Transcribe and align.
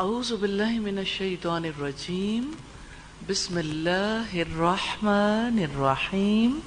أعوذ 0.00 0.36
بالله 0.40 0.78
من 0.80 0.98
الشيطان 0.98 1.64
الرجيم. 1.64 2.44
بسم 3.28 3.58
الله 3.58 4.32
الرحمن 4.32 5.56
الرحيم. 5.64 6.62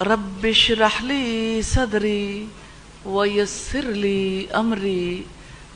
رب 0.00 0.46
اشرح 0.46 1.02
لي 1.02 1.62
صدري 1.62 2.48
ويسر 3.04 3.84
لي 3.84 4.48
أمري 4.48 5.26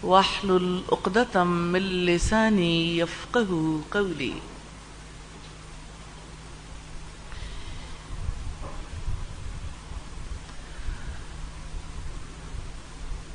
واحلل 0.02 0.80
عقدة 0.92 1.44
من 1.44 1.84
لساني 2.08 2.98
يفقه 2.98 3.80
قولي. 3.90 4.32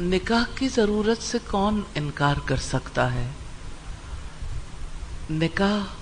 نکاح 0.00 0.44
کی 0.54 0.68
ضرورت 0.68 1.22
سے 1.22 1.38
کون 1.50 1.80
انکار 1.94 2.34
کر 2.44 2.56
سکتا 2.56 3.14
ہے؟ 3.14 3.28
نکاح 5.30 5.94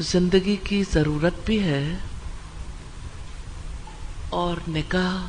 زندگی 0.00 0.56
کی 0.56 0.84
ضرورت 0.92 1.34
بھی 1.44 1.62
ہے 1.62 1.94
اور 4.28 4.56
نکاح 4.68 5.26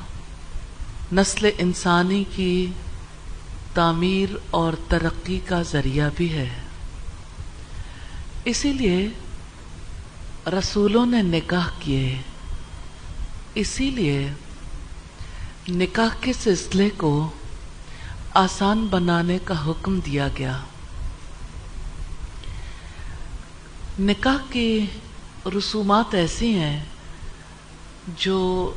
نسل 1.14 1.50
انسانی 1.58 2.24
کی 2.36 2.72
تعمیر 3.74 4.36
اور 4.52 4.74
ترقی 4.88 5.40
کا 5.46 5.62
ذریعہ 5.62 6.10
بھی 6.16 6.34
ہے۔ 6.34 6.50
اسی 8.46 8.74
لیے 8.74 9.10
رسولوں 10.60 11.06
نے 11.06 11.22
نکاح 11.22 11.68
کیے۔ 11.80 12.22
اسی 13.56 13.90
لیے 13.90 14.30
نکاح 15.72 16.16
کے 16.22 16.34
سلسلے 16.34 16.90
کو 16.98 17.30
آسان 18.34 18.88
بنانے 18.90 19.38
کا 19.44 19.68
حکم 19.68 20.00
دیا 20.00 20.28
گیا۔ 20.38 20.58
نکاح 24.00 24.38
کی 24.52 24.86
رسومات 25.58 26.16
ایسی 26.16 26.54
ہیں 26.54 26.86
جو 28.18 28.74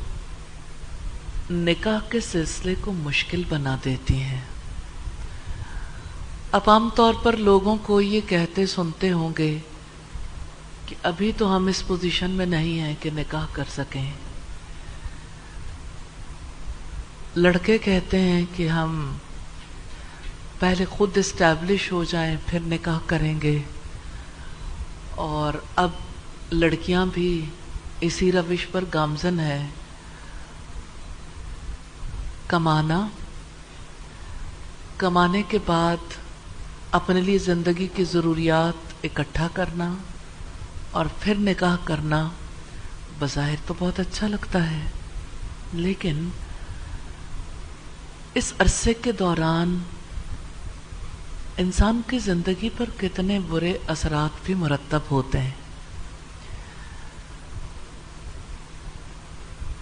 نکاح 1.51 1.99
کے 2.09 2.19
سلسلے 2.19 2.75
کو 2.81 2.91
مشکل 2.91 3.43
بنا 3.49 3.77
دیتی 3.85 4.21
ہیں۔ 4.21 4.41
اب 6.51 6.69
عام 6.69 6.89
طور 6.95 7.13
پر 7.13 7.37
لوگوں 7.37 7.77
کو 7.83 8.01
یہ 8.01 8.21
کہتے 8.27 8.65
سنتے 8.65 9.11
ہوں 9.11 9.29
گے 9.37 9.57
کہ 10.85 10.95
ابھی 11.03 11.31
تو 11.37 11.55
ہم 11.55 11.67
اس 11.67 11.87
پوزیشن 11.87 12.31
میں 12.31 12.45
نہیں 12.45 12.79
ہیں 12.79 12.95
کہ 12.99 13.09
نکاح 13.15 13.45
کر 13.51 13.63
سکیں۔ 13.75 14.11
لڑکے 17.35 17.77
کہتے 17.77 18.19
ہیں 18.21 18.45
کہ 18.55 18.67
ہم 18.69 19.17
پہلے 20.59 20.85
خود 20.85 21.17
اسٹیبلش 21.17 21.91
ہو 21.91 22.03
جائیں، 22.03 22.35
پھر 22.47 22.59
نکاح 22.63 22.99
کریں 23.05 23.41
گے۔ 23.41 23.61
اور 25.15 25.53
اب 25.75 25.89
لڑکیاں 26.51 27.05
بھی 27.05 27.45
اسی 28.01 28.31
روش 28.31 28.67
پر 28.71 28.83
گامزن 28.93 29.39
ہے 29.39 29.67
کمانا۔ 32.47 33.07
کمانے 34.97 35.43
کے 35.47 35.57
بعد 35.65 36.13
اپنے 36.91 37.21
لیے 37.21 37.37
زندگی 37.37 37.87
کی 37.95 38.03
ضروریات 38.03 39.05
اکٹھا 39.05 39.47
کرنا 39.53 39.93
اور 40.91 41.05
پھر 41.19 41.33
نکاح 41.35 41.75
کرنا 41.83 42.29
بظاہر 43.19 43.55
تو 43.67 43.73
بہت 43.79 43.99
اچھا 43.99 44.27
لگتا 44.27 44.71
ہے، 44.71 44.79
لیکن 45.73 46.29
اس 48.35 48.53
عرصے 48.59 48.93
کے 48.93 49.11
دوران 49.11 49.77
انسان 51.57 52.01
کی 52.07 52.19
زندگی 52.19 52.69
پر 52.77 52.85
کتنے 52.97 53.39
برے 53.39 53.73
اثرات 53.87 54.45
بھی 54.45 54.53
مرتب 54.53 54.99
ہوتے 55.11 55.39
ہیں۔ 55.39 55.51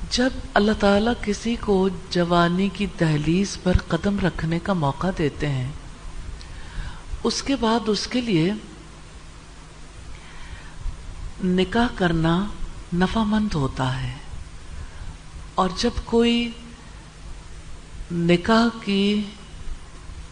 جب 0.10 0.30
اللہ 0.54 0.72
تعالیٰ 0.80 1.14
کسی 1.22 1.56
کو 1.60 1.90
جوانی 2.10 2.70
کی 2.74 2.86
دہلیز 3.00 3.58
پر 3.64 3.78
قدم 3.88 4.20
رکھنے 4.20 4.60
کا 4.60 4.74
موقع 4.74 5.08
دیتے 5.18 5.50
ہیں، 5.50 5.72
اس 7.24 7.44
کے 7.44 7.56
بعد 7.56 7.80
اس 7.88 8.08
کے 8.08 8.22
لیے 8.22 8.52
نکاح 11.44 11.88
کرنا 11.96 12.46
نفع 12.94 13.24
مند 13.24 13.54
ہوتا 13.54 14.04
ہے۔ 14.04 14.18
اور 15.56 15.70
جب 15.78 15.92
کوئی 16.06 16.52
نکاح 18.14 18.78
کی 18.84 19.22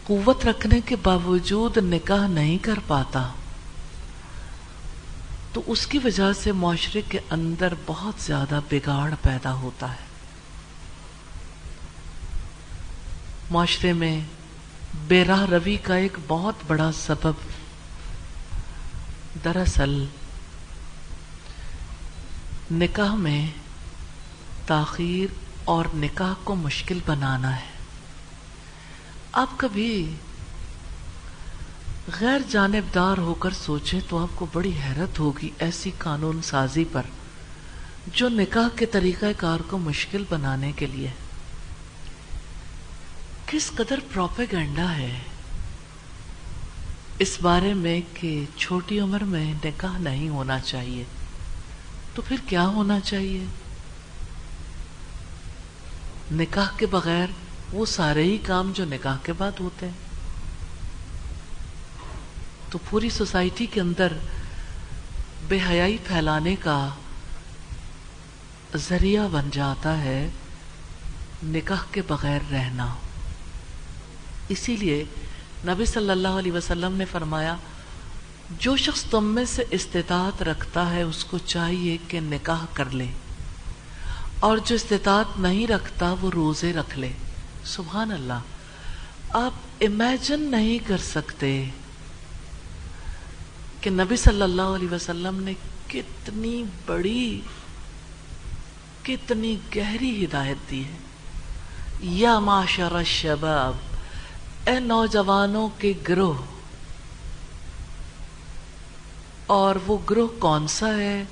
قوت 0.04 0.46
رکھنے 0.46 0.80
کے 0.80 0.96
باوجود 0.96 1.76
نکاح 1.76 2.26
نہیں 2.26 2.58
کر 2.58 2.78
پاتا۔ 2.86 3.28
تو 5.52 5.62
اس 5.66 5.86
کی 5.86 5.98
وجہ 6.04 6.32
سے 6.32 6.52
معاشرے 6.52 7.00
کے 7.08 7.18
اندر 7.30 7.72
بہت 7.86 8.14
زیادہ 8.22 8.60
بگاڑ 8.70 9.14
پیدا 9.22 9.52
ہوتا 9.52 9.90
ہے۔ 9.90 10.12
معاشرے 13.50 13.92
میں 13.92 14.20
بے 15.08 15.24
راہ 15.24 15.44
روی 15.44 15.76
کا 15.76 15.94
ایک 15.94 16.16
بہت 16.28 16.54
بڑا 16.66 16.90
سبب 16.92 17.34
دراصل 19.44 20.04
نکاح 22.70 23.14
میں 23.14 23.46
تاخیر 24.66 25.34
اور 25.64 25.84
نکاح 25.94 26.32
کو 26.44 26.54
مشکل 26.54 26.98
بنانا 27.06 27.56
ہے۔ 27.56 27.71
آپ 29.32 29.48
کبھی 29.56 30.14
غیر 32.20 32.38
جانبدار 32.48 33.18
ہو 33.18 33.34
کر 33.34 33.50
سوچیں 33.50 34.00
تو 34.08 34.18
آپ 34.18 34.28
کو 34.34 34.46
بڑی 34.52 34.72
حیرت 34.84 35.18
ہوگی 35.18 35.50
ایسی 35.58 35.90
قانون 35.98 36.42
سازی 36.42 36.84
پر 36.92 37.02
جو 38.06 38.28
نکاح 38.28 38.68
کے 38.76 38.86
طریقہ 38.86 39.26
کار 39.36 39.60
کو 39.60 39.78
مشکل 39.78 40.24
بنانے 40.28 40.72
کے 40.72 40.86
لیے 40.86 41.08
کس 43.46 43.70
قدر 43.74 44.00
پروپیگنڈا 44.12 44.96
ہے۔ 44.96 45.18
اس 47.18 47.38
بارے 47.42 47.74
میں 47.74 48.00
کہ 48.14 48.44
چھوٹی 48.56 49.00
عمر 49.00 49.24
میں 49.24 49.54
نکاح 49.64 49.98
نہیں 49.98 50.28
ہونا 50.28 50.60
چاہیے، 50.60 51.04
تو 52.14 52.22
پھر 52.28 52.36
کیا 52.48 52.66
ہونا 52.66 53.00
چاہیے؟ 53.00 53.44
نکاح 56.32 56.68
کے 56.76 56.86
بغیر 56.86 57.26
وہ 57.72 57.86
سارے 57.86 58.22
ہی 58.22 58.38
کام 58.38 58.72
جو 58.74 58.84
نکاح 58.84 59.16
کے 59.22 59.32
بعد 59.32 59.52
ہوتے 59.60 59.86
ہیں۔ 59.86 60.12
تو 62.70 62.78
پوری 62.90 63.10
سوسائٹی 63.10 63.66
کے 63.66 63.80
اندر 63.80 64.12
بے 65.48 65.58
حیائی 65.70 65.98
پھیلانے 66.06 66.56
کا 66.56 66.88
ذریعہ 68.76 69.28
بن 69.32 69.48
جاتا 69.52 69.98
ہے 69.98 70.28
نکاح 71.44 71.82
کے 71.92 72.02
بغیر 72.08 72.38
رہنا۔ 72.52 72.94
اسی 74.48 74.76
لیے 74.76 75.04
نبی 75.64 75.84
صلی 75.84 76.10
اللہ 76.10 76.28
علیہ 76.28 76.52
وسلم 76.52 76.92
نے 76.92 77.04
فرمایا، 77.04 77.56
جو 78.58 78.76
شخص 78.76 79.04
تم 79.04 79.24
میں 79.24 79.44
سے 79.44 79.64
استطاعت 79.70 80.42
رکھتا 80.42 80.90
ہے، 80.90 81.02
اس 81.02 81.24
کو 81.24 81.38
چاہیے 81.38 81.96
کہ 82.08 82.20
نکاح 82.20 82.64
کر 82.72 82.90
لے۔ 82.90 83.06
اور 84.40 84.58
جو 84.58 84.74
استطاعت 84.74 85.38
نہیں 85.38 85.66
رکھتا، 85.66 86.14
وہ 86.20 86.30
روزے 86.30 86.72
رکھ 86.72 86.98
لے۔ 86.98 87.12
سبحان 87.64 88.12
اللہ، 88.12 88.40
آپ 89.30 89.52
امیجن 89.80 90.40
نہیں 90.40 90.78
کر 90.88 90.98
سکتے 90.98 91.64
کہ 93.80 93.90
نبی 93.90 94.16
صلی 94.16 94.42
اللہ 94.42 94.74
علیہ 94.76 94.92
وسلم 94.92 95.42
نے 95.42 95.52
کتنی 95.88 96.64
بڑی، 96.86 97.40
کتنی 99.02 99.56
گہری 99.76 100.24
ہدایت 100.24 100.70
دی 100.70 100.84
ہے۔ 100.84 100.96
یا 102.00 102.38
معاشر 102.38 102.94
الشباب، 102.94 103.74
اے 104.68 104.78
نوجوانوں 104.80 105.68
کے 105.78 105.92
گروہ، 106.08 106.42
اور 109.46 109.76
وہ 109.86 109.98
گروہ 110.10 110.40
کون 110.40 110.68
سا 110.68 110.94
ہے؟ 110.94 111.22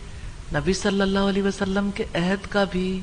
نبی 0.55 0.73
صلی 0.73 1.01
اللہ 1.01 1.29
علیہ 1.29 1.43
وسلم 1.43 1.91
کے 1.91 2.05
عہد 2.15 2.51
کا 2.51 2.65
بھی، 2.65 3.01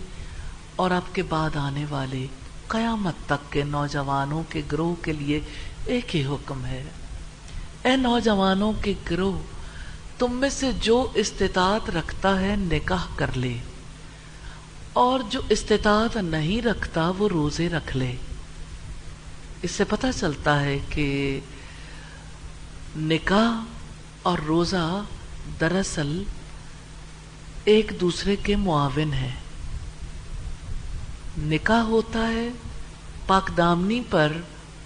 اور 0.75 0.91
آپ 0.91 1.15
کے 1.15 1.23
بعد 1.23 1.55
آنے 1.55 1.85
والے۔ 1.89 2.25
قیامت 2.67 3.15
تک 3.25 3.51
کے 3.53 3.63
نوجوانوں 3.63 4.43
کے 4.49 4.61
گروہ 4.71 5.03
کے 5.03 5.13
لیے 5.13 5.39
ایک 5.85 6.15
ہی 6.15 6.25
حکم 6.25 6.65
ہے۔ 6.65 6.83
اے 7.83 7.95
نوجوانوں 7.95 8.71
کے 8.81 8.93
گروہ، 9.11 9.39
تم 10.19 10.35
میں 10.35 10.49
سے 10.49 10.71
جو 10.81 11.11
استطاعت 11.15 11.89
رکھتا 11.89 12.39
ہے 12.41 12.55
نکاح 12.55 13.05
کر 13.15 13.35
لے، 13.35 13.57
اور 14.93 15.19
جو 15.29 15.41
استطاعت 15.49 16.17
نہیں 16.17 16.61
رکھتا 16.61 17.09
وہ 17.17 17.27
روزے 17.29 17.69
رکھ 17.69 17.95
لے۔ 17.97 18.15
اس 19.61 19.71
سے 19.71 19.83
پتہ 19.83 20.07
چلتا 20.19 20.59
ہے 20.61 20.77
کہ 20.89 21.39
نکاح 22.95 23.63
اور 24.21 24.37
روزہ 24.37 25.01
دراصل 25.59 26.23
ایک 27.65 27.91
دوسرے 28.01 28.35
کے 28.35 28.55
معاون 28.55 29.13
ہیں۔ 29.13 29.35
ہوتا 31.87 32.27
ہے 32.27 32.49
پاک 33.27 33.51
دامنی 33.57 34.01
پر 34.09 34.31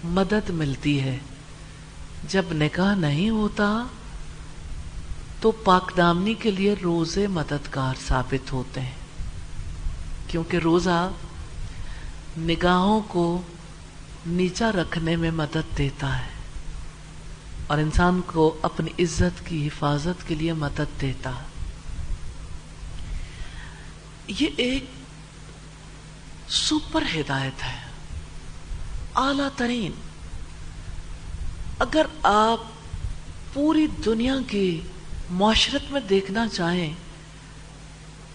مدد 0.03 0.50
ملتی 0.50 1.01
ہے۔ 1.01 1.18
جب 2.30 2.44
نکاح 2.51 2.95
نہیں 2.95 3.30
ہوتا، 3.30 3.83
تو 5.42 5.51
پاک 5.51 5.92
دامنی 5.98 6.33
کے 6.33 6.51
لیے 6.51 6.75
روزے 6.83 7.27
مددگار 7.27 7.94
ثابت 8.07 8.51
ہوتے 8.51 8.81
ہیں۔ 8.81 8.95
کیونکہ 10.27 10.57
روزہ 10.57 11.12
نگاہوں 12.38 13.01
کو 13.07 13.42
نیچا 14.25 14.71
رکھنے 14.71 15.15
میں 15.15 15.31
مدد 15.31 15.77
دیتا 15.77 16.19
ہے 16.19 16.27
اور 17.68 17.77
انسان 17.77 18.21
کو 18.25 18.57
اپنی 18.62 19.04
عزت 19.04 19.45
کی 19.45 19.68
حفاظت 19.68 20.27
کے 20.27 20.36
لیے 20.36 20.54
مدد 20.54 21.01
دیتا 21.01 21.30
ہے۔ 21.30 21.44
یہ 24.27 24.47
ایک 24.57 24.86
سپر 26.51 27.03
ہدایت 27.15 27.63
ہے۔ 27.63 27.77
اعلی 29.15 29.44
ترین۔ 29.56 29.92
اگر 31.80 32.06
آپ 32.24 32.59
پوری 33.53 33.88
دنیا 34.06 34.36
کی 34.48 34.81
معاشرت 35.30 35.92
میں 35.92 36.01
دیکھنا 36.01 36.48
چاہیں، 36.48 36.94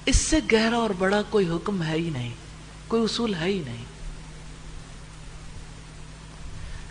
اس 0.07 0.17
سے 0.17 0.37
گہرا 0.53 0.77
اور 0.77 0.91
بڑا 0.99 1.23
کوئی 1.23 1.49
حکم 1.49 1.83
ہے 1.83 1.95
ہی 1.95 2.11
نہیں، 2.11 2.31
کوئی 2.89 3.03
اصول 3.03 3.35
ہے 3.35 3.45
ہی 3.45 3.63
نہیں۔ 3.67 3.85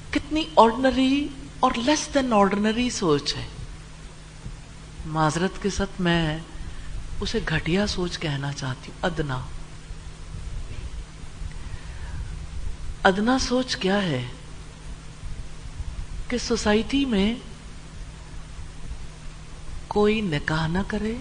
کتنی 0.10 0.46
آرڈنری 0.56 1.28
اور 1.60 1.72
لیس 1.76 2.10
دین 2.14 2.34
آرڈنری 2.34 2.90
سوچ 2.90 3.36
ہے۔ 3.36 3.46
معذرت 5.06 5.64
کے 5.64 5.70
ساتھ 5.70 6.02
میں 6.02 6.40
اسے 7.22 7.40
گھٹیا 7.50 7.88
سوچ 7.88 8.20
کہنا 8.20 8.54
چاہتی 8.54 8.92
ہوں، 8.92 8.98
ادنا۔ 9.02 9.42
ادنا 13.06 13.40
سوچ 13.40 13.76
کیا 13.76 14.04
ہے 14.04 14.26
کہ 16.28 16.38
سوسائٹی 16.38 17.06
میں 17.06 17.36
کوئی 19.88 20.22
نکاح 20.22 20.68
نہ 20.68 20.80
کرے 20.88 21.16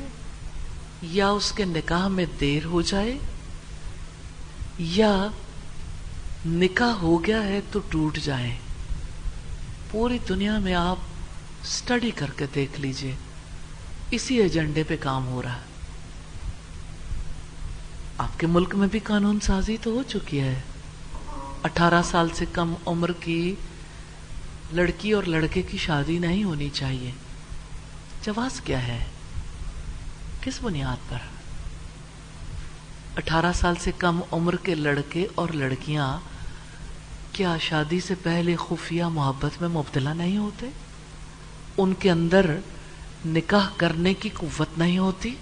یا 1.02 1.28
اس 1.28 1.52
کے 1.52 1.64
نکاح 1.64 2.08
میں 2.08 2.25
دیر 2.40 2.64
ہو 2.64 2.82
جائے 2.82 3.19
یا 4.78 5.26
نکاح 6.46 6.92
ہو 6.92 7.25
گیا 7.25 7.42
ہے 7.42 7.60
تو 7.72 7.81
ٹوٹ 7.88 8.19
جائے 8.19 8.56
پوری 9.90 10.19
دنیا 10.28 10.58
میں 10.58 10.75
آپ 10.75 10.96
سٹڈی 11.64 12.10
کر 12.10 12.31
کے 12.36 12.46
دیکھ 12.54 12.81
لیجیے۔ 12.81 13.12
اسی 14.10 14.36
ایجنڈے 14.36 14.82
پہ 14.88 14.96
کام 15.00 15.26
ہو 15.26 15.42
رہا۔ 15.42 15.56
ہے 15.56 15.75
آپ 18.19 18.40
کے 18.40 18.46
ملک 18.46 18.75
میں 18.75 18.88
بھی 18.88 18.98
قانون 18.98 19.40
سازی 19.40 19.76
تو 19.82 19.90
ہو 19.90 20.02
چکی 20.02 20.40
ہے۔ 20.40 20.60
اٹھارہ 21.64 22.02
سال 22.05 22.28
سے 22.34 22.44
کم 22.52 22.75
عمر 22.87 23.12
کی 23.12 23.55
لڑکی 24.72 25.12
اور 25.12 25.22
لڑکے 25.22 25.62
کی 25.62 25.78
شادی 25.78 26.19
نہیں 26.19 26.44
ہونی 26.44 26.69
چاہیے۔ 26.72 27.11
جواز 28.22 28.61
کیا 28.61 28.87
ہے؟ 28.87 29.05
کس 30.40 30.58
بنیاد 30.62 31.11
پر؟ 31.11 31.16
اٹھارہ 33.16 33.52
سال 33.55 33.75
سے 33.81 33.90
کم 33.99 34.20
عمر 34.32 34.56
کے 34.56 34.75
لڑکے 34.75 35.26
اور 35.34 35.49
لڑکیاں 35.49 36.19
کیا 37.32 37.58
شادی 37.58 38.00
سے 38.00 38.14
پہلے 38.22 38.56
خفیہ 38.69 39.05
محبت 39.05 39.60
میں 39.60 39.69
مبتلا 39.69 40.12
نہیں 40.12 40.37
ہوتے؟ 40.37 40.67
ان 41.78 41.94
کے 41.94 42.10
اندر 42.10 42.56
نکاح 43.26 43.69
کرنے 43.76 44.14
کی 44.14 44.28
قوت 44.28 44.78
نہیں 44.78 44.99
ہوتی؟ 44.99 45.34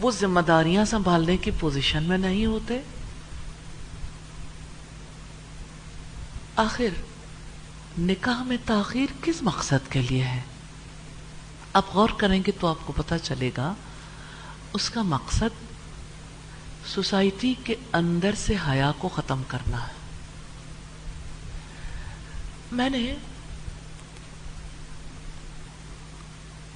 وہ 0.00 0.10
ذمہ 0.10 0.40
داریاں 0.40 0.84
سنبھالنے 0.84 1.36
کی 1.36 1.50
پوزیشن 1.60 2.02
میں 2.02 2.18
نہیں 2.18 2.46
ہوتے؟ 2.46 2.80
آخر، 6.56 7.02
نکاح 7.98 8.42
میں 8.42 8.56
تاخیر 8.66 9.06
کس 9.22 9.42
مقصد 9.42 9.92
کے 9.92 10.02
لیے 10.02 10.24
ہے؟ 10.24 10.40
آپ 11.72 11.94
غور 11.94 12.08
کریں 12.16 12.42
گے 12.46 12.52
تو 12.60 12.66
آپ 12.66 12.76
کو 12.84 12.92
پتا 12.96 13.18
چلے 13.18 13.50
گا، 13.56 13.74
اس 14.72 14.90
کا 14.90 15.02
مقصد 15.02 15.64
سوسائٹی 16.86 17.54
کے 17.64 17.74
اندر 17.92 18.34
سے 18.34 18.54
حیا 18.68 18.92
کو 18.98 19.08
ختم 19.08 19.42
کرنا 19.48 19.86
ہے۔ 19.86 19.92
میں 22.72 22.90
نے 22.90 23.14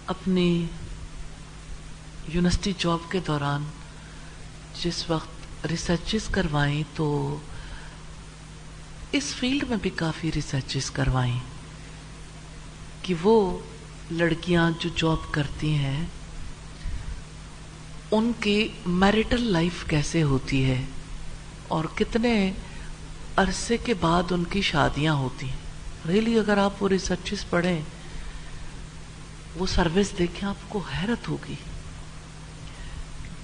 اپنی 0.07 0.67
یونیورسٹی 2.29 2.73
جاب 2.79 3.11
کے 3.11 3.21
دوران 3.27 3.65
جس 4.83 5.11
وقت 5.11 5.67
ریسرچز 5.67 6.29
کروائیں 6.31 6.83
تو 6.95 7.39
اس 9.13 9.25
فیلڈ 9.25 9.65
میں 9.69 9.77
بھی 9.83 9.91
کافی 9.91 10.31
ریسرچز 10.35 10.91
کروائیں 10.91 11.39
کہ 13.03 13.15
وہ 13.23 13.59
لڑکیاں 14.11 14.71
جو 14.81 14.89
جاب 14.97 15.35
کرتی 15.35 15.75
ہیں، 15.75 16.07
ان 18.11 18.33
کی 18.41 18.69
میرٹل 18.87 19.43
لائف 19.43 19.85
کیسے 19.89 20.23
ہوتی 20.23 20.65
ہے 20.65 20.85
اور 21.69 21.85
کتنے 21.95 22.53
عرصے 23.37 23.77
کے 23.77 23.95
بعد 23.95 24.33
ان 24.33 24.45
کی 24.45 24.63
شادیاں 24.63 25.15
ہوتی 25.15 25.49
ہیں۔ 25.49 25.57
ریلی 26.09 26.39
اگر 26.39 26.59
آپ 26.59 26.83
وہ 26.83 26.89
ریسرچز 26.89 27.49
پڑھیں، 27.51 27.81
وہ 29.57 29.67
سروس 29.67 30.19
دیکھیں، 30.19 30.49
آپ 30.49 30.69
کو 30.69 30.79
حیرت 30.79 31.29
ہوگی۔ 31.29 31.55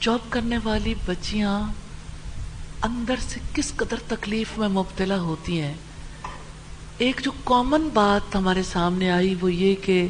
جاب 0.01 0.19
کرنے 0.29 0.59
والی 0.65 0.95
بچیاں 1.07 1.61
اندر 2.85 3.15
سے 3.21 3.41
کس 3.55 3.73
قدر 3.77 3.97
تکلیف 4.09 4.59
میں 4.59 4.69
مبتلا 4.69 5.21
ہوتی 5.21 5.61
ہیں۔ 5.61 5.75
ایک 6.99 7.21
جو 7.25 7.31
کامن 7.45 7.89
بات 7.95 8.37
ہمارے 8.37 8.63
سامنے 8.63 9.11
آئی 9.11 9.35
وہ 9.41 9.53
یہ 9.53 9.75
کہ 9.75 10.09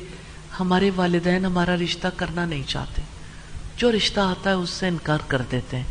ہمارے 0.60 0.90
والدین 0.96 1.44
ہمارا 1.44 1.76
رشتہ 1.76 2.08
کرنا 2.16 2.46
نہیں 2.46 2.62
چاہتے۔ 2.66 3.02
جو 3.76 3.92
رشتہ 3.92 4.20
آتا 4.20 4.50
ہے 4.50 4.54
اس 4.54 4.70
سے 4.70 4.88
انکار 4.88 5.18
کر 5.28 5.42
دیتے 5.50 5.76
ہیں۔ 5.76 5.84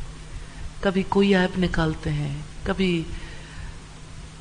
کبھی 0.80 1.03
کوئی 1.09 1.35
ایپ 1.35 1.59
نکالتے 1.59 2.12
ہیں، 2.12 2.38
کبھی 2.63 3.03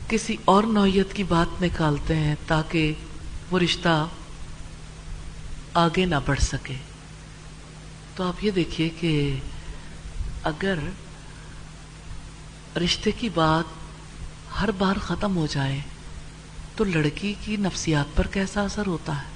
کسی 0.09 0.37
اور 0.45 0.65
نوعیت 0.65 1.13
کی 1.13 1.23
بات 1.23 1.63
نکالتے 1.63 2.17
ہیں 2.17 2.35
تاکہ 2.47 2.93
وہ 3.51 3.59
رشتہ 3.59 4.09
آگے 5.75 6.05
نہ 6.05 6.15
بڑھ 6.27 6.41
سکے۔ 6.41 6.75
تو 8.17 8.25
آپ 8.25 8.45
یہ 8.45 8.51
دیکھیے 8.51 8.89
کہ 8.89 9.37
اگر 10.43 10.75
رشتے 12.77 13.11
کی 13.11 13.29
بات 13.29 13.65
ہر 14.61 14.71
بار 14.71 14.97
ختم 14.97 15.37
ہو 15.37 15.47
جائے 15.47 15.81
تو 16.77 16.85
لڑکی 16.85 17.35
کی 17.45 17.57
نفسیات 17.57 18.17
پر 18.17 18.27
کیسا 18.27 18.63
اثر 18.63 18.87
ہوتا 18.87 19.17
ہے؟ 19.17 19.27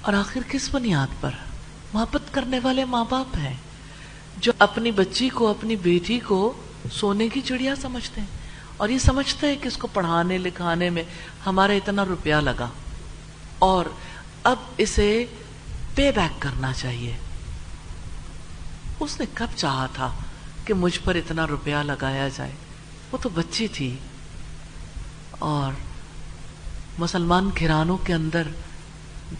اور 0.00 0.12
آخر 0.12 0.40
کس 0.48 0.68
بنیاد 0.72 1.06
پر؟ 1.20 1.30
محبت 1.92 2.34
کرنے 2.34 2.60
والے 2.62 2.84
ماں 2.84 3.04
باپ 3.08 3.36
ہیں 3.36 3.54
جو 4.36 4.52
اپنی 4.58 4.90
بچی 4.90 5.28
کو، 5.28 5.48
اپنی 5.48 5.76
بیٹی 5.76 6.18
کو 6.18 6.52
سونے 6.92 7.28
کی 7.28 7.40
چڑیا 7.40 7.76
سمجھتے 7.76 8.20
ہیں 8.20 8.28
اور 8.76 8.88
یہ 8.88 8.98
سمجھتے 8.98 9.46
ہیں 9.46 9.56
کہ 9.62 9.68
اس 9.68 9.76
کو 9.76 9.86
پڑھانے، 9.86 10.38
لکھانے 10.38 10.90
میں 10.90 11.02
ہمارا 11.46 11.72
اتنا 11.72 12.04
روپیہ 12.04 12.34
لگا۔ 12.34 12.68
اور 13.58 13.84
اب 14.44 14.56
اسے 14.76 15.26
پے 15.94 16.12
بیک 16.16 16.42
کرنا 16.42 16.72
چاہیے۔ 16.72 17.16
اس 19.00 19.20
نے 19.20 19.26
کب 19.34 19.46
چاہا 19.56 19.86
تھا؟ 19.86 20.16
کہ 20.64 20.74
مجھ 20.74 21.00
پر 21.04 21.14
اتنا 21.14 21.46
روپیہ 21.46 21.76
لگایا 21.76 22.28
جائے۔ 22.28 22.52
وہ 23.12 23.18
تو 23.22 23.28
بچی 23.28 23.68
تھی۔ 23.68 23.96
اور 25.30 25.72
مسلمان 26.98 27.50
گھرانوں 27.58 27.98
کے 27.98 28.14
اندر 28.14 28.42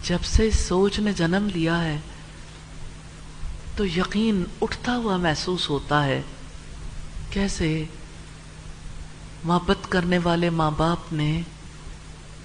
جب 0.03 0.17
سے 0.23 0.51
سوچ 0.51 0.99
نے 0.99 1.13
جنم 1.13 1.47
لیا 1.53 1.83
ہے، 1.83 1.97
تو 3.75 3.85
یقین 3.85 4.43
اٹھتا 4.61 4.95
ہوا 4.95 5.17
محسوس 5.17 5.69
ہوتا 5.69 6.05
ہے 6.05 6.21
کیسے 7.29 7.83
محبت 9.43 9.91
کرنے 9.91 10.17
والے 10.23 10.49
ماں 10.49 10.71
باپ 10.71 11.13
نے 11.13 11.41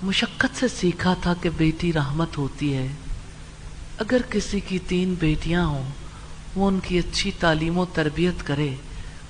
مشقت 0.02 0.58
سے 0.58 0.68
سیکھا 0.68 1.14
تھا 1.22 1.34
کہ 1.42 1.50
بیٹی 1.56 1.92
رحمت 1.92 2.38
ہوتی 2.38 2.74
ہے۔ 2.74 2.86
اگر 3.98 4.20
کسی 4.30 4.60
کی 4.60 4.78
تین 4.78 5.14
بیٹیاں 5.18 5.66
ہوں 5.66 5.90
وہ 6.54 6.68
ان 6.68 6.78
کی 6.80 6.98
اچھی 6.98 7.30
تعلیم 7.40 7.78
و 7.78 7.84
تربیت 7.84 8.46
کرے، 8.46 8.74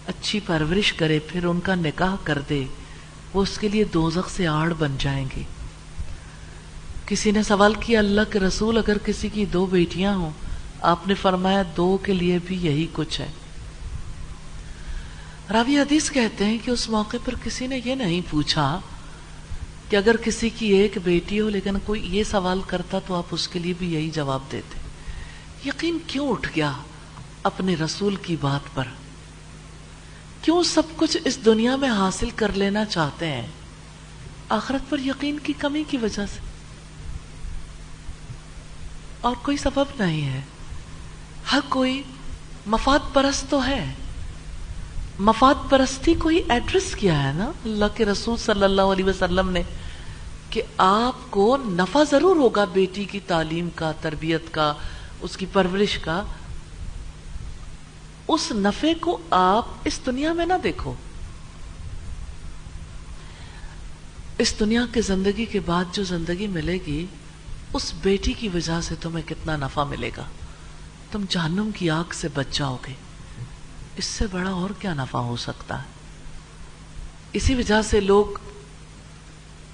اچھی 0.07 0.41
پرورش 0.47 0.93
کرے، 0.93 1.19
پھر 1.19 1.45
ان 1.45 1.61
کا 1.61 1.75
نکاح 1.75 2.17
کر 2.25 2.39
دے، 2.49 2.65
وہ 3.35 3.43
اس 3.43 3.59
کے 3.59 3.69
لیے 3.69 3.85
دوزخ 3.85 4.31
سے 4.31 4.47
آڑ 4.47 4.73
بن 4.79 4.97
جائیں 4.99 5.27
گے۔ 5.37 5.43
کسی 7.07 7.31
نے 7.31 7.43
سوال 7.43 7.75
کیا، 7.81 7.99
اللہ 7.99 8.21
کے 8.31 8.39
رسول 8.39 8.79
اگر 8.79 8.99
کسی 8.99 9.29
کی 9.29 9.45
دو 9.45 9.67
بیٹیاں 9.67 10.15
ہوں، 10.17 10.31
آپ 10.81 11.09
نے 11.09 11.15
فرمایا 11.15 11.63
دو 11.77 11.99
کے 12.03 12.13
لیے 12.13 12.39
بھی 12.45 12.59
یہی 12.61 12.87
کچھ 12.93 13.21
ہے۔ 13.21 13.27
راوی 15.53 15.79
حدیث 15.79 16.11
کہتے 16.11 16.45
ہیں 16.45 16.59
کہ 16.65 16.71
اس 16.71 16.89
موقع 16.89 17.17
پر 17.25 17.35
کسی 17.45 17.67
نے 17.67 17.81
یہ 17.85 17.95
نہیں 17.95 18.21
پوچھا 18.31 18.81
کہ 19.91 19.97
اگر 19.97 20.17
کسی 20.17 20.49
کی 20.49 20.67
ایک 20.67 20.99
بیٹی 21.05 21.41
ہو 21.41 21.49
لیکن 21.49 21.77
کوئی 21.85 22.17
یہ 22.17 22.25
سوال 22.25 22.61
کرتا 22.67 22.99
تو 23.07 23.15
آپ 23.15 23.25
اس 23.31 23.49
کے 23.49 23.59
لیے 23.59 23.73
بھی 23.79 23.95
یہی 23.95 24.11
جواب 24.11 24.41
دیتے۔ 24.53 24.79
یقین 25.69 25.99
کیوں 26.07 26.29
اٹھ 26.29 26.49
گیا؟ 26.57 26.73
اپنے 27.43 27.75
رسول 27.75 28.17
کی 28.17 28.37
بات 28.41 28.75
پر۔ 28.75 28.85
کیوں 30.43 30.63
سب 30.63 30.83
کچھ 30.97 31.17
اس 31.25 31.45
دنیا 31.45 31.77
میں 31.77 31.89
حاصل 31.89 32.31
کر 32.31 32.53
لینا 32.53 32.85
چاہتے 32.85 33.27
ہیں؟ 33.27 33.47
آخرت 34.49 34.91
پر 34.91 34.99
یقین 34.99 35.39
کی 35.39 35.53
کمی 35.59 35.85
کی 35.89 35.97
وجہ 35.97 36.27
سے۔ 36.27 36.41
اور 39.21 39.35
کوئی 39.43 39.57
سبب 39.57 39.85
نہیں 39.99 40.25
ہے۔ 40.25 40.41
ہر 41.53 41.59
کوئی 41.69 42.03
مفاد 42.67 42.99
پرست 43.13 43.51
تو 43.51 43.67
ہے۔ 43.67 43.95
مفاد 45.19 45.71
پرستی 45.71 46.15
کو 46.15 46.29
ہی 46.29 46.41
ایڈریس 46.49 46.95
کیا 46.95 47.23
ہے 47.23 47.33
نا؟ 47.33 47.53
اللہ 47.65 47.85
کے 47.95 48.05
رسول 48.05 48.37
صلی 48.37 48.65
اللہ 48.65 48.83
علیہ 48.83 49.05
وسلم 49.05 49.49
نے 49.49 49.63
کہ 50.51 50.63
آپ 50.77 51.31
کو 51.31 51.57
نفع 51.57 52.03
ضرور 52.11 52.37
ہوگا 52.37 52.65
بیٹی 52.65 53.05
کی 53.05 53.21
تعلیم 53.21 53.69
کا، 53.75 53.93
تربیت 53.93 54.43
کا، 54.51 54.75
اس 55.21 55.37
کی 55.37 55.47
پرورش 55.53 55.99
کا۔ 55.99 56.25
اس 58.31 58.53
نفے 58.53 58.95
کو 58.95 59.19
آپ 59.31 59.67
اس 59.85 60.01
دنیا 60.07 60.33
میں 60.33 60.47
نہ 60.47 60.53
دیکھو۔ 60.63 60.95
اس 64.39 64.55
دنیا 64.61 64.87
کے 64.93 65.03
زندگی 65.03 65.45
کے 65.45 65.61
بعد 65.61 65.85
جو 65.93 66.05
زندگی 66.05 66.47
ملے 66.47 66.79
گی، 66.87 67.07
اس 67.73 67.93
بیٹی 68.03 68.33
کی 68.33 68.49
وجہ 68.49 68.81
سے 68.81 68.95
تمہیں 69.01 69.29
کتنا 69.29 69.57
نفع 69.57 69.85
ملے 69.85 70.11
گا۔ 70.17 70.25
تم 71.13 71.25
جہنم 71.29 71.71
کی 71.75 71.91
آگ 71.91 72.05
سے 72.13 72.29
بچ 72.35 72.47
جاؤ 72.53 72.77
گے۔ 72.87 72.93
اس 73.97 74.05
سے 74.05 74.27
بڑا 74.31 74.51
اور 74.51 74.71
کیا 74.79 74.95
نفع 74.95 75.19
ہو 75.19 75.37
سکتا 75.37 75.79
ہے؟ 75.79 75.89
اسی 77.33 77.55
وجہ 77.55 77.83
سے 77.83 78.01
لوگ 78.01 78.27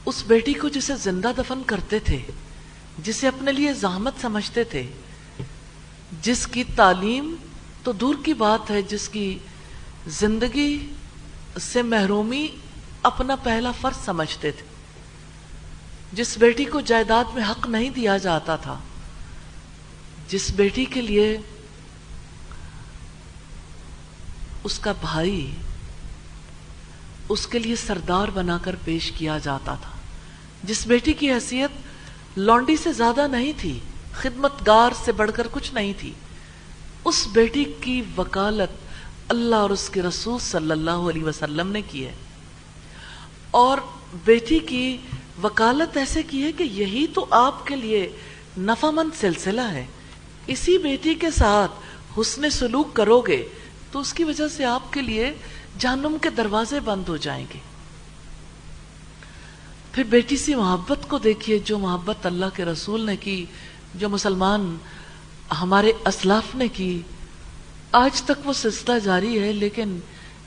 اس 0.07 0.25
بیٹی 0.27 0.53
کو 0.53 0.69
جسے 0.69 0.97
زندہ 0.97 1.33
دفن 1.39 1.63
کرتے 1.67 1.99
تھے، 1.99 2.19
جسے 2.99 3.29
اپنے 3.29 3.53
لیے 3.53 3.73
زحمت 3.73 4.13
سمجھتے 4.21 4.65
تھے، 4.65 4.91
جس 6.23 6.47
کی 6.47 6.65
تعلیم 6.77 7.35
تو 7.87 7.93
دور 7.93 8.15
کی 8.25 8.33
بات 8.35 8.71
ہے 8.71 8.83
جس 8.83 9.09
کی 9.09 9.39
زندگی 10.07 10.93
سے 11.61 11.83
محرومی 11.83 12.49
اپنا 13.03 13.37
پہلا 13.37 13.73
فرض 13.81 14.05
سمجھتے 14.05 14.51
تھے۔ 14.51 14.67
جس 16.13 16.39
بیٹی 16.39 16.65
کو 16.65 16.81
جائیداد 16.81 17.25
میں 17.35 17.43
حق 17.51 17.67
نہیں 17.67 17.91
دیا 17.91 18.17
جاتا 18.17 18.57
تھا، 18.57 18.79
جس 20.29 20.51
بیٹی 20.51 20.85
کے 20.85 21.01
لیے 21.01 21.39
اس 24.65 24.79
کا 24.79 24.93
بھائی، 25.01 25.51
اس 27.29 27.47
کے 27.47 27.59
لیے 27.59 27.77
سردار 27.77 28.29
بنا 28.29 28.59
کر 28.59 28.77
پیش 28.85 29.13
کیا 29.13 29.39
جاتا 29.39 29.75
تھا۔ 29.75 29.91
جس 30.65 30.87
بیٹی 30.87 31.13
کی 31.13 31.33
حیثیت 31.33 32.39
لانڈی 32.39 32.77
سے 32.77 32.93
زیادہ 32.93 33.27
نہیں 33.27 33.53
تھی 33.57 33.79
خدمت 34.13 34.67
گار 34.67 34.91
سے 35.05 35.13
بڑھ 35.13 35.31
کر 35.35 35.47
کچھ 35.51 35.75
نہیں 35.75 35.93
تھی۔ 35.99 36.13
اس 37.07 37.29
بیٹی 37.33 37.65
کی 37.81 38.03
وکالت 38.17 38.85
اللہ 39.29 39.57
اور 39.57 39.71
اس 39.71 39.91
کے 39.91 40.03
رسول 40.03 40.39
صلی 40.39 40.71
اللہ 40.71 40.91
علیہ 40.91 41.25
وسلم 41.25 41.69
نے 41.69 41.83
کی 41.83 42.07
ہے۔ 42.07 42.15
اور 43.51 43.79
بیٹی 44.25 44.59
کی 44.59 44.97
وکالت 45.43 45.97
ایسے 45.97 46.23
کی 46.23 46.43
ہے 46.43 46.53
کہ 46.53 46.63
یہی 46.63 47.07
تو 47.07 47.27
آپ 47.31 47.67
کے 47.67 47.77
لیے 47.77 48.13
نفع 48.59 48.91
مند 48.91 49.17
سلسلہ 49.21 49.61
ہے۔ 49.61 49.87
اسی 50.47 50.79
بیٹی 50.79 51.15
کے 51.15 51.31
ساتھ 51.31 51.73
حسن 52.21 52.51
سلوک 52.51 52.95
کرو 52.95 53.21
گے 53.21 53.49
تو 53.93 53.99
اس 53.99 54.13
کی 54.13 54.25
وجہ 54.25 54.49
سے 54.49 54.65
آپ 54.65 54.93
کے 54.93 55.03
لیے 55.03 55.33
جہنم 55.79 56.17
کے 56.23 56.31
دروازے 56.31 56.81
بند 56.81 57.09
ہو 57.09 57.17
جائیں 57.17 57.47
گے۔ 57.55 57.59
پھر 59.93 60.03
بیٹی 60.03 60.37
سی 60.37 60.55
محبت 60.55 61.09
کو 61.09 61.19
دیکھیے 61.19 61.59
جو 61.59 61.79
محبت 61.79 62.27
اللہ 62.27 62.47
کے 62.55 62.65
رسول 62.65 63.01
نے 63.01 63.17
کی، 63.17 63.45
جو 63.95 64.09
مسلمان 64.09 64.77
ہمارے 65.53 65.93
اسلاف 66.07 66.55
نے 66.55 66.69
کی۔ 66.69 67.03
آج 67.93 68.23
تک 68.23 68.47
وہ 68.49 68.53
سلسلہ 68.53 68.99
جاری 68.99 69.41
ہے، 69.41 69.53
لیکن 69.53 69.99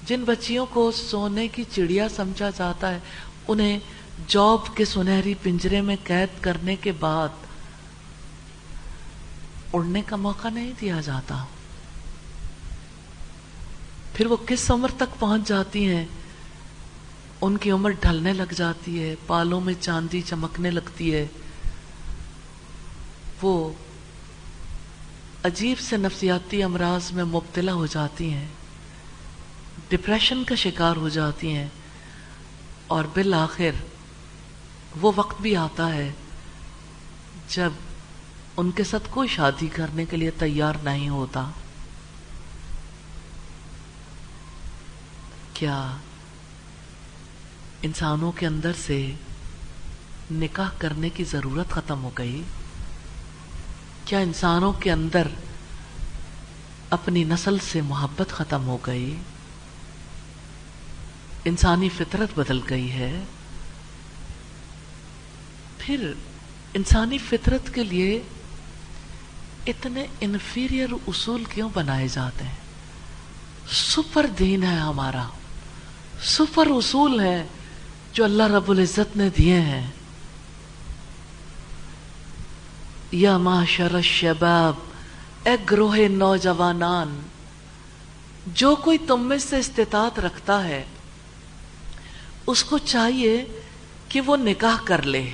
جن 0.06 0.24
بچیوں 0.24 0.66
کو 0.70 0.92
سونے 0.92 1.48
کی 1.48 1.64
چڑیا 1.72 2.10
سمجھا 2.10 2.50
جاتا 2.58 2.92
ہے، 2.92 3.00
انہیں 3.48 3.80
جاب 4.28 4.76
کے 4.76 4.86
سنہری 4.86 5.34
پنجرے 5.44 5.82
میں 5.82 5.96
قید 6.04 6.44
کرنے 6.44 6.76
کے 6.76 6.92
بعد 6.92 7.30
اڑنے 9.74 10.02
کا 10.02 10.16
موقع 10.16 10.48
نہیں 10.48 10.72
دیا 10.82 11.02
جاتا۔ 11.02 11.46
پھر 14.14 14.26
وہ 14.26 14.38
کس 14.48 14.72
عمر 14.72 14.92
تک 14.98 15.20
پہنچ 15.20 15.48
جاتی 15.48 15.88
ہیں؟ 15.88 16.06
ان 17.42 17.58
کی 17.58 17.72
عمر 17.72 17.90
ڈھلنے 17.90 18.34
لگ 18.34 18.54
جاتی 18.56 19.04
ہے، 19.04 19.16
پالوں 19.28 19.62
میں 19.62 19.74
چاندی 19.80 20.22
چمکنے 20.22 20.72
لگتی 20.72 21.16
ہے۔ 21.16 21.28
وہ 23.42 23.74
عجیب 25.46 25.80
سے 25.80 25.98
نفسیاتی 25.98 26.62
امراض 26.64 27.12
میں 27.12 27.24
مبتلا 27.26 27.74
ہو 27.74 27.86
جاتی 27.86 28.30
ہیں 28.34 28.48
ڈپریشن 29.90 30.44
کا 30.44 30.56
شکار 30.56 30.96
ہو 30.96 31.10
جاتی 31.10 31.54
ہیں، 31.56 31.68
اور 32.88 33.06
بالآخر 33.14 33.80
وہ 35.02 35.12
وقت 35.16 35.42
بھی 35.42 35.56
آتا 35.56 35.94
ہے 35.94 36.12
جب 37.50 37.72
ان 38.58 38.72
کے 38.72 38.84
ساتھ 38.84 39.08
کوئی 39.10 39.28
شادی 39.30 39.68
کرنے 39.74 40.06
کے 40.06 40.18
لیے 40.18 40.32
تیار 40.40 40.76
نہیں 40.84 41.10
ہوتا۔ 41.10 41.50
کیا 45.54 45.80
انسانوں 47.84 48.32
کے 48.32 48.48
اندر 48.48 48.74
سے 48.78 49.02
نکاح 50.32 50.70
کرنے 50.78 51.10
کی 51.10 51.24
ضرورت 51.24 51.70
ختم 51.72 52.04
ہو 52.04 52.10
گئی؟ 52.18 52.42
کیا 54.10 54.20
انسانوں 54.20 54.74
کے 54.74 54.92
اندر 54.92 55.28
اپنی 56.90 57.24
نسل 57.24 57.58
سے 57.72 57.82
محبت 57.82 58.30
ختم 58.30 58.68
ہو 58.68 58.78
گئی؟ 58.88 59.16
انسانی 61.46 61.90
فطرت 61.90 62.40
بدل 62.40 62.60
گئی 62.70 62.92
ہے۔ 62.92 63.24
پھر 65.78 66.14
انسانی 66.74 67.18
فطرت 67.18 67.74
کے 67.74 67.84
لیے 67.84 68.24
اتنے 69.68 70.06
انفیریئر 70.22 70.90
اصول 71.08 71.44
کیوں 71.44 71.70
بنائے 71.74 72.08
جاتے 72.08 72.46
ہیں؟ 72.46 72.56
سپر 73.72 74.26
دین 74.40 74.64
ہے 74.64 74.78
ہمارا۔ 74.78 75.28
سپر 76.24 76.68
اصول 76.68 77.20
ہے 77.20 77.48
جو 78.14 78.24
اللہ 78.24 78.44
رب 78.44 78.72
العزت 78.72 79.18
نے 79.18 79.30
دیے 79.38 79.62
ہیں۔ 79.62 79.88
یا 83.12 83.38
معاشر 83.38 83.96
الشباب، 83.96 84.74
اے 85.44 85.52
گروہ 85.72 85.96
نوجوانان، 85.96 87.20
جو 88.48 88.76
کوئی 88.76 88.98
تم 88.98 89.22
میں 89.22 89.38
سے 89.38 89.60
استطاعت 89.60 90.20
رکھتا 90.20 90.64
ہے، 90.64 90.84
اس 92.48 92.64
کو 92.64 92.78
چاہیے 92.78 93.62
کہ 94.10 94.22
وہ 94.22 94.38
نکاح 94.38 94.78
کر 94.84 95.02
لے۔ 95.02 95.30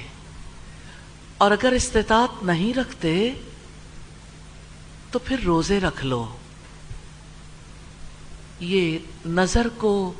اور 1.38 1.51
اگر 1.51 1.72
استطاعت 1.72 2.44
نہیں 2.44 2.74
رکھتے، 2.74 3.34
تو 5.12 5.20
پھر 5.20 5.39
روزے 5.39 5.79
رکھ 5.79 6.05
لو۔ 6.05 6.36
یہ 8.60 8.98
نظر 9.25 9.67
کو 9.77 10.13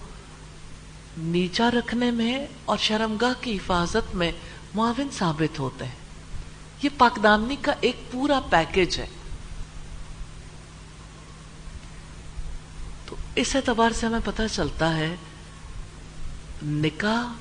نیچا 1.18 1.72
رکھنے 1.72 2.12
میں 2.12 2.46
اور 2.66 2.78
شرمگاہ 2.78 3.34
کی 3.42 3.56
حفاظت 3.56 4.16
میں 4.16 4.32
معاون 4.76 5.08
ثابت 5.14 5.60
ہوتے 5.60 5.86
ہیں۔ 5.86 6.05
یہ 6.84 6.90
پاکدامنی 6.98 7.56
کا 7.62 7.74
ایک 7.82 8.12
پورا 8.12 8.40
پیکج 8.50 9.00
ہے۔ 9.00 9.08
تو 13.06 13.16
اس 13.36 13.56
اعتبار 13.56 13.90
سے 13.92 14.06
ہمیں 14.06 14.20
پتہ 14.26 14.42
چلتا 14.52 14.98
ہے، 14.98 15.16
نکاح 16.66 17.34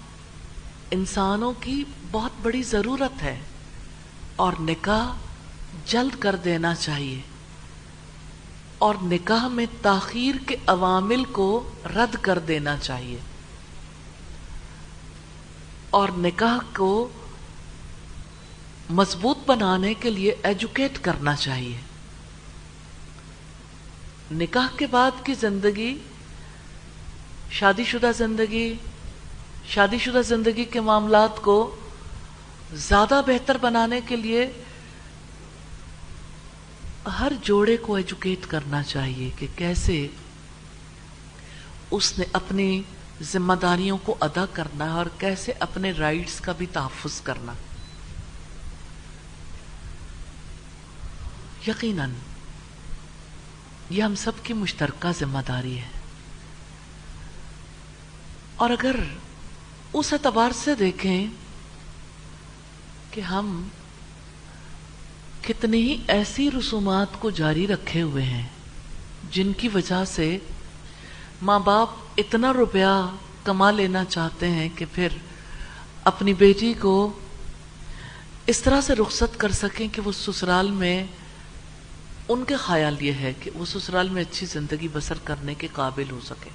انسانوں 0.90 1.52
کی 1.60 1.84
بہت 2.10 2.30
بڑی 2.42 2.62
ضرورت 2.62 3.22
ہے 3.22 3.40
اور 4.36 4.52
نکاح 4.60 5.16
جلد 5.86 6.20
کر 6.20 6.36
دینا 6.36 6.74
چاہیے۔ 6.74 7.20
اور 8.78 8.94
نکاح 9.02 9.48
میں 9.48 9.66
تاخیر 9.82 10.34
کے 10.46 10.56
عوامل 10.66 11.24
کو 11.24 11.72
رد 11.84 12.16
کر 12.20 12.38
دینا 12.38 12.76
چاہیے۔ 12.76 13.18
اور 15.90 16.08
نکاح 16.16 16.58
کو 16.76 17.08
مضبوط 18.90 19.38
بنانے 19.46 19.94
کے 19.94 20.10
لیے 20.10 20.34
ایجوکیٹ 20.42 20.98
کرنا 20.98 21.36
چاہیے۔ 21.36 21.76
نکاح 24.32 24.76
کے 24.76 24.86
بعد 24.86 25.10
کی 25.24 25.34
زندگی 25.34 25.98
شادی 27.50 27.84
شدہ 27.84 28.10
زندگی 28.16 28.74
شادی 29.68 29.98
شدہ 29.98 30.22
زندگی 30.22 30.64
کے 30.64 30.80
معاملات 30.80 31.36
کو 31.36 31.76
زیادہ 32.72 33.20
بہتر 33.26 33.56
بنانے 33.60 34.00
کے 34.06 34.16
لیے 34.16 34.52
ہر 37.18 37.32
جوڑے 37.42 37.76
کو 37.76 37.94
ایجوکیٹ 37.94 38.46
کرنا 38.46 38.82
چاہیے 38.82 39.30
کہ 39.36 39.46
کیسے 39.56 40.08
اس 41.90 42.18
نے 42.18 42.24
اپنی 42.32 42.82
ذمہ 43.22 43.54
داریوں 43.54 43.98
کو 44.02 44.14
ادا 44.20 44.44
کرنا 44.52 44.84
ہے 44.84 44.90
اور 44.90 45.06
کیسے 45.18 45.52
اپنے 45.58 45.92
رائٹس 45.92 46.40
کا 46.40 46.52
بھی 46.52 46.66
تحفظ 46.66 47.20
کرنا۔ 47.20 47.52
یقیناً 51.68 52.10
یہ 53.90 54.02
ہم 54.02 54.14
سب 54.14 54.32
کی 54.42 54.52
مشترکہ 54.52 55.12
ذمہ 55.20 55.38
داری 55.48 55.78
ہے۔ 55.78 55.88
اور 58.56 58.70
اگر 58.70 58.96
اس 59.92 60.12
اعتبار 60.12 60.50
سے 60.54 60.74
دیکھیں 60.74 61.26
کہ 63.10 63.20
ہم 63.20 63.68
کتنی 65.42 65.82
ہی 65.82 66.02
ایسی 66.08 66.50
رسومات 66.50 67.06
کو 67.18 67.30
جاری 67.30 67.66
رکھے 67.66 68.02
ہوئے 68.02 68.22
ہیں 68.22 68.48
جن 69.30 69.52
کی 69.52 69.68
وجہ 69.68 70.04
سے 70.04 70.38
ماں 71.42 71.58
باپ 71.58 71.88
اتنا 72.16 72.52
روپیہ 72.52 73.16
کما 73.44 73.70
لینا 73.70 74.04
چاہتے 74.04 74.50
ہیں 74.50 74.68
کہ 74.76 74.84
پھر 74.92 75.08
اپنی 76.04 76.34
بیٹی 76.34 76.74
کو 76.74 77.12
اس 78.46 78.62
طرح 78.62 78.80
سے 78.80 78.94
رخصت 78.94 79.40
کر 79.40 79.52
سکیں 79.52 79.88
کہ 79.88 80.02
وہ 80.02 80.12
سسرال 80.12 80.70
میں 80.70 81.04
ان 82.28 82.44
کے 82.44 82.56
خیال 82.56 83.02
یہ 83.02 83.12
ہے 83.12 83.32
کہ 83.40 83.50
وہ 83.54 83.64
سسرال 83.64 84.08
میں 84.08 84.22
اچھی 84.22 84.46
زندگی 84.46 84.88
بسر 84.92 85.14
کرنے 85.24 85.54
کے 85.54 85.68
قابل 85.72 86.10
ہو 86.10 86.20
سکے۔ 86.24 86.50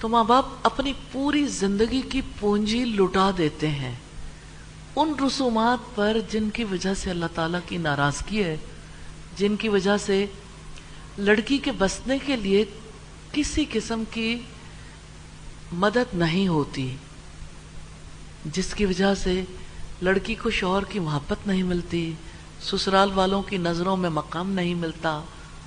تو 0.00 0.08
ماں 0.08 0.24
باپ 0.24 0.44
اپنی 0.62 0.92
پوری 1.12 1.46
زندگی 1.46 2.00
کی 2.00 2.20
پونجی 2.40 2.84
لٹا 2.84 3.30
دیتے 3.38 3.68
ہیں۔ 3.68 3.94
ان 4.96 5.12
رسومات 5.26 5.96
پر 5.96 6.16
جن 6.30 6.50
کی 6.50 6.64
وجہ 6.64 6.94
سے 6.94 7.10
اللہ 7.10 7.26
تعالیٰ 7.34 7.60
کی 7.66 7.76
ناراضگی 7.76 8.44
ہے، 8.44 8.56
جن 9.36 9.56
کی 9.56 9.68
وجہ 9.68 9.96
سے 9.96 10.26
لڑکی 11.18 11.58
کے 11.58 11.72
بسنے 11.78 12.18
کے 12.26 12.36
لیے 12.36 12.64
کسی 13.32 13.64
قسم 13.72 14.02
کی 14.10 14.36
مدد 15.72 16.14
نہیں 16.14 16.48
ہوتی، 16.48 16.96
جس 18.44 18.74
کی 18.74 18.84
وجہ 18.84 19.14
سے 19.14 19.44
لڑکی 20.02 20.34
کو 20.34 20.50
شوہر 20.50 20.84
کی 20.84 20.98
محبت 20.98 21.46
نہیں 21.46 21.62
ملتی۔ 21.62 22.12
سسرال 22.62 23.10
والوں 23.14 23.42
کی 23.42 23.56
نظروں 23.56 23.96
میں 23.96 24.10
مقام 24.10 24.50
نہیں 24.50 24.74
ملتا 24.74 25.22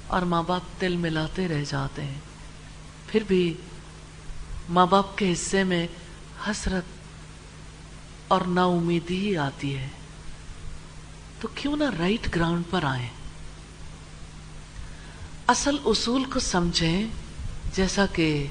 اور 0.08 0.22
ماں 0.22 0.44
باپ 0.48 0.62
تل 0.80 0.96
ملاتے 0.96 1.48
رہ 1.48 1.64
جاتے 1.68 2.04
ہیں۔ 2.04 2.20
پھر 3.08 3.24
بھی 3.28 3.54
ماں 4.70 4.86
باپ 4.86 5.18
کے 5.18 5.34
حصے 5.34 5.64
میں 5.64 5.88
حسرت 6.48 6.84
اور 8.28 8.42
نا 8.42 8.66
امیدی 8.66 9.18
ہی 9.18 9.38
آتی 9.38 9.78
ہے۔ 9.78 9.88
تو 11.40 11.48
کیوں 11.56 11.78
نہ 11.78 11.84
رائٹ 12.00 12.36
گراؤنڈ 12.36 12.64
پر 12.70 12.84
آئیں۔ 12.84 13.10
اصل 15.48 15.76
اصول 15.86 16.24
کو 16.24 16.40
سمجھیں، 16.40 17.06
جیسا 17.74 18.06
کہ 18.06 18.48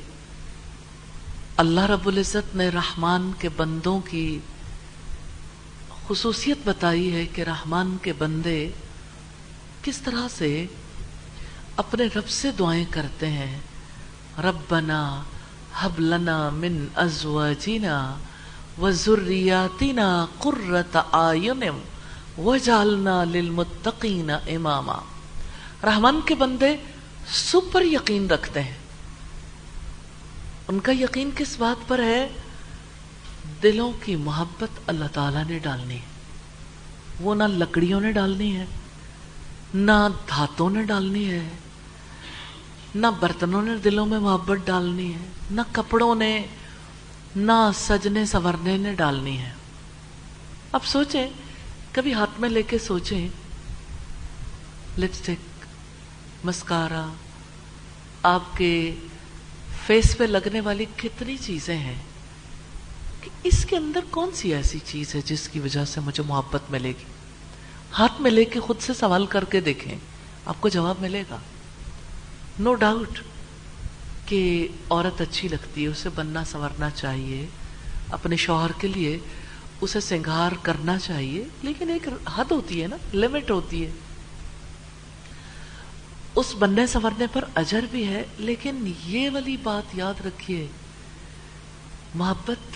اللہ 1.56 1.80
رب 1.80 2.06
العزت 2.06 2.56
نے 2.56 2.68
رحمان 2.68 3.32
کے 3.38 3.48
بندوں 3.48 4.00
کی 4.00 4.38
خصوصیت 6.10 6.58
بتائی 6.64 7.14
ہے 7.14 7.26
کہ 7.26 7.42
رحمان 7.42 7.96
کے 8.02 8.12
بندے 8.12 8.70
کس 9.82 9.98
طرح 9.98 10.28
سے 10.38 10.66
اپنے 11.76 12.04
رب 12.16 12.28
سے 12.28 12.50
دعائیں 12.58 12.84
کرتے 12.90 13.26
ہیں۔ 13.26 13.58
ربنا 14.38 15.22
حب 15.74 16.00
لنا 16.00 16.50
من 16.50 16.86
ازواجنا 16.96 18.16
وذریاتنا 18.80 20.26
قرۃ 20.38 20.96
اعین 21.12 21.62
وجعلنا 22.38 23.24
للمتقین 23.24 24.30
اماما۔ 24.30 24.98
رحمان 25.84 26.20
کے 26.26 26.34
بندے 26.34 26.76
سپر 27.32 27.82
یقین 27.82 28.26
رکھتے 28.26 28.62
ہیں۔ 28.62 28.76
ان 30.68 30.80
کا 30.80 30.92
یقین 30.92 31.30
کس 31.36 31.56
بات 31.58 31.88
پر 31.88 31.98
ہے؟ 31.98 32.28
دلوں 33.62 33.92
کی 34.04 34.16
محبت 34.16 34.80
اللہ 34.86 35.04
تعالیٰ 35.12 35.44
نے 35.44 35.58
ڈالنی 35.58 35.94
ہے۔ 35.94 36.10
وہ 37.20 37.34
نہ 37.34 37.42
لکڑیوں 37.42 38.00
نے 38.00 38.12
ڈالنی 38.12 38.56
ہے، 38.56 38.64
نہ 39.74 40.08
دھاتوں 40.28 40.70
نے 40.70 40.82
ڈالنی 40.82 41.30
ہے، 41.30 41.48
نہ 42.94 43.06
برتنوں 43.20 43.62
نے 43.62 43.76
دلوں 43.76 44.06
میں 44.06 44.18
محبت 44.18 44.66
ڈالنی 44.66 45.14
ہے، 45.14 45.28
نہ 45.50 45.60
کپڑوں 45.72 46.14
نے، 46.14 46.46
نہ 47.36 47.70
سجنے 47.74 48.26
سورنے 48.26 48.76
نے 48.76 48.94
ڈالنی 48.94 49.38
ہے۔ 49.38 49.52
اب 50.72 50.84
سوچیں، 50.84 51.28
کبھی 51.92 52.14
ہاتھ 52.14 52.40
میں 52.40 52.48
لے 52.48 52.62
کے 52.62 52.78
سوچیں 52.78 53.28
لپسٹک 54.98 55.64
مسکارا 56.44 57.06
آپ 58.22 58.56
کے 58.56 58.94
فیس 59.86 60.18
پہ 60.18 60.24
لگنے 60.24 60.60
والی 60.60 60.84
کتنی 60.96 61.36
چیزیں 61.36 61.76
ہیں۔ 61.76 62.02
اس 63.44 63.64
کے 63.64 63.76
اندر 63.76 64.00
کون 64.10 64.30
سی 64.34 64.54
ایسی 64.54 64.78
چیز 64.84 65.14
ہے 65.14 65.20
جس 65.24 65.48
کی 65.48 65.60
وجہ 65.60 65.84
سے 65.84 66.00
مجھے 66.00 66.22
محبت 66.22 66.70
ملے 66.70 66.88
گی؟ 66.88 67.04
ہاتھ 67.98 68.20
میں 68.20 68.30
لے 68.30 68.44
کے 68.44 68.60
خود 68.60 68.80
سے 68.80 68.94
سوال 68.94 69.26
کر 69.26 69.44
کے 69.44 69.60
دیکھیں، 69.60 69.94
آپ 70.46 70.60
کو 70.60 70.68
جواب 70.68 70.96
ملے 71.00 71.22
گا۔ 71.30 71.36
نو 72.58 72.74
ڈاؤٹ 72.74 73.20
کہ 74.26 74.68
عورت 74.90 75.20
اچھی 75.20 75.48
لگتی 75.48 75.82
ہے، 75.82 75.88
اسے 75.88 76.08
بننا 76.14 76.44
سنورنا 76.44 76.90
چاہیے، 76.90 77.46
اپنے 78.10 78.36
شوہر 78.36 78.70
کے 78.78 78.88
لیے 78.88 79.18
اسے 79.80 80.00
سنگھار 80.00 80.52
کرنا 80.62 80.98
چاہیے، 80.98 81.44
لیکن 81.62 81.90
ایک 81.90 82.08
حد 82.36 82.50
ہوتی 82.50 82.82
ہے 82.82 82.86
نا 82.86 82.96
لمٹ 83.14 83.50
ہوتی 83.50 83.84
ہے۔ 83.86 83.90
اس 86.34 86.54
بننے 86.58 86.86
سنورنے 86.86 87.26
پر 87.32 87.44
اجر 87.54 87.84
بھی 87.90 88.06
ہے، 88.06 88.22
لیکن 88.38 88.92
یہ 89.06 89.30
والی 89.30 89.56
بات 89.62 89.94
یاد 89.94 90.26
رکھیے، 90.26 90.66
محبت 92.14 92.69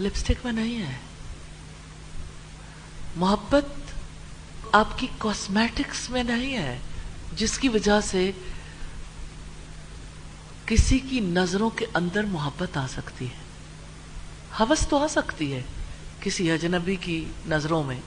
لپسٹک 0.00 0.44
میں 0.44 0.52
نہیں 0.52 0.82
ہے۔ 0.82 0.96
محبت 3.16 3.64
آپ 4.72 4.98
کی 4.98 5.06
کاسمیٹکس 5.18 6.10
میں 6.10 6.24
نہیں 6.24 6.56
ہے، 6.56 6.78
جس 7.36 7.58
کی 7.58 7.68
وجہ 7.68 8.00
سے 8.00 8.32
کسی 10.66 10.98
کی 10.98 11.20
نظروں 11.20 11.70
کے 11.70 11.86
اندر 11.94 12.24
محبت 12.24 12.76
آ 12.76 12.86
سکتی 12.86 13.24
ہے۔ 13.24 13.36
حوث 14.60 14.88
تو 14.88 14.98
آ 14.98 15.06
سکتی 15.08 15.52
ہے 15.52 15.62
کسی 16.20 16.50
اجنبی 16.50 16.96
کی 16.96 17.24
نظروں 17.46 17.82
میں۔ 17.82 18.00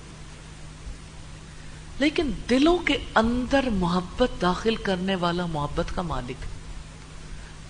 لیکن 1.99 2.31
دلوں 2.49 2.77
کے 2.77 2.97
اندر 3.15 3.69
محبت 3.71 4.41
داخل 4.41 4.75
کرنے 4.75 5.15
والا 5.15 5.45
محبت 5.45 5.95
کا 5.95 6.01
مالک۔ 6.01 6.45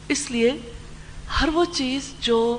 اس 0.07 0.31
لیے 0.31 0.51
ہر 1.41 1.47
وہ 1.47 1.65
چیز 1.73 2.13
جو 2.19 2.57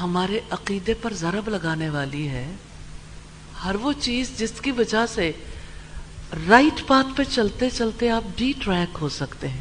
ہمارے 0.00 0.40
عقیدے 0.50 0.94
پر 0.94 1.12
ضرب 1.12 1.48
لگانے 1.48 1.88
والی 1.88 2.28
ہے۔ 2.28 2.52
ہر 3.64 3.74
وہ 3.74 3.92
چیز 4.00 4.38
جس 4.38 4.52
کی 4.62 4.70
وجہ 4.70 5.06
سے 5.06 5.32
رائٹ 6.48 6.86
پاتھ 6.86 7.06
پہ 7.16 7.22
چلتے 7.24 7.70
چلتے 7.70 8.10
آپ 8.10 8.24
ڈی 8.36 8.52
ٹریک 8.58 8.98
ہو 9.00 9.08
سکتے 9.08 9.48
ہیں۔ 9.48 9.60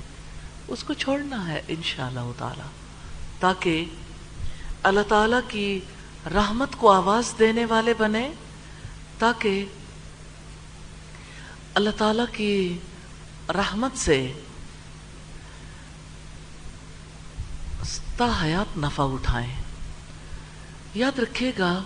اس 0.67 0.83
کو 0.83 0.93
چھوڑنا 0.93 1.47
ہے 1.47 1.61
انشاءاللہ 1.67 2.19
تعالی۔ 2.37 2.69
تاکہ 3.39 3.85
اللہ 4.83 5.01
تعالی 5.07 5.37
کی 5.47 5.79
رحمت 6.33 6.75
کو 6.77 6.91
آواز 6.91 7.33
دینے 7.39 7.65
والے 7.65 7.93
بنے، 7.97 8.31
تاکہ 9.19 9.65
اللہ 11.75 11.89
تعالی 11.97 12.23
کی 12.31 12.77
رحمت 13.49 13.97
سے 13.97 14.33
حیات 18.41 18.77
نفع 18.77 19.03
اٹھائیں۔ 19.03 19.60
یاد 20.95 21.19
رکھیے 21.19 21.51
گا 21.59 21.83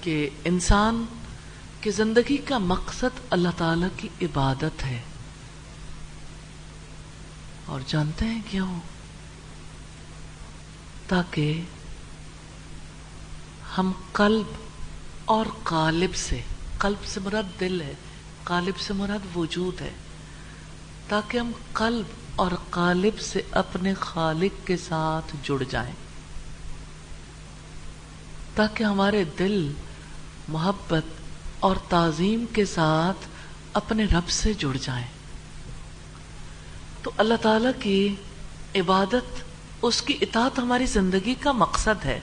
کہ 0.00 0.30
انسان 0.44 1.04
کی 1.80 1.90
زندگی 1.90 2.36
کا 2.36 2.58
مقصد 2.58 3.20
اللہ 3.30 3.48
تعالی 3.56 3.86
کی 3.96 4.08
عبادت 4.22 4.84
ہے۔ 4.84 5.02
اور 7.66 7.80
جانتے 7.86 8.24
ہیں 8.24 8.40
کیوں؟ 8.50 8.80
تاکہ 11.08 11.62
ہم 13.78 13.92
قلب 14.12 14.52
اور 15.24 15.46
قالب 15.62 16.14
سے، 16.14 16.40
قلب 16.78 17.04
سے 17.06 17.20
مراد 17.20 17.60
دل 17.60 17.80
ہے، 17.80 17.94
قالب 18.44 18.80
سے 18.80 18.92
مراد 18.92 19.36
وجود 19.36 19.80
ہے۔ 19.80 19.92
تاکہ 21.08 21.38
ہم 21.38 21.50
قلب 21.72 22.06
اور 22.36 22.50
قالب 22.70 23.20
سے 23.20 23.42
اپنے 23.50 23.94
خالق 23.94 24.66
کے 24.66 24.76
ساتھ 24.76 25.36
جڑ 25.42 25.62
جائیں۔ 25.70 26.03
تاکہ 28.54 28.84
ہمارے 28.84 29.24
دل، 29.38 29.72
محبت 30.48 31.04
اور 31.60 31.76
تعظیم 31.88 32.44
کے 32.52 32.64
ساتھ 32.64 33.26
اپنے 33.72 34.04
رب 34.04 34.28
سے 34.28 34.52
جڑ 34.52 34.76
جائیں۔ 34.76 35.06
تو 37.02 37.10
اللہ 37.16 37.34
تعالی 37.42 37.68
کی 37.80 38.14
عبادت، 38.74 39.42
اس 39.82 40.02
کی 40.02 40.18
اطاعت 40.20 40.58
ہماری 40.58 40.86
زندگی 40.86 41.34
کا 41.34 41.52
مقصد 41.52 42.04
ہے۔ 42.04 42.20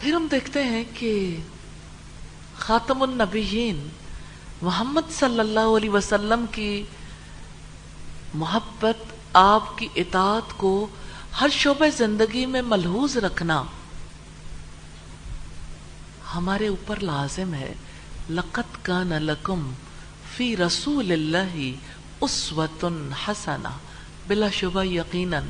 پھر 0.00 0.12
ہم 0.12 0.26
دیکھتے 0.30 0.62
ہیں 0.62 0.84
کہ 0.94 1.36
خاتم 2.58 3.02
النبیین 3.02 3.88
محمد 4.62 5.10
صلی 5.10 5.40
اللہ 5.40 5.76
علیہ 5.76 5.90
وسلم 5.90 6.44
کی 6.52 6.82
محبت، 8.34 9.14
آپ 9.32 9.78
کی 9.78 9.88
اطاعت 9.96 10.52
کو 10.56 10.86
ہر 11.40 11.48
شعبہ 11.52 11.86
زندگی 11.96 12.46
میں 12.46 12.62
ملحوظ 12.62 13.16
رکھنا 13.16 13.62
ہمارے 16.34 16.68
اوپر 16.68 17.00
لازم 17.00 17.54
ہے۔ 17.54 17.74
لقت 18.30 18.84
کا 18.84 19.02
نلکم 19.02 19.72
فی 20.36 20.56
رسول 20.56 21.12
اللہ 21.12 21.70
اسوت 22.20 22.84
حسنا 23.28 23.70
بلا 24.26 24.50
شبہ 24.50 24.82
یقیناً 24.82 25.44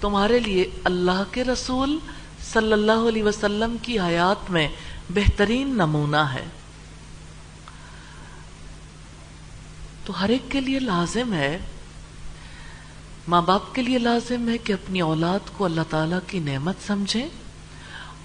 تمہارے 0.00 0.38
لیے 0.38 0.70
اللہ 0.84 1.22
کے 1.30 1.44
رسول 1.44 1.98
صلی 2.52 2.72
اللہ 2.72 3.08
علیہ 3.08 3.22
وسلم 3.22 3.76
کی 3.82 4.00
حیات 4.00 4.50
میں 4.50 4.68
بہترین 5.10 5.68
نمونہ 5.68 6.24
ہے۔ 6.34 6.44
تو 10.04 10.20
ہر 10.20 10.28
ایک 10.28 10.50
کے 10.50 10.60
لیے 10.60 10.78
لازم 10.78 11.32
ہے 11.32 11.58
ماں 13.28 13.42
باپ 13.42 13.74
کے 13.74 13.82
لیے 13.82 13.98
لازم 13.98 14.48
ہے 14.48 14.58
کہ 14.58 14.72
اپنی 14.72 15.00
اولاد 15.00 15.38
کو 15.56 15.64
اللہ 15.64 15.80
تعالیٰ 15.90 16.18
کی 16.26 16.38
نعمت 16.38 16.76
سمجھیں 16.86 17.28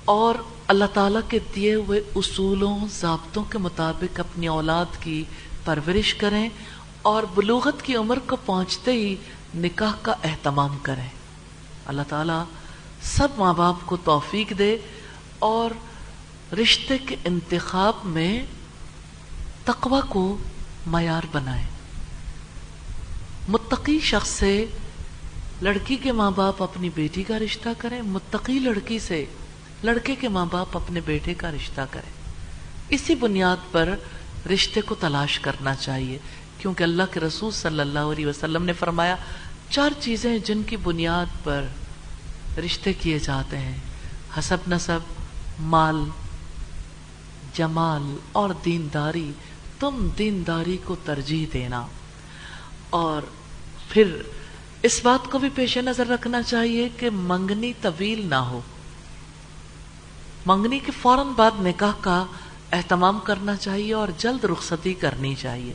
اور 0.06 0.36
اللہ 0.68 0.84
تعالیٰ 0.94 1.22
کے 1.30 1.40
دیے 1.56 1.74
ہوئے 1.74 2.04
اصولوں، 2.16 2.80
ضابطوں 3.00 3.44
کے 3.44 3.58
مطابق 3.58 4.20
اپنی 4.20 4.48
اولاد 4.48 4.86
کی 5.00 5.24
پرورش 5.66 6.14
کریں 6.14 6.50
اور 7.02 7.24
بلوغت 7.36 7.82
کی 7.82 7.96
عمر 7.96 8.20
کو 8.28 8.36
پہنچتے 8.46 8.92
ہی 8.92 9.16
نکاح 9.56 9.92
کا 10.02 10.14
اہتمام 10.24 10.78
کریں۔ 10.82 11.08
اللہ 11.86 12.02
تعالیٰ 12.10 12.44
سب 13.02 13.28
ماں 13.38 13.54
باپ 13.54 13.76
کو 13.86 13.98
توفیق 13.98 14.54
دے 14.58 14.78
اور 15.40 15.70
رشتے 16.56 16.98
کے 16.98 17.16
انتخاب 17.26 17.94
میں 18.04 18.46
تقوی 19.66 20.00
کو 20.10 20.38
معیار 20.88 21.22
بنائے 21.32 21.66
متقی 23.48 24.00
شخص 24.00 24.30
سے 24.30 24.66
لڑکی 25.64 25.96
کے 25.96 26.12
ماں 26.12 26.32
باپ 26.32 26.64
اپنی 26.64 26.90
بیٹی 26.96 27.24
کا 27.24 27.40
رشتہ 27.40 27.70
کریں، 27.78 28.02
متقی 28.02 28.60
لڑکی 28.60 29.00
سے 29.00 29.26
لڑکے 29.84 30.16
کے 30.16 30.28
ماں 30.28 30.46
باپ 30.52 30.78
اپنے 30.78 31.00
بیٹے 31.06 31.34
کا 31.34 31.52
رشتہ 31.52 31.82
کریں۔ 31.92 32.12
اسی 32.90 33.16
بنیاد 33.16 33.58
پر 33.72 33.90
رشتے 34.54 34.82
کو 34.82 34.96
تلاش 34.96 35.40
کرنا 35.40 35.76
چاہیے، 35.76 36.18
کیونکہ 36.58 36.84
اللہ 36.84 37.04
کے 37.12 37.20
رسول 37.20 37.52
صلی 37.52 37.80
اللہ 37.80 38.00
علیہ 38.00 38.28
وسلم 38.28 38.64
نے 38.64 38.74
فرمایا، 38.74 39.16
چار 39.70 39.90
چیزیں 40.00 40.38
جن 40.38 40.64
کی 40.64 40.78
بنیاد 40.78 41.26
پر 41.44 41.66
رشتے 42.66 42.94
کیے 42.94 43.20
جاتے 43.20 43.58
ہیں۔ 43.58 43.78
حسب 44.40 44.58
نصب، 44.68 45.00
مال، 45.60 46.10
جمال 47.54 48.18
اور 48.32 48.50
دینداری۔ 48.66 49.32
تم 49.80 50.08
دینداری 50.18 50.78
کو 50.84 50.96
ترجیح 51.06 51.46
دینا۔ 51.54 51.88
اور 52.90 53.22
پھر 53.90 54.18
اس 54.84 55.00
بات 55.04 55.32
کو 55.32 55.38
بھی 55.38 55.50
پیش 55.56 55.78
نظر 55.78 56.08
رکھنا 56.08 56.42
چاہیے 56.42 56.90
کہ 56.98 57.10
منگنی 57.10 57.74
طویل 57.82 58.26
نہ 58.30 58.36
ہو۔ 58.36 58.62
منگنی 60.46 60.80
کے 60.80 60.92
فوراً 61.02 61.28
بعد 61.28 61.52
نکاح 61.60 61.92
کا 62.02 62.26
اہتمام 62.72 63.20
کرنا 63.20 63.56
چاہیے 63.56 63.94
اور 63.94 64.08
جلد 64.18 64.44
رخصتی 64.44 64.94
کرنی 64.94 65.36
چاہیے۔ 65.36 65.74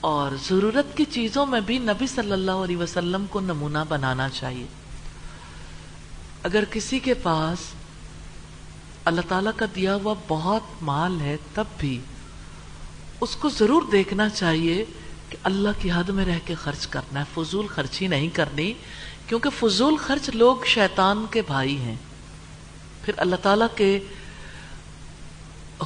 اور 0.00 0.30
ضرورت 0.48 0.96
کی 0.96 1.04
چیزوں 1.04 1.46
میں 1.46 1.60
بھی 1.60 1.78
نبی 1.78 2.06
صلی 2.06 2.32
اللہ 2.32 2.50
علیہ 2.50 2.76
وسلم 2.76 3.26
کو 3.30 3.40
نمونہ 3.40 3.78
بنانا 3.88 4.28
چاہیے۔ 4.28 4.66
اگر 6.42 6.64
کسی 6.70 6.98
کے 6.98 7.14
پاس 7.14 7.58
اللہ 9.04 9.20
تعالیٰ 9.28 9.52
کا 9.56 9.66
دیا 9.74 9.94
ہوا 9.94 10.14
بہت 10.28 10.82
مال 10.82 11.20
ہے 11.20 11.36
تب 11.54 11.64
بھی 11.78 12.00
اس 13.20 13.36
کو 13.36 13.48
ضرور 13.48 13.82
دیکھنا 13.92 14.28
چاہیے 14.28 14.84
کہ 15.30 15.36
اللہ 15.42 15.68
کی 15.78 15.92
حد 15.92 16.08
میں 16.08 16.24
رہ 16.24 16.38
کے 16.44 16.54
خرچ 16.54 16.86
کرنا 16.86 17.20
ہے۔ 17.20 17.24
فضول 17.34 17.66
خرچی 17.66 18.06
نہیں 18.06 18.28
کرنی، 18.28 18.72
کیونکہ 19.26 19.50
فضول 19.50 19.96
خرچ 19.96 20.30
لوگ 20.30 20.56
شیطان 20.66 21.26
کے 21.30 21.42
بھائی 21.42 21.76
ہیں۔ 21.76 21.96
پھر 23.02 23.14
اللہ 23.16 23.36
تعالیٰ 23.36 23.66
کے 23.76 24.00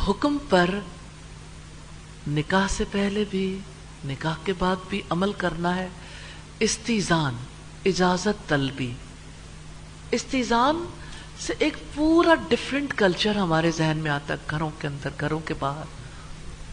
حکم 0.08 0.38
پر 0.48 0.70
نکاح 2.28 2.66
سے 2.68 2.84
پہلے 2.90 3.24
بھی، 3.30 3.58
نکاح 4.04 4.34
کے 4.44 4.52
بعد 4.58 4.76
بھی 4.88 5.02
عمل 5.10 5.32
کرنا 5.32 5.76
ہے۔ 5.76 5.88
استیزان، 6.60 7.36
اجازت 7.84 8.48
طلبی۔ 8.48 8.92
استیزان 10.10 10.84
سے 11.38 11.54
ایک 11.58 11.76
پورا 11.94 12.34
ڈفرینٹ 12.48 12.94
کلچر 12.94 13.36
ہمارے 13.36 13.70
ذہن 13.70 13.98
میں 14.02 14.10
آتا 14.10 14.34
ہے۔ 14.34 14.38
گھروں 14.50 14.70
کے 14.78 14.86
اندر، 14.88 15.10
گھروں 15.20 15.40
کے 15.40 15.54
باہر۔ 15.58 15.99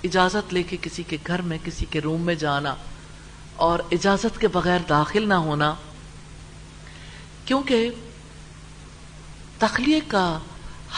اجازت 0.07 0.53
لے 0.53 0.63
کے 0.63 0.77
کسی 0.81 1.03
کے 1.03 1.17
گھر 1.27 1.41
میں، 1.41 1.57
کسی 1.63 1.85
کے 1.89 2.01
روم 2.01 2.21
میں 2.21 2.35
جانا 2.35 2.75
اور 3.55 3.79
اجازت 3.91 4.39
کے 4.39 4.47
بغیر 4.47 4.79
داخل 4.89 5.27
نہ 5.29 5.39
ہونا، 5.45 5.73
کیونکہ 7.45 7.89
تخلیق 9.59 10.11
کا 10.11 10.27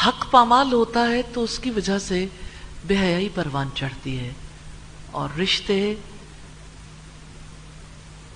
حق 0.05 0.25
پامال 0.31 0.73
ہوتا 0.73 1.07
ہے 1.07 1.21
تو 1.33 1.43
اس 1.43 1.59
کی 1.59 1.69
وجہ 1.69 1.97
سے 1.99 2.25
بے 2.87 2.97
حیائی 2.97 3.29
پروان 3.35 3.69
چڑھتی 3.75 4.17
ہے 4.19 4.31
اور 5.11 5.37
رشتے 5.39 5.95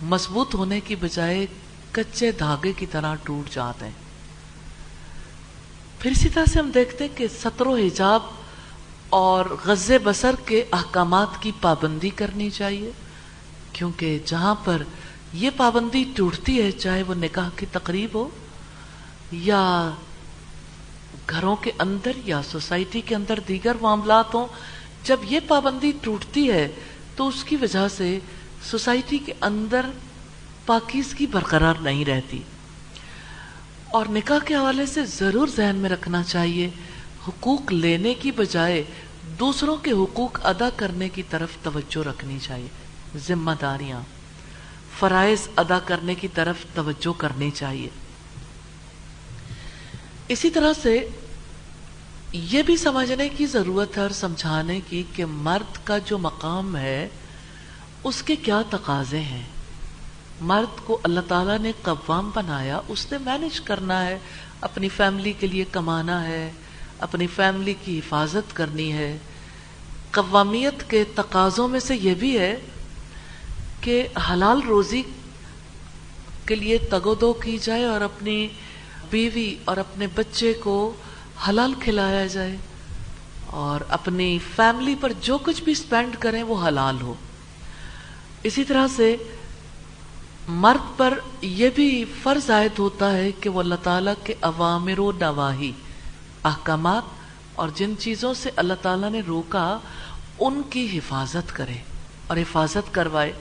مضبوط 0.02 0.56
ہونے 0.56 0.80
کی 0.80 0.96
بجائے 0.96 1.46
کچے 1.92 2.32
دھاگے 2.32 2.72
کی 2.74 2.86
طرح 2.86 3.16
ٹوٹ 3.16 3.54
جاتے 3.54 3.86
ہیں۔ 3.86 4.02
پھر 6.00 6.12
اسی 6.12 6.30
طرح 6.30 6.46
سے 6.46 6.60
ہم 6.60 6.72
دیکھتے 6.74 7.04
ہیں 7.04 7.18
کہ 7.18 7.28
سطر 7.42 7.68
و 7.68 7.76
حجاب 7.76 8.24
اور 9.14 9.46
غز 9.66 9.92
بسر 10.04 10.36
کے 10.46 10.64
احکامات 10.72 11.42
کی 11.42 11.52
پابندی 11.62 12.10
کرنی 12.10 12.50
چاہیے، 12.50 12.92
کیونکہ 13.74 14.20
جہاں 14.26 14.56
پر 14.64 14.82
یہ 15.34 15.50
پابندی 15.58 16.04
ٹوٹتی 16.16 16.62
ہے، 16.62 16.72
چاہے 16.72 17.04
وہ 17.04 17.14
نکاح 17.14 17.50
کی 17.56 17.66
تقریب 17.72 18.16
ہو 18.16 18.30
یا 19.32 19.92
گھروں 21.30 21.56
کے 21.56 21.72
اندر 21.80 22.12
یا 22.26 22.42
سوسائٹی 22.52 23.02
کے 23.02 23.16
اندر 23.16 23.40
دیگر 23.48 23.76
معاملات 23.82 24.34
ہوں، 24.34 24.48
جب 25.04 25.18
یہ 25.30 25.40
پابندی 25.48 25.92
ٹوٹتی 26.02 26.52
ہے 26.52 26.68
تو 27.16 27.28
اس 27.28 27.44
کی 27.44 27.56
وجہ 27.56 27.88
سے 27.88 28.20
سوسائٹی 28.64 29.18
کے 29.18 29.34
اندر 29.42 29.86
پاکیزگی 30.66 31.26
برقرار 31.26 31.76
نہیں 31.82 32.06
رہتی۔ 32.06 32.42
اور 33.92 34.06
نکاح 34.10 34.40
کے 34.46 34.56
حوالے 34.56 34.86
سے 34.86 35.06
ضرور 35.06 35.48
ذہن 35.48 35.76
میں 35.76 35.90
رکھنا 35.90 36.24
چاہیے 36.24 36.70
حقوق 37.28 37.72
لینے 37.72 38.14
کی 38.14 38.32
بجائے 38.32 38.84
دوسروں 39.40 39.76
کے 39.76 39.92
حقوق 39.92 40.46
ادا 40.46 40.70
کرنے 40.76 41.10
کی 41.10 41.24
طرف 41.30 41.50
توجہ 41.64 42.08
رکھنی 42.08 42.40
چاہیے، 42.42 42.68
ذمہ 43.18 43.52
داریاں۔ 43.62 44.02
فرائض 45.00 45.48
ادا 45.56 45.80
کرنے 45.80 46.16
کی 46.16 46.28
طرف 46.28 46.56
توجہ 46.74 47.20
کرنی 47.20 47.52
چاہیے۔ 47.52 47.90
اسی 50.28 50.50
طرح 50.50 50.74
سے 50.82 51.10
یہ 52.32 52.64
بھی 52.64 52.78
سمجھنے 52.78 53.30
کی 53.30 53.46
ضرورت 53.46 53.98
ہے 53.98 54.02
اور 54.02 54.10
سمجھانے 54.10 54.80
کی 54.90 55.04
کہ 55.14 55.26
مرد 55.26 55.78
کا 55.84 55.98
جو 55.98 56.18
مقام 56.18 56.76
ہے، 56.76 57.10
اس 58.04 58.24
کے 58.24 58.36
کیا 58.36 58.62
تقاضے 58.70 59.20
ہیں۔ 59.20 59.44
مرد 60.42 60.86
کو 60.86 61.00
اللہ 61.04 61.20
تعالیٰ 61.28 61.60
نے 61.60 61.72
قوام 61.82 62.32
بنایا، 62.34 62.82
اس 62.88 63.12
نے 63.12 63.18
مینج 63.18 63.62
کرنا 63.62 64.06
ہے، 64.06 64.20
اپنی 64.62 64.90
فیملی 64.90 65.34
کے 65.34 65.48
لیے 65.48 65.66
کمانا 65.72 66.28
ہے۔ 66.28 66.52
اپنی 67.04 67.28
فیملی 67.28 67.74
کی 67.86 68.00
حفاظت 68.00 68.56
کرنی 68.56 68.94
ہے۔ 68.94 69.18
قوامیت 70.12 70.90
کے 70.90 71.04
تقاضوں 71.16 71.68
میں 71.68 71.80
سے 71.80 71.96
یہ 71.96 72.14
بھی 72.14 72.40
ہے 72.40 72.56
کہ 73.82 74.08
حلال 74.30 74.62
روزی 74.68 75.02
کے 76.46 76.56
لیے 76.56 76.78
تگو 76.78 77.16
دو 77.16 77.34
کی 77.34 77.58
جائے 77.58 77.84
اور 77.84 78.02
اپنی 78.02 78.48
بیوی 79.10 79.56
اور 79.66 79.78
اپنے 79.78 80.08
بچے 80.16 80.54
کو 80.54 80.94
حلال 81.50 81.74
کھلایا 81.80 82.26
جائے 82.26 82.58
اور 83.46 83.84
اپنی 83.90 84.38
فیملی 84.56 84.96
پر 85.02 85.12
جو 85.22 85.38
کچھ 85.38 85.64
بھی 85.64 85.74
سپینڈ 85.74 86.16
کریں 86.20 86.44
وہ 86.44 86.68
حلال 86.68 87.02
ہو۔ 87.02 87.14
اسی 88.44 88.64
طرح 88.64 88.88
سے 88.96 89.16
مرد 90.48 90.98
پر 90.98 91.20
یہ 91.42 91.70
بھی 91.76 92.06
فرض 92.24 92.52
عائد 92.52 92.80
ہوتا 92.80 93.12
ہے 93.12 93.32
کہ 93.32 93.50
وہ 93.50 93.60
اللہ 93.60 93.76
تعالیٰ 93.84 94.14
کے 94.24 94.34
عوامر 94.42 95.00
و 95.00 95.12
نواحی 95.12 95.72
احکامات 96.44 97.04
اور 97.56 97.70
جن 97.76 97.94
چیزوں 98.00 98.34
سے 98.34 98.50
اللہ 98.56 98.74
تعالیٰ 98.82 99.10
نے 99.10 99.22
روکا، 99.28 99.80
ان 100.40 100.62
کی 100.70 100.98
حفاظت 100.98 101.56
کرے 101.56 101.78
اور 102.28 102.38
حفاظت 102.38 102.94
کروائے۔ 102.94 103.34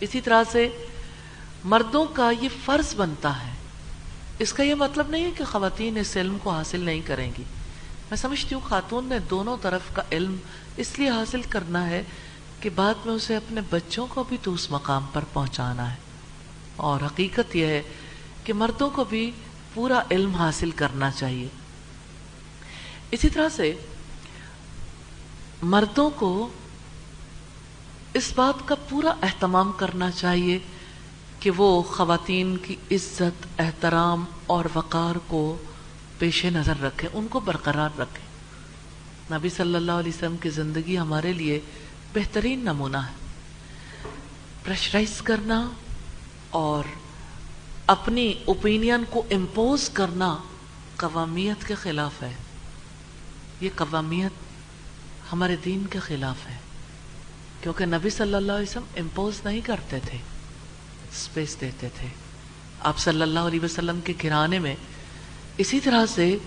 اسی 0.00 0.20
طرح 0.20 0.42
سے 0.52 0.86
مردوں 1.64 2.04
کا 2.12 2.30
یہ 2.40 2.48
فرض 2.64 2.94
بنتا 2.94 3.46
ہے۔ 3.46 3.50
اس 4.38 4.52
کا 4.52 4.62
یہ 4.62 4.74
مطلب 4.74 5.08
نہیں 5.08 5.24
ہے 5.24 5.30
کہ 5.30 5.44
خواتین 5.44 5.98
اس 5.98 6.16
علم 6.16 6.38
کو 6.42 6.50
حاصل 6.50 6.80
نہیں 6.80 7.00
کریں 7.06 7.32
گی۔ 7.38 7.42
میں 8.10 8.16
سمجھتی 8.16 8.54
ہوں 8.54 8.62
خاتون 8.68 9.04
نے 9.04 9.18
دونوں 9.18 9.56
طرف 9.62 9.80
کا 9.92 10.02
علم 10.12 10.36
اس 10.76 10.98
لیے 10.98 11.10
حاصل 11.10 11.42
کرنا 11.42 11.86
ہے 11.86 12.02
کہ 12.60 12.70
بعد 12.74 12.94
میں 13.06 13.14
اسے 13.14 13.36
اپنے 13.36 13.60
بچوں 13.70 14.06
کو 14.08 14.24
بھی 14.28 14.36
تو 14.42 14.54
اس 14.54 14.70
مقام 14.70 15.06
پر 15.12 15.24
پہنچانا 15.32 15.90
ہے۔ 15.90 15.96
اور 16.76 17.00
حقیقت 17.06 17.56
یہ 17.56 17.66
ہے 17.66 17.82
کہ 18.44 18.52
مردوں 18.52 18.90
کو 18.90 19.04
بھی 19.04 19.30
پورا 19.74 20.02
علم 20.10 20.34
حاصل 20.34 20.70
کرنا 20.70 21.10
چاہیے۔ 21.10 21.48
اسی 23.10 23.28
طرح 23.28 23.48
سے 23.48 23.74
مردوں 25.62 26.10
کو 26.10 26.48
اس 28.14 28.32
بات 28.34 28.68
کا 28.68 28.74
پورا 28.88 29.14
اہتمام 29.22 29.72
کرنا 29.72 30.10
چاہیے 30.10 30.58
کہ 31.40 31.50
وہ 31.50 31.82
خواتین 31.82 32.56
کی 32.56 32.76
عزت، 32.90 33.46
احترام 33.58 34.24
اور 34.46 34.64
وقار 34.74 35.18
کو 35.26 35.56
پیش 36.18 36.44
نظر 36.44 36.80
رکھیں، 36.82 37.08
ان 37.12 37.26
کو 37.28 37.40
برقرار 37.40 38.00
رکھیں۔ 38.00 38.30
نبی 39.38 39.48
صلی 39.48 39.74
اللہ 39.74 39.92
علیہ 39.92 40.12
وسلم 40.16 40.36
کی 40.36 40.50
زندگی 40.50 40.98
ہمارے 40.98 41.32
لیے 41.32 41.60
بہترین 42.14 42.58
نمونہ 42.58 42.96
ہے۔ 42.96 43.20
پریشرائز 44.64 45.22
کرنا 45.22 45.70
اور 46.50 46.84
اپنی 47.86 48.34
اوپینین 48.44 49.04
کو 49.10 49.22
امپوز 49.30 49.90
کرنا 49.92 50.36
قوامیت 50.96 51.66
کے 51.66 51.74
خلاف 51.74 52.22
ہے۔ 52.22 52.34
یہ 53.60 53.68
قوامیت 53.76 54.32
ہمارے 55.32 55.56
دین 55.64 55.86
کے 55.90 55.98
خلاف 55.98 56.48
ہے۔ 56.50 56.56
کیونکہ 57.62 57.86
نبی 57.86 58.10
صلی 58.10 58.34
اللہ 58.34 58.52
علیہ 58.52 58.70
وسلم 58.70 58.84
امپوز 58.96 59.40
نہیں 59.44 59.60
کرتے 59.60 59.98
تھے 60.06 60.18
اسپیس 61.12 61.56
دیتے 61.60 61.88
تھے۔ 61.98 62.08
آپ 62.80 62.98
صلی 62.98 63.22
اللہ 63.22 63.40
علیہ 63.40 63.60
وسلم 63.60 64.00
کے 64.00 64.12
کرانے 64.12 64.58
میں 64.58 64.74
اسی 65.58 65.80
طرح 65.80 66.06
سے 66.06 66.38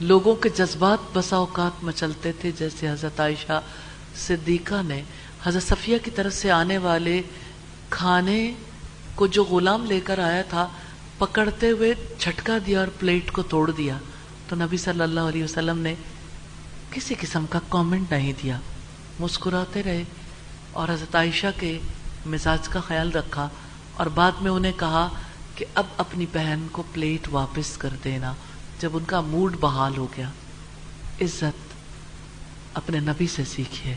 لوگوں 0.00 0.34
کے 0.34 0.48
جذبات 0.48 0.98
بسا 1.12 1.36
اوقات 1.36 1.84
مچلتے 1.84 2.32
تھے۔ 2.32 2.50
جیسے 2.58 2.90
حضرت 2.90 3.20
عائشہ 3.20 3.62
صدیقہ 4.16 4.82
نے 4.84 5.02
حضرت 5.42 5.62
صفیہ 5.62 5.98
کی 6.04 6.10
طرف 6.10 6.34
سے 6.34 6.50
آنے 6.50 6.78
والے 6.78 7.22
کھانے 7.90 8.52
کو 9.14 9.26
جو 9.26 9.44
غلام 9.44 9.84
لے 9.84 10.00
کر 10.00 10.18
آیا 10.18 10.42
تھا، 10.42 10.68
پکڑتے 11.18 11.70
ہوئے 11.70 11.94
چھٹکا 12.18 12.58
دیا 12.66 12.78
اور 12.78 12.88
پلیٹ 12.98 13.32
کو 13.32 13.42
توڑ 13.42 13.70
دیا۔ 13.70 13.98
تو 14.48 14.56
نبی 14.56 14.76
صلی 14.76 15.00
اللہ 15.00 15.20
علیہ 15.20 15.44
وسلم 15.44 15.78
نے 15.78 15.94
کسی 16.90 17.14
قسم 17.20 17.46
کا 17.46 17.58
کامنٹ 17.68 18.12
نہیں 18.12 18.32
دیا۔ 18.42 18.60
مسکراتے 19.20 19.82
رہے 19.82 20.04
اور 20.72 20.88
حضرت 20.88 21.14
عائشہ 21.14 21.46
کے 21.58 21.78
مزاج 22.26 22.68
کا 22.68 22.80
خیال 22.80 23.12
رکھا 23.12 23.48
اور 23.94 24.06
بعد 24.06 24.32
میں 24.40 24.50
انہیں 24.50 24.72
کہا 24.76 25.08
کہ 25.54 25.64
اب 25.74 25.86
اپنی 25.96 26.26
بہن 26.32 26.66
کو 26.72 26.82
پلیٹ 26.92 27.28
واپس 27.30 27.76
کر 27.76 27.88
دینا۔ 28.04 28.34
جب 28.80 28.96
ان 28.96 29.04
کا 29.04 29.20
موڈ 29.20 29.56
بحال 29.60 29.96
ہو 29.96 30.06
گیا۔ 30.16 30.30
عزت 31.20 31.74
اپنے 32.74 33.00
نبی 33.00 33.26
سے 33.26 33.44
سیکھیے۔ 33.44 33.96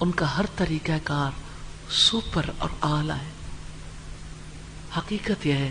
ان 0.00 0.10
کا 0.10 0.36
ہر 0.36 0.44
طریقہ 0.56 0.92
کار 1.04 1.30
سپر 1.90 2.50
اور 2.58 2.68
اعلیٰ 2.82 3.16
ہے۔ 3.16 3.30
حقیقت 4.96 5.46
یہ 5.46 5.52
ہے، 5.52 5.70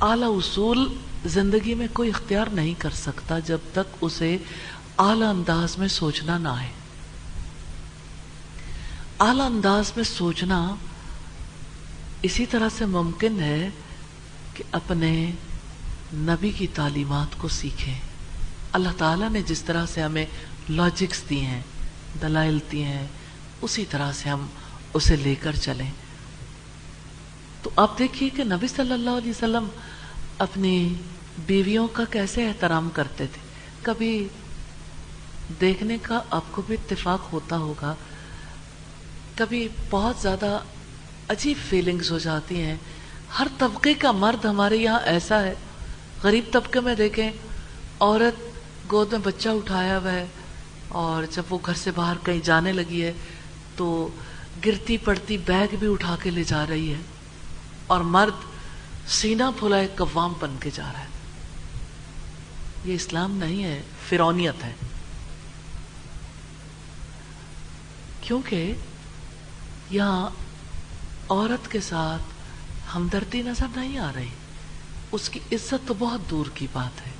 اعلی 0.00 0.24
اصول 0.24 0.94
زندگی 1.26 1.74
میں 1.74 1.86
کوئی 1.92 2.08
اختیار 2.08 2.46
نہیں 2.46 2.74
کر 2.78 2.90
سکتا 2.90 3.38
جب 3.38 3.58
تک 3.72 3.96
اسے 4.00 4.36
اعلی 4.98 5.24
انداز 5.24 5.78
میں 5.78 5.88
سوچنا 5.88 6.38
نہ 6.38 6.48
آئے 6.48 6.70
اعلی 9.18 9.40
انداز 9.40 9.92
میں 9.96 10.04
سوچنا 10.04 10.74
اسی 12.22 12.46
طرح 12.46 12.68
سے 12.78 12.86
ممکن 12.86 13.40
ہے 13.40 13.68
کہ 14.54 14.64
اپنے 14.72 15.30
نبی 16.12 16.50
کی 16.50 16.66
تعلیمات 16.66 17.38
کو 17.38 17.48
سیکھیں۔ 17.48 18.00
اللہ 18.72 18.88
تعالیٰ 18.98 19.30
نے 19.30 19.42
جس 19.42 19.62
طرح 19.62 19.86
سے 19.86 20.02
ہمیں 20.02 20.26
لاجکس 20.68 21.22
دی 21.30 21.40
ہیں، 21.40 21.62
دلائل 22.22 22.58
دی 22.72 22.84
ہیں، 22.84 23.06
اسی 23.62 23.84
طرح 23.90 24.12
سے 24.12 24.28
ہم 24.28 24.46
اسے 24.94 25.16
لے 25.16 25.34
کر 25.34 25.56
چلیں۔ 25.56 25.90
تو 27.62 27.70
آپ 27.76 27.98
دیکھیے 27.98 28.28
کہ 28.28 28.44
نبی 28.44 28.66
صلی 28.68 28.92
اللہ 28.92 29.10
علیہ 29.10 29.30
وسلم 29.30 29.68
اپنی 30.38 30.94
بیویوں 31.46 31.88
کا 31.88 32.04
کیسے 32.10 32.48
احترام 32.48 32.90
کرتے 32.92 33.26
تھے۔ 33.26 33.40
کبھی 33.82 34.28
دیکھنے 35.60 35.98
کا 36.02 36.22
آپ 36.30 36.42
کو 36.50 36.62
بھی 36.62 36.74
اتفاق 36.74 37.32
ہوتا 37.32 37.56
ہوگا۔ 37.56 37.94
کبھی 39.34 39.68
بہت 39.90 40.16
زیادہ 40.16 40.58
عجیب 41.28 41.56
فیلنگز 41.68 42.10
ہو 42.10 42.18
جاتی 42.18 42.62
ہیں۔ 42.62 42.76
ہر 43.38 43.46
طبقے 43.58 43.94
کا 43.94 44.12
مرد 44.12 44.44
ہمارے 44.44 44.76
یہاں 44.76 45.00
ایسا 45.04 45.42
ہے۔ 45.42 45.54
غریب 46.22 46.44
طبقے 46.52 46.80
میں 46.80 46.94
دیکھیں، 46.94 47.30
عورت 48.00 48.42
گود 48.92 49.12
میں 49.12 49.20
بچہ 49.24 49.48
اٹھایا 49.48 49.98
ہوا 49.98 50.12
ہے 50.12 50.26
اور 50.88 51.24
جب 51.30 51.42
وہ 51.50 51.58
گھر 51.66 51.74
سے 51.74 51.90
باہر 51.90 52.16
کہیں 52.24 52.40
جانے 52.44 52.72
لگی 52.72 53.02
ہے 53.02 53.12
تو 53.76 54.08
گرتی 54.66 54.96
پڑتی 54.96 55.38
بیگ 55.38 55.76
بھی 55.76 55.92
اٹھا 55.92 56.16
کے 56.22 56.30
لے 56.30 56.44
جا 56.44 56.66
رہی 56.66 56.92
ہے 56.92 57.00
اور 57.86 58.00
مرد 58.00 58.44
سینہ 59.08 59.42
پھولائے 59.58 59.88
قوام 59.96 60.32
بن 60.40 60.56
کے 60.60 60.70
جا 60.74 60.92
رہا 60.92 61.00
ہے۔ 61.00 61.06
یہ 62.84 62.94
اسلام 62.94 63.36
نہیں 63.36 63.64
ہے 63.64 63.82
فرونیت 64.08 64.64
ہے۔ 64.64 64.72
کیونکہ 68.22 68.74
یہاں 69.90 70.30
عورت 71.28 71.70
کے 71.70 71.80
ساتھ 71.80 72.22
ہمدردی 72.96 73.42
نظر 73.42 73.66
نہیں 73.76 73.98
آ 73.98 74.12
رہی۔ 74.14 74.28
اس 75.12 75.28
کی 75.28 75.40
عزت 75.52 75.88
تو 75.88 75.94
بہت 75.98 76.20
دور 76.30 76.46
کی 76.54 76.66
بات 76.72 77.06
ہے۔ 77.06 77.12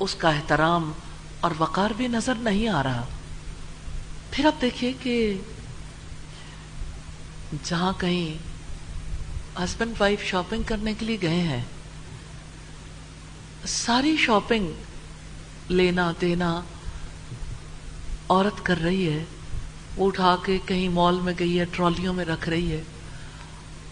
اس 0.00 0.14
کا 0.14 0.28
احترام 0.28 0.92
اور 1.40 1.50
وقار 1.58 1.90
بھی 1.90 2.06
نظر 2.06 2.34
نہیں 2.34 2.68
آ 2.68 2.82
رہا۔ 2.82 3.04
پھر 4.30 4.46
آپ 4.46 4.62
دیکھیے 4.62 4.92
کہ 5.02 5.40
جہاں 7.64 7.92
کہیں 7.98 8.38
ہسبینڈ 9.64 9.94
وائف 9.98 10.22
شاپنگ 10.22 10.62
کرنے 10.66 10.94
کے 10.94 11.06
لیے 11.06 11.16
گئے 11.22 11.40
ہیں، 11.40 11.64
ساری 13.66 14.16
شاپنگ 14.16 14.66
لینا 15.68 16.12
دینا 16.20 16.60
عورت 18.28 18.64
کر 18.64 18.78
رہی 18.78 19.12
ہے۔ 19.12 19.24
وہ 19.96 20.06
اٹھا 20.06 20.36
کے 20.44 20.58
کہیں 20.66 20.88
مال 20.88 21.20
میں 21.20 21.34
گئی 21.38 21.60
ہے، 21.60 21.64
ٹرالیوں 21.64 22.14
میں 22.14 22.24
رکھ 22.24 22.48
رہی 22.48 22.72
ہے۔ 22.72 22.82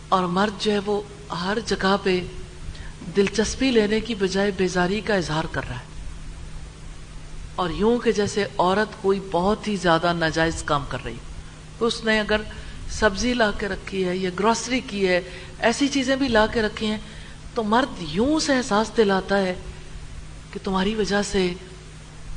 اور 0.08 0.24
مرد 0.24 0.62
جو 0.62 0.72
ہے 0.72 0.78
وہ 0.86 1.00
ہر 1.32 1.58
جگہ 1.66 1.96
پہ 2.02 2.20
دلچسپی 3.16 3.70
لینے 3.70 4.00
کی 4.00 4.14
بجائے 4.14 4.50
بیزاری 4.56 5.00
کا 5.00 5.14
اظہار 5.14 5.44
کر 5.50 5.60
رہا 5.68 5.78
ہے۔ 5.78 5.84
اور 7.54 7.70
یوں 7.70 7.98
کہ 7.98 8.12
جیسے 8.12 8.44
عورت 8.58 9.02
کوئی 9.02 9.20
بہت 9.30 9.68
ہی 9.68 9.76
زیادہ 9.76 10.12
ناجائز 10.12 10.62
کام 10.62 10.84
کر 10.88 10.98
رہی 11.04 11.14
اس 11.80 12.04
نے 12.04 12.20
اگر 12.20 12.40
سبزی 12.90 13.34
لا 13.34 13.50
کے 13.50 13.68
رکھی 13.68 14.08
ہے 14.08 14.16
یا 14.16 14.30
گروسری 14.38 14.80
کی 14.80 15.08
ہے، 15.08 15.20
ایسی 15.58 15.88
چیزیں 15.88 16.16
بھی 16.16 16.28
لا 16.28 16.46
کے 16.46 16.62
رکھی 16.62 16.86
ہیں، 16.86 16.98
تو 17.54 17.62
مرد 17.62 17.94
یوں 17.98 18.40
سے 18.40 18.56
احساس 18.56 18.90
دلاتا 18.96 19.38
ہے 19.38 19.54
کہ 20.52 20.60
تمہاری 20.64 20.94
وجہ 20.94 21.22
سے 21.22 21.52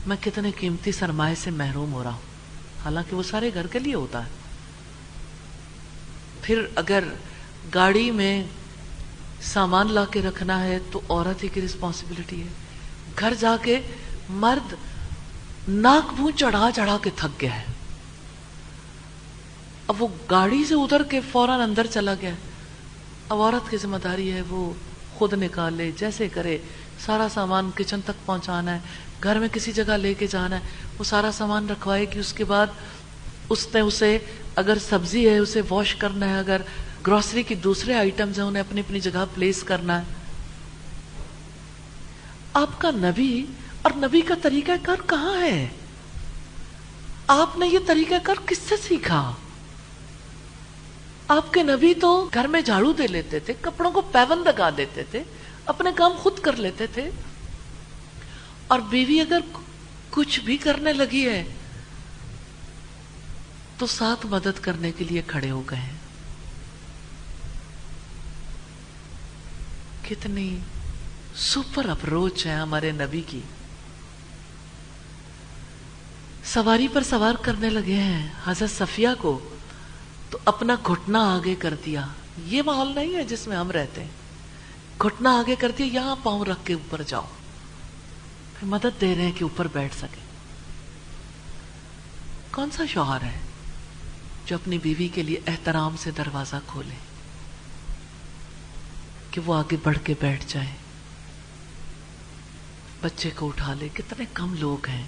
میں 0.08 0.18
کتنے 0.22 0.52
قیمتی 0.52 0.92
سرمایہ 0.92 1.36
سے 1.36 1.52
محروم 1.52 1.94
ہو 1.94 2.04
رہا 2.04 2.12
ہوں۔ 2.12 2.27
حالانکہ 2.86 3.16
وہ 3.16 3.24
سارے 3.24 3.52
گھر 3.54 3.68
کے 3.68 3.80
لیے 3.80 3.94
ہوتا 3.94 4.26
ہے۔ 4.26 4.30
پھر 6.42 6.62
اگر 6.76 7.04
گاڑی 7.74 8.12
میں 8.12 8.44
سامان 9.42 9.92
لا 9.92 10.06
کے 10.06 10.22
رکھنا 10.22 10.64
ہے 10.64 10.80
تو 10.92 11.02
عورت 11.10 11.44
ہی 11.44 11.48
کی 11.48 11.62
رسپانسبلٹی 11.62 12.42
ہے۔ 12.42 12.48
گھر 13.20 13.34
جا 13.40 13.56
کے 13.62 13.82
مرد 14.30 14.74
ناک 15.68 16.14
منہ 16.20 16.38
چڑھا 16.38 16.70
چڑھا 16.76 16.98
کے 17.02 17.10
تھک 17.16 17.42
گیا 17.42 17.56
ہے۔ 17.56 17.66
اب 19.88 20.04
وہ 20.04 20.08
گاڑی 20.32 20.66
سے 20.66 20.74
ادھر 20.74 21.04
کے 21.04 21.20
فوراً 21.32 21.60
اندر 21.60 21.88
چلا 21.94 22.14
گیا۔ 22.22 22.34
اب 23.30 23.42
عورت 23.42 23.72
کی 23.72 23.78
ذمہ 23.78 23.98
داری 24.04 24.32
ہے 24.32 24.42
وہ 24.42 24.74
خود 25.16 25.34
نکالے، 25.34 25.92
جیسے 25.98 26.30
کرے، 26.30 26.58
سارا 27.06 27.28
سامان 27.34 27.70
کچن 27.76 28.00
تک 28.02 28.26
پہنچانا 28.26 28.74
ہے، 28.74 28.80
گھر 29.24 29.40
میں 29.40 29.48
کسی 29.52 29.72
جگہ 29.72 29.98
لے 29.98 30.14
کے 30.14 30.28
جانا 30.28 30.56
ہے۔ 30.56 30.62
وہ 31.00 31.04
سارا 31.04 31.32
سامان 31.32 31.70
رکھوائے 31.70 32.06
گی، 32.12 32.20
اس 32.20 32.34
کے 32.34 32.44
بعد 32.44 32.68
اس 33.50 33.68
نے 33.74 33.80
اسے، 33.80 34.18
اگر 34.56 34.78
سبزی 34.90 35.30
ہے، 35.30 35.38
اسے 35.38 35.62
واش 35.70 35.96
کرنا 35.96 36.30
ہے، 36.30 36.40
اگر 36.40 36.62
گروسری 37.08 37.44
کی 37.44 37.56
دوسرے 37.56 37.96
آئٹمز 37.96 38.40
ہیں، 38.40 38.46
انہیں 38.46 38.64
اپنی 38.64 38.82
اپنی 38.82 39.00
جگہ 39.00 39.26
پلیس 39.36 39.64
کرنا 39.64 40.00
ہے۔ 40.00 40.04
آپ 42.54 42.82
کا 42.82 42.92
نبی 42.92 43.46
اور 43.82 43.92
نبی 43.96 44.22
کا 44.22 44.34
طریقہ 44.42 44.72
کار 44.84 45.08
کہاں 45.08 45.42
ہے؟ 45.42 45.68
آپ 47.28 47.58
نے 47.58 47.68
یہ 47.68 47.80
طریقہ 47.88 48.16
کار 48.24 48.36
کس 48.46 48.58
سے 48.70 48.76
سیکھا؟ 48.88 49.34
آپ 51.28 51.54
کے 51.54 51.64
نبی 51.64 51.94
تو 51.94 52.30
گھر 52.34 52.48
میں 52.48 52.62
جھاڑو 52.62 52.94
دے 52.94 53.08
لیتے 53.08 53.40
تھے، 53.40 53.54
کپڑوں 53.62 53.92
کو 53.92 54.02
پیون 54.02 54.44
لگا 54.46 54.70
دیتے 54.78 55.04
تھے، 55.12 55.24
اپنے 55.66 55.90
کام 55.96 56.12
خود 56.18 56.40
کر 56.40 56.56
لیتے 56.56 56.88
تھے۔ 56.88 57.10
اور 58.68 58.80
بیوی 58.80 59.22
اگر 59.22 59.40
کچھ 60.18 60.40
بھی 60.40 60.58
کرنے 60.58 60.94
لگی 60.94 61.30
ہے 61.30 61.44
تو 63.78 63.88
ساتھ 63.88 64.26
مدد 64.26 64.60
کرنے 64.62 64.92
کے 64.92 65.04
لیے 65.04 65.22
کھڑے 65.28 65.52
ہو 65.52 65.62
گئے 65.62 65.80
ہیں۔ 65.80 65.94
کتنی 70.10 70.58
سپر 71.36 71.90
اپروچ 71.90 72.46
ہے 72.46 72.54
ہمارے 72.54 72.92
نبی 72.92 73.22
کی۔ 73.28 73.40
سواری 76.44 76.88
پر 76.88 77.04
سوار 77.04 77.34
کرنے 77.42 77.70
لگے 77.70 77.96
ہیں 77.96 78.30
حضرت 78.46 78.72
صفیہ 78.72 79.10
کو، 79.18 79.50
تو 80.30 80.38
اپنا 80.46 80.76
گھٹنا 80.88 81.36
آگے 81.36 81.56
کر 81.56 81.74
دیا۔ 81.86 82.08
یہ 82.46 82.62
ماحول 82.62 82.96
نہیں 82.96 83.16
ہے 83.16 83.24
جس 83.24 83.48
میں 83.48 83.58
ہم 83.58 83.72
رہتے۔ 83.72 84.02
ہیں 84.02 84.12
گھٹنا 85.04 85.40
آگے 85.40 85.56
کر 85.56 85.72
دیا، 85.78 85.88
یہاں 85.88 86.16
پاؤں 86.24 86.46
رکھ 86.46 86.66
کے 86.66 86.74
اوپر 86.74 87.02
جاؤ۔ 87.02 87.26
پھر 88.60 88.68
مدد 88.68 89.02
دے 89.02 89.16
رہے 89.16 89.26
ہیں 89.26 89.32
کہ 89.32 89.44
اوپر 89.44 89.68
بیٹھ 89.68 89.96
سکے۔ 89.96 90.22
کون 92.52 92.72
سا 92.72 92.86
شوہر 92.86 93.24
ہے 93.24 93.40
جو 94.46 94.56
اپنی 94.56 94.78
بیوی 94.78 95.08
کے 95.08 95.24
لیے 95.24 95.40
احترام 95.48 95.96
سے 95.98 96.12
دروازہ 96.12 96.56
کھولے؟ 96.68 96.96
کہ 99.32 99.42
وہ 99.46 99.56
آگے 99.56 99.76
بڑھ 99.84 99.98
کے 100.04 100.14
بیٹھ 100.20 100.46
جائے۔ 100.48 100.68
بچے 103.02 103.30
کو 103.36 103.48
اٹھا 103.48 103.74
لے۔ 103.74 103.90
کتنے 103.94 104.26
کم 104.34 104.56
لوگ 104.60 104.86
ہیں 104.86 105.06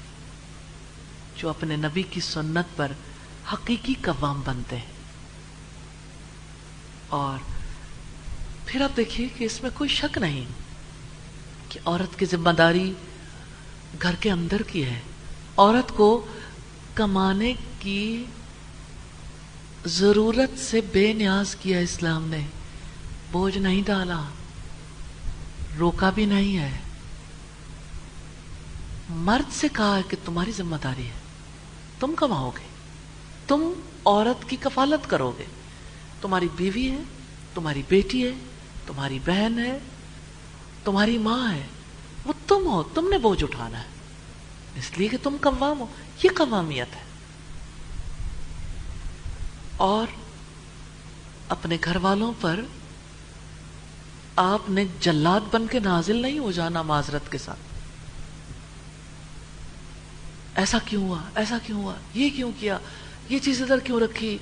جو 1.35 1.49
اپنے 1.49 1.75
نبی 1.75 2.03
کی 2.03 2.19
سنت 2.19 2.77
پر 2.77 2.91
حقیقی 3.53 3.93
قوام 4.01 4.41
بنتے 4.45 4.77
ہیں۔ 4.77 4.93
اور 7.07 7.37
پھر 8.65 8.81
آپ 8.81 8.97
دیکھیے 8.97 9.27
کہ 9.37 9.43
اس 9.43 9.63
میں 9.63 9.69
کوئی 9.73 9.89
شک 9.89 10.17
نہیں 10.17 10.45
کہ 11.69 11.79
عورت 11.85 12.19
کی 12.19 12.25
ذمہ 12.25 12.49
داری 12.49 12.93
گھر 14.01 14.15
کے 14.15 14.31
اندر 14.31 14.61
کی 14.61 14.85
ہے۔ 14.85 14.99
عورت 15.57 15.91
کو 15.91 16.25
کمانے 16.93 17.53
کی 17.79 18.25
ضرورت 19.85 20.59
سے 20.59 20.81
بے 20.81 21.13
نیاز 21.13 21.55
کیا 21.55 21.79
اسلام 21.79 22.27
نے۔ 22.27 22.45
بوجھ 23.31 23.57
نہیں 23.57 23.81
ڈالا۔ 23.85 24.23
روکا 25.79 26.09
بھی 26.09 26.25
نہیں 26.25 26.57
ہے۔ 26.57 26.77
مرد 29.09 29.53
سے 29.53 29.67
کہا 29.73 29.97
ہے 29.97 30.01
کہ 30.09 30.17
تمہاری 30.25 30.51
ذمہ 30.57 30.75
داری 30.83 31.05
ہے۔ 31.05 31.19
تم 31.99 32.13
کماؤ 32.15 32.49
گے۔ 32.49 32.67
تم 33.47 33.73
عورت 34.05 34.49
کی 34.49 34.55
کفالت 34.59 35.09
کرو 35.09 35.31
گے۔ 35.39 35.45
تمہاری 36.21 36.47
بیوی 36.55 36.91
ہے، 36.91 37.01
تمہاری 37.53 37.81
بیٹی 37.89 38.27
ہے، 38.27 38.33
تمہاری 38.87 39.19
بہن 39.25 39.59
ہے، 39.59 39.79
تمہاری 40.83 41.17
ماں 41.17 41.53
ہے۔ 41.53 41.67
وہ 42.29 42.33
تم 42.47 42.65
ہو، 42.65 42.83
تم 42.83 43.09
نے 43.09 43.17
بوجھ 43.17 43.43
اٹھانا 43.43 43.79
ہے۔ 43.79 43.87
اس 44.75 44.97
لیے 44.97 45.07
کہ 45.07 45.17
تم 45.23 45.35
قوام 45.41 45.79
ہو، 45.79 45.85
یہ 46.23 46.29
قوامیت 46.37 46.95
ہے۔ 46.95 47.01
اور 49.77 50.07
اپنے 51.49 51.77
گھر 51.83 51.95
والوں 51.95 52.33
پر 52.41 52.59
آپ 54.35 54.69
نے 54.69 54.85
جلاد 54.99 55.39
بن 55.51 55.67
کے 55.67 55.79
نازل 55.79 56.15
نہیں 56.15 56.39
ہو 56.39 56.51
جانا 56.51 56.81
معذرت 56.81 57.31
کے 57.31 57.37
ساتھ۔ 57.37 57.59
ایسا 60.55 60.77
کیوں 60.85 61.03
ہوا؟ 61.03 61.21
ایسا 61.35 61.57
کیوں 61.65 61.83
ہوا؟ 61.83 61.93
یہ 62.13 62.29
کیوں 62.29 62.51
کیا؟ 62.59 62.77
یہ 63.29 63.39
چیز 63.39 63.61
ادھر 63.61 63.79
کیوں 63.79 63.99
رکھی؟ 63.99 64.37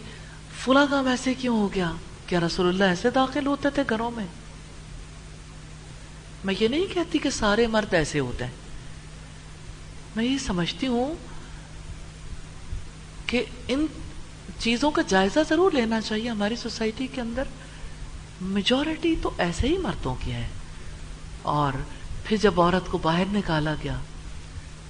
فلا 0.59 0.85
کام 0.89 1.07
ایسے 1.07 1.33
کیوں 1.33 1.59
ہو 1.59 1.73
گیا؟ 1.73 1.93
کیا 2.27 2.39
رسول 2.39 2.67
اللہ 2.67 2.83
ایسے 2.83 3.09
داخل 3.09 3.47
ہوتے 3.47 3.69
تھے 3.69 3.83
گھروں 3.89 4.11
میں؟ 4.11 4.25
میں 6.43 6.53
یہ 6.59 6.67
نہیں 6.67 6.85
کہتی 6.93 7.19
کہ 7.19 7.29
سارے 7.29 7.67
مرد 7.67 7.93
ایسے 7.93 8.19
ہوتے 8.19 8.45
ہیں۔ 8.45 8.51
میں 10.15 10.25
یہ 10.25 10.37
سمجھتی 10.37 10.87
ہوں 10.87 11.15
کہ 13.25 13.45
ان 13.67 13.85
چیزوں 14.59 14.91
کا 14.91 15.01
جائزہ 15.07 15.39
ضرور 15.49 15.71
لینا 15.71 16.01
چاہیے۔ 16.01 16.29
ہماری 16.29 16.55
سوسائٹی 16.55 17.07
کے 17.07 17.21
اندر 17.21 17.43
میجورٹی 18.41 19.15
تو 19.21 19.31
ایسے 19.37 19.67
ہی 19.67 19.77
مردوں 19.77 20.15
کی 20.23 20.31
ہے 20.31 20.47
اور 21.41 21.73
پھر 22.25 22.37
جب 22.37 22.61
عورت 22.61 22.91
کو 22.91 22.97
باہر 22.97 23.23
نکالا 23.27 23.75
گیا 23.83 23.99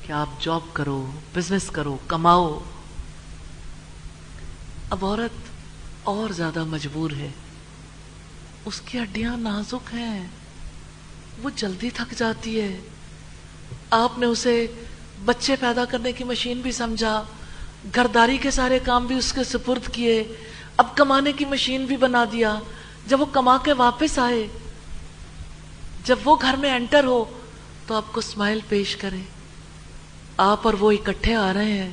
کہ 0.05 0.11
آپ 0.11 0.29
جاب 0.41 0.61
کرو 0.73 1.11
بزنس 1.33 1.69
کرو، 1.71 1.97
کماؤ، 2.07 2.59
اب 4.89 5.05
عورت 5.05 5.49
اور 6.03 6.29
زیادہ 6.29 6.63
مجبور 6.63 7.11
ہے۔ 7.11 7.29
اس 8.65 8.81
کی 8.81 8.99
ہڈیاں 8.99 9.37
نازک 9.37 9.93
ہیں۔ 9.93 10.27
وہ 11.43 11.49
جلدی 11.55 11.89
تھک 11.89 12.13
جاتی 12.17 12.61
ہے۔ 12.61 12.79
آپ 13.89 14.19
نے 14.19 14.25
اسے 14.25 14.67
بچے 15.25 15.55
پیدا 15.59 15.85
کرنے 15.85 16.11
کی 16.11 16.23
مشین 16.23 16.61
بھی 16.61 16.71
سمجھا 16.71 17.23
گھرداری 17.95 18.37
کے 18.37 18.51
سارے 18.51 18.79
کام 18.79 19.05
بھی 19.05 19.15
اس 19.15 19.33
کے 19.33 19.43
سپرد 19.43 19.87
کیے، 19.91 20.35
اب 20.77 20.97
کمانے 20.97 21.31
کی 21.31 21.45
مشین 21.45 21.85
بھی 21.85 21.97
بنا 21.97 22.25
دیا۔ 22.31 22.59
جب 23.07 23.21
وہ 23.21 23.25
کما 23.25 23.57
کے 23.57 23.73
واپس 23.73 24.19
آئے، 24.19 24.47
جب 26.03 26.15
وہ 26.25 26.35
گھر 26.41 26.55
میں 26.57 26.71
انٹر 26.71 27.03
ہو، 27.03 27.39
تو 27.87 27.95
آپ 27.95 28.13
کو 28.13 28.19
اسمائل 28.19 28.59
پیش 28.69 28.95
کرے 28.95 29.21
آپ 30.37 30.59
اور 30.63 30.73
وہ 30.73 30.91
اکٹھے 30.91 31.35
آ 31.35 31.53
رہے 31.53 31.71
ہیں۔ 31.71 31.91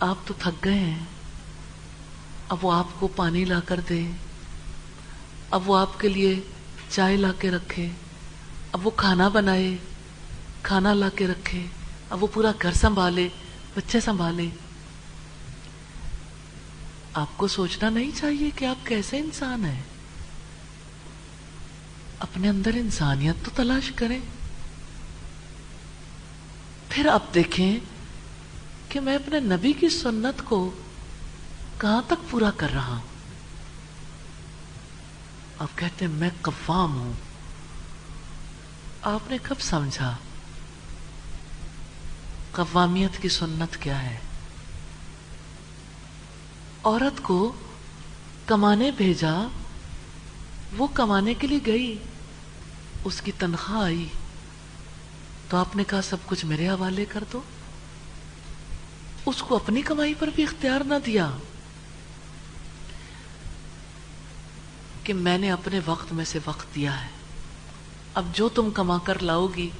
آپ 0.00 0.16
تو 0.26 0.34
تھک 0.38 0.64
گئے 0.64 0.78
ہیں۔ 0.78 1.04
اب 2.48 2.56
وہ 2.62 2.72
آپ 2.72 2.86
کو 2.98 3.08
پانی 3.08 3.44
لا 3.44 3.60
کر 3.60 3.80
دے 3.88 4.02
اب 5.50 5.70
وہ 5.70 5.78
آپ 5.78 6.00
کے 6.00 6.08
لیے 6.08 6.40
چائے 6.96 7.16
لا 7.16 7.32
کے 7.38 7.50
رکھے، 7.50 7.88
اب 8.72 8.86
وہ 8.86 8.90
کھانا 8.90 9.28
بنائے، 9.28 9.76
کھانا 10.62 10.94
لا 10.94 11.08
کے 11.08 11.26
رکھے، 11.26 11.66
اب 12.10 12.22
وہ 12.22 12.28
پورا 12.34 12.52
گھر 12.62 12.72
سنبھالے، 12.72 13.28
بچے 13.74 14.00
سنبھالے۔ 14.00 14.48
آپ 17.14 17.26
کو 17.36 17.48
سوچنا 17.48 17.90
نہیں 17.90 18.10
چاہیے 18.14 18.50
کہ 18.56 18.64
آپ 18.64 18.86
کیسے 18.86 19.18
انسان 19.18 19.64
ہیں۔ 19.64 19.82
اپنے 22.18 22.48
اندر 22.48 22.70
انسانیت 22.74 23.44
تو 23.44 23.50
تلاش 23.54 23.92
کریں۔ 23.94 24.20
پھر 26.88 27.06
آپ 27.06 27.34
دیکھیں 27.34 27.78
کہ 28.88 29.00
میں 29.00 29.16
اپنے 29.16 29.40
نبی 29.40 29.72
کی 29.72 29.88
سنت 29.88 30.44
کو 30.44 30.70
کہاں 31.78 32.02
تک 32.06 32.30
پورا 32.30 32.50
کر 32.56 32.68
رہا 32.74 32.96
ہوں۔ 32.96 33.13
آپ 35.58 35.78
کہتے 35.78 36.04
ہیں 36.04 36.12
میں 36.12 36.30
قوام 36.42 36.98
ہوں۔ 36.98 37.12
آپ 39.02 39.30
نے 39.30 39.38
کب 39.42 39.54
سمجھا؟ 39.60 40.16
قوامیت 42.52 43.22
کی 43.22 43.28
سنت 43.28 43.76
کیا 43.76 44.02
ہے؟ 44.02 44.18
عورت 46.84 47.22
کو 47.22 47.52
کمانے 48.46 48.90
بھیجا، 48.90 49.34
وہ 50.76 50.86
کمانے 50.86 51.34
کے 51.34 51.46
لیے 51.46 51.58
گئی، 51.66 51.98
اس 53.04 53.20
کی 53.20 53.32
تنخواہ 53.38 53.82
آئی۔ 53.82 54.08
تو 55.48 55.56
آپ 55.56 55.76
نے 55.76 55.84
کہا 55.84 56.02
سب 56.02 56.16
کچھ 56.26 56.44
میرے 56.44 56.68
حوالے 56.68 57.04
کر 57.04 57.24
دو۔ 57.32 57.42
اس 59.26 59.42
کو 59.42 59.56
اپنی 59.56 59.82
کمائی 59.82 60.14
پر 60.14 60.28
بھی 60.34 60.42
اختیار 60.42 60.80
نہ 60.80 60.94
دیا۔ 61.06 61.30
کہ 65.04 65.14
میں 65.14 65.38
نے 65.38 65.50
اپنے 65.50 65.80
وقت 65.86 66.12
میں 66.12 66.24
سے 66.24 66.38
وقت 66.44 66.74
دیا 66.74 67.02
ہے۔ 67.02 67.08
اب 68.14 68.26
جو 68.32 68.48
تم 68.48 68.70
کما 68.70 68.98
کر 68.98 69.22
لاؤ 69.22 69.46
گی، 69.56 69.70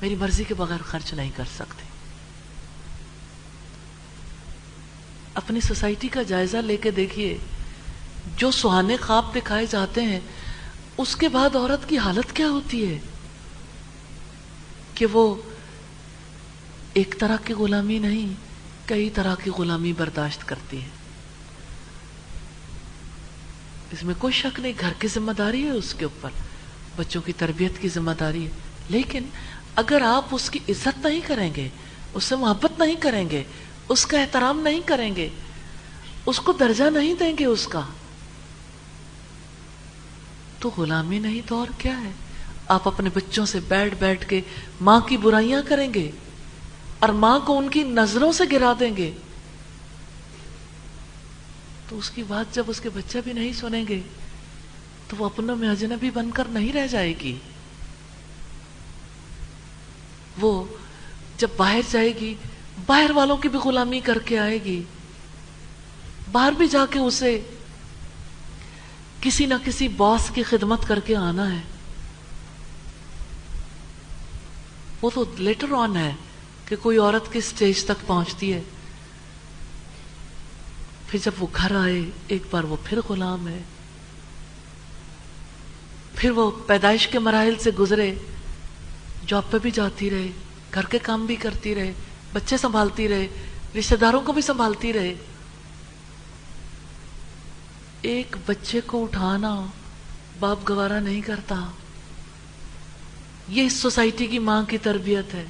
میری 0.00 0.14
مرضی 0.14 0.44
کے 0.44 0.54
بغیر 0.54 0.82
خرچ 0.82 1.12
نہیں 1.12 1.30
کر 1.36 1.44
سکتے۔ 1.54 1.84
اپنی 5.34 5.60
سوسائٹی 5.60 6.08
کا 6.08 6.22
جائزہ 6.22 6.56
لے 6.56 6.76
کے 6.76 6.90
دیکھیے۔ 6.90 7.38
جو 8.36 8.50
سہانے 8.50 8.96
خواب 8.96 9.34
دکھائے 9.34 9.66
جاتے 9.70 10.02
ہیں، 10.02 10.20
اس 10.98 11.16
کے 11.16 11.28
بعد 11.28 11.56
عورت 11.56 11.88
کی 11.88 11.98
حالت 11.98 12.36
کیا 12.36 12.48
ہوتی 12.48 12.94
ہے؟ 12.94 12.98
کہ 14.94 15.06
وہ 15.06 15.34
ایک 16.94 17.14
طرح 17.18 17.36
کی 17.44 17.52
غلامی 17.52 17.98
نہیں، 17.98 18.28
کئی 18.84 19.10
طرح 19.10 19.34
کی 19.44 19.50
غلامی 19.50 19.92
برداشت 19.92 20.48
کرتی 20.48 20.82
ہے۔ 20.82 20.88
اس 23.94 24.04
میں 24.04 24.14
کوئی 24.18 24.32
شک 24.32 24.60
نہیں، 24.60 24.72
گھر 24.80 24.92
کی 24.98 25.08
ذمہ 25.08 25.32
داری 25.32 25.64
ہے 25.64 25.70
اس 25.70 25.94
کے 25.94 26.04
اوپر۔ 26.04 26.30
بچوں 26.96 27.22
کی 27.22 27.32
تربیت 27.32 27.78
کی 27.78 27.88
ذمہ 27.88 28.10
داری 28.20 28.44
ہے۔ 28.44 28.50
لیکن 28.88 29.24
اگر 29.74 30.02
آپ 30.02 30.24
اس 30.30 30.50
کی 30.50 30.58
عزت 30.68 31.06
نہیں 31.06 31.20
کریں 31.26 31.54
گے، 31.54 31.68
اس 32.14 32.24
سے 32.24 32.36
محبت 32.36 32.78
نہیں 32.78 32.94
کریں 32.94 33.30
گے، 33.30 33.42
اس 33.88 34.06
کا 34.06 34.20
احترام 34.20 34.60
نہیں 34.60 34.80
کریں 34.86 35.16
گے، 35.16 35.28
اس 36.26 36.40
کو 36.40 36.52
درجہ 36.52 36.84
نہیں 36.84 37.14
دیں 37.14 37.32
گے 37.38 37.44
اس 37.44 37.66
کا، 37.66 37.80
تو 40.58 40.70
غلامی 40.76 41.18
نہیں 41.18 41.40
تو 41.46 41.58
اور 41.58 41.66
کیا 41.78 42.00
ہے؟ 42.00 42.10
آپ 42.68 42.88
اپنے 42.88 43.10
بچوں 43.14 43.46
سے 43.46 43.60
بیٹھ 43.68 43.94
بیٹھ 43.94 44.28
کے 44.28 44.40
ماں 44.80 45.00
کی 45.00 45.16
برائیاں 45.16 45.62
کریں 45.68 45.94
گے 45.94 46.10
اور 46.98 47.08
ماں 47.08 47.38
کو 47.38 47.58
ان 47.58 47.68
کی 47.68 47.82
نظروں 47.82 48.32
سے 48.32 48.44
گرا 48.52 48.72
دیں 48.80 48.96
گے۔ 48.96 49.12
تو 51.94 51.98
اس 51.98 52.10
کی 52.10 52.22
بات 52.22 52.54
جب 52.54 52.64
اس 52.66 52.80
کے 52.80 52.88
بچہ 52.88 53.18
بھی 53.24 53.32
نہیں 53.32 53.52
سنیں 53.52 53.84
گے، 53.88 54.00
تو 55.08 55.16
وہ 55.18 55.24
اپنوں 55.24 55.56
میں 55.56 55.68
اجنبی 55.68 56.10
بن 56.10 56.30
کر 56.30 56.44
نہیں 56.48 56.72
رہ 56.72 56.86
جائے 56.86 57.14
گی۔ 57.20 57.38
وہ 60.40 60.64
جب 61.36 61.48
باہر 61.56 61.80
جائے 61.90 62.14
گی، 62.20 62.34
باہر 62.86 63.10
والوں 63.10 63.36
کی 63.36 63.48
بھی 63.48 63.58
غلامی 63.58 64.00
کر 64.00 64.18
کے 64.18 64.38
آئے 64.38 64.64
گی۔ 64.64 64.82
باہر 66.32 66.52
بھی 66.52 66.68
جا 66.68 66.86
کے 66.90 66.98
اسے 66.98 67.40
کسی 69.20 69.46
نہ 69.46 69.54
کسی 69.64 69.88
باس 69.88 70.30
کی 70.34 70.42
خدمت 70.42 70.86
کر 70.86 71.00
کے 71.00 71.16
آنا 71.16 71.54
ہے۔ 71.54 71.60
وہ 75.02 75.10
تو 75.14 75.24
لیٹر 75.38 75.72
آن 75.72 75.96
ہے 75.96 76.12
کہ 76.66 76.76
کوئی 76.76 76.98
عورت 76.98 77.32
کس 77.32 77.44
سٹیج 77.44 77.84
تک 77.84 78.06
پہنچتی 78.06 78.52
ہے۔ 78.52 78.62
پھر 81.08 81.18
جب 81.24 81.32
وہ 81.38 81.46
گھر 81.56 81.76
آئے، 81.76 82.00
ایک 82.28 82.42
بار 82.50 82.64
وہ 82.64 82.76
پھر 82.84 82.98
غلام 83.08 83.48
ہے۔ 83.48 83.58
پھر 86.14 86.30
وہ 86.30 86.50
پیدائش 86.66 87.08
کے 87.08 87.18
مراحل 87.18 87.54
سے 87.58 87.70
گزرے، 87.70 88.14
جاب 89.26 89.42
پہ 89.50 89.58
بھی 89.58 89.70
جاتی 89.70 90.10
رہے، 90.10 90.28
گھر 90.74 90.84
کے 90.84 90.98
کام 90.98 91.26
بھی 91.26 91.36
کرتی 91.36 91.74
رہے، 91.74 91.92
بچے 92.32 92.56
سنبھالتی 92.56 93.08
رہے 93.08 93.28
رشتے 93.78 93.96
داروں 93.96 94.20
کو 94.20 94.32
بھی 94.32 94.42
سنبھالتی 94.42 94.92
رہے۔ 94.92 95.14
ایک 98.02 98.36
بچے 98.46 98.80
کو 98.86 99.02
اٹھانا 99.02 99.66
باپ 100.40 100.68
گوارا 100.68 101.00
نہیں 101.00 101.20
کرتا۔ 101.20 101.70
یہ 103.48 103.66
اس 103.66 103.72
سوسائٹی 103.72 104.26
کی 104.26 104.38
ماں 104.38 104.62
کی 104.62 104.78
تربیت 104.78 105.34
ہے۔ 105.34 105.44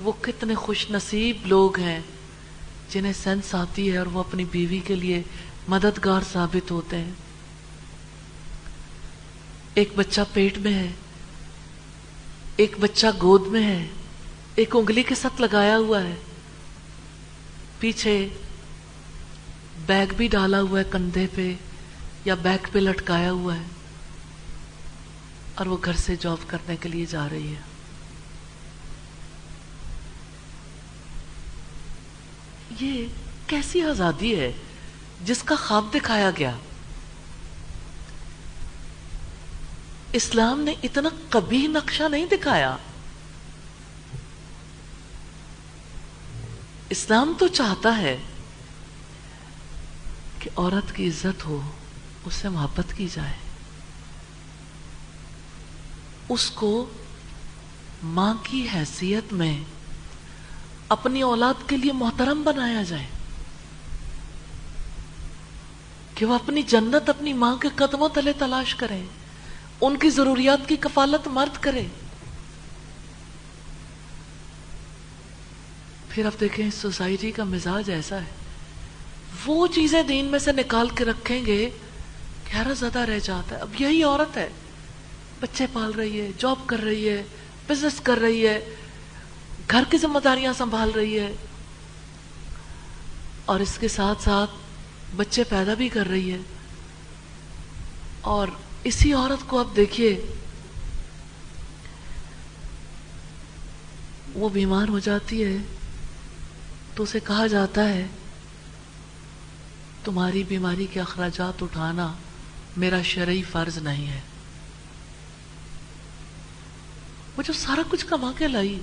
وہ 0.00 0.12
کتنے 0.20 0.54
خوش 0.54 0.90
نصیب 0.90 1.46
لوگ 1.46 1.78
ہیں۔ 1.78 2.00
جنہیں 2.90 3.12
سینس 3.12 3.54
آتی 3.54 3.92
ہے 3.92 3.96
اور 3.96 4.06
وہ 4.06 4.20
اپنی 4.20 4.44
بیوی 4.44 4.80
کے 4.84 4.94
لیے 4.94 5.22
مددگار 5.68 6.20
ثابت 6.32 6.70
ہوتے 6.70 6.96
ہیں۔ 6.96 7.10
ایک 9.74 9.92
بچہ 9.96 10.20
پیٹ 10.32 10.58
میں 10.58 10.74
ہے، 10.74 10.92
ایک 12.56 12.76
بچہ 12.80 13.06
گود 13.22 13.46
میں 13.46 13.62
ہے، 13.62 13.86
ایک 14.54 14.76
انگلی 14.76 15.02
کے 15.02 15.14
ساتھ 15.14 15.40
لگایا 15.40 15.78
ہوا 15.78 16.02
ہے۔ 16.02 16.14
پیچھے 17.78 18.28
بیگ 19.86 20.06
بھی 20.16 20.28
ڈالا 20.28 20.60
ہوا 20.60 20.78
ہے 20.78 20.84
کندھے 20.90 21.26
پہ 21.34 21.54
یا 22.24 22.34
بیگ 22.34 22.66
پہ 22.72 22.78
لٹکایا 22.78 23.32
ہوا 23.32 23.56
ہے 23.56 23.64
اور 25.54 25.66
وہ 25.66 25.76
گھر 25.84 25.92
سے 25.92 26.16
جاب 26.20 26.38
کرنے 26.46 26.76
کے 26.76 26.88
لیے 26.88 27.04
جا 27.10 27.28
رہی 27.28 27.50
ہے۔ 27.50 27.75
یہ 32.80 33.06
کیسی 33.46 33.82
آزادی 33.82 34.40
ہے 34.40 34.52
جس 35.24 35.42
کا 35.42 35.54
خواب 35.54 35.84
دکھایا 35.94 36.30
گیا؟ 36.38 36.56
اسلام 40.12 40.60
نے 40.60 40.74
اتنا 40.82 41.08
کبھی 41.28 41.66
نقشہ 41.66 42.02
نہیں 42.02 42.26
دکھایا۔ 42.26 42.76
اسلام 46.90 47.32
تو 47.38 47.48
چاہتا 47.48 47.98
ہے 47.98 48.16
کہ 50.38 50.50
عورت 50.56 50.94
کی 50.94 51.08
عزت 51.08 51.44
ہو 51.44 51.70
اس 52.24 52.34
سے 52.34 52.48
محبت 52.48 52.96
کی 52.96 53.08
جائے۔ 53.14 53.32
اس 56.28 56.50
کو 56.50 56.90
ماں 58.02 58.34
کی 58.42 58.68
حیثیت 58.74 59.32
میں 59.32 59.64
اپنی 60.88 61.22
اولاد 61.22 61.68
کے 61.68 61.76
لیے 61.76 61.92
محترم 61.92 62.42
بنایا 62.42 62.82
جائے 62.82 63.06
کہ 66.14 66.26
وہ 66.26 66.34
اپنی 66.34 66.62
جنت، 66.62 67.08
اپنی 67.08 67.32
ماں 67.32 67.56
کے 67.56 67.68
قدموں 67.74 68.08
تلے 68.08 68.32
تلاش 68.38 68.74
کریں، 68.74 69.02
ان 69.80 69.96
کی 69.96 70.10
ضروریات 70.10 70.68
کی 70.68 70.76
کفالت 70.76 71.28
مرد 71.28 71.62
کرے۔ 71.62 71.82
پھر 76.08 76.26
اب 76.26 76.40
دیکھیں، 76.40 76.70
سوسائٹی 76.70 77.30
کا 77.30 77.44
مزاج 77.44 77.90
ایسا 77.90 78.16
ہے۔ 78.16 78.30
وہ 79.46 79.66
چیزیں 79.66 80.02
دین 80.02 80.24
میں 80.24 80.38
سے 80.38 80.52
نکال 80.52 80.88
کے 80.88 81.04
رکھیں 81.04 81.46
گے 81.46 81.70
گہرا 82.54 82.72
زیادہ 82.72 82.98
رہ 82.98 83.18
جاتا 83.18 83.56
ہے۔ 83.56 83.60
اب 83.60 83.80
یہی 83.80 84.02
عورت 84.02 84.36
ہے۔ 84.36 84.48
بچے 85.40 85.66
پال 85.72 85.92
رہی 85.92 86.20
ہے، 86.20 86.30
جاب 86.38 86.56
کر 86.66 86.80
رہی 86.80 87.08
ہے 87.08 87.22
بزنس 87.66 88.00
کر 88.00 88.18
رہی 88.18 88.46
ہے۔ 88.46 88.74
گھر 89.70 89.84
کی 89.90 89.98
ذمہ 89.98 90.18
داریاں 90.18 90.52
سنبھال 90.52 90.90
رہی 90.90 91.20
ہے 91.20 91.32
اور 93.44 93.60
اس 93.60 93.78
کے 93.78 93.88
ساتھ 93.88 94.22
ساتھ 94.22 94.50
بچے 95.16 95.44
پیدا 95.44 95.74
بھی 95.74 95.88
کر 95.88 96.06
رہی 96.06 96.32
ہے 96.32 96.38
اور 98.20 98.48
اسی 98.84 99.12
عورت 99.12 99.48
کو 99.48 99.58
آپ 99.58 99.76
دیکھیے، 99.76 100.32
وہ 104.34 104.48
بیمار 104.48 104.88
ہو 104.88 104.98
جاتی 104.98 105.44
ہے 105.44 105.56
تو 106.94 107.02
اسے 107.02 107.20
کہا 107.20 107.46
جاتا 107.46 107.88
ہے، 107.88 108.06
تمہاری 110.04 110.42
بیماری 110.42 110.86
کے 110.92 111.00
اخراجات 111.00 111.62
اٹھانا 111.62 112.12
میرا 112.76 113.02
شرعی 113.02 113.42
فرض 113.42 113.78
نہیں 113.78 114.06
ہے۔ 114.06 114.20
وہ 117.36 117.42
جو 117.42 117.52
سارا 117.52 117.82
کچھ 117.90 118.06
کما 118.06 118.32
کے 118.38 118.48
لائی۔ 118.48 118.80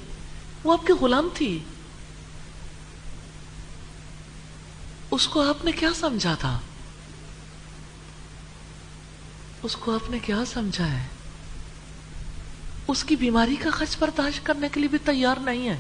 وہ 0.64 0.74
آپ 0.74 0.88
کے 0.88 0.94
غلام 0.94 1.30
تھی۔ 1.34 1.60
اس 5.12 5.28
کو 5.28 5.50
آپ 5.50 5.66
نے 5.66 5.72
کیا 5.72 5.90
سمجھا 5.96 6.36
تھا؟ 6.36 6.60
اس 9.64 9.76
کو 9.76 9.96
آپ 9.96 10.10
نے 10.10 10.20
کیا 10.20 10.44
سمجھا 10.48 10.92
ہے؟ 10.92 11.06
اس 12.88 13.04
کی 13.04 13.16
بیماری 13.16 13.56
کا 13.56 13.70
خرچ 13.70 13.98
برداشت 14.00 14.46
کرنے 14.46 14.70
کے 14.72 14.80
لیے 14.80 14.90
بھی 14.90 14.98
تیار 14.98 15.38
نہیں 15.38 15.70
ہے۔ 15.70 15.78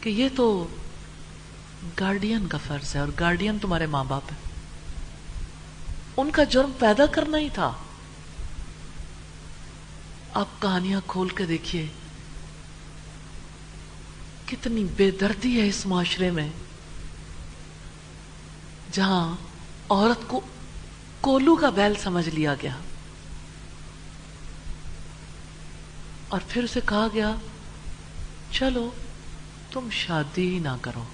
کہ 0.00 0.08
یہ 0.10 0.28
تو 0.36 0.66
گارڈین 2.00 2.46
کا 2.46 2.58
فرض 2.66 2.94
ہے 2.96 3.00
اور 3.00 3.08
گارڈین 3.20 3.58
تمہارے 3.58 3.86
ماں 3.86 4.04
باپ 4.04 4.22
ہے 4.32 4.36
ان 6.16 6.30
کا 6.30 6.44
جرم 6.44 6.70
پیدا 6.78 7.06
کرنا 7.06 7.38
ہی 7.38 7.48
تھا۔ 7.54 7.72
آپ 10.34 10.48
کہانیاں 10.62 11.00
کھول 11.06 11.28
کے 11.28 11.46
دیکھیے۔ 11.46 11.88
کتنی 14.50 14.84
بے 14.96 15.10
دردی 15.10 15.60
ہے 15.60 15.68
اس 15.68 15.86
معاشرے 15.86 16.30
میں، 16.30 16.48
جہاں 18.92 19.36
عورت 19.88 20.28
کو 20.28 20.40
کولو 21.20 21.56
کا 21.56 21.70
بیل 21.70 21.92
سمجھ 22.02 22.28
لیا 22.28 22.54
گیا۔ 22.54 22.76
اور 26.28 26.40
پھر 26.48 26.64
اسے 26.64 26.80
کہا 26.86 27.08
گیا، 27.14 27.34
چلو 28.50 28.90
تم 29.70 29.88
شادی 29.90 30.54
ہی 30.54 30.58
نہ 30.58 30.76
کرو۔ 30.80 31.04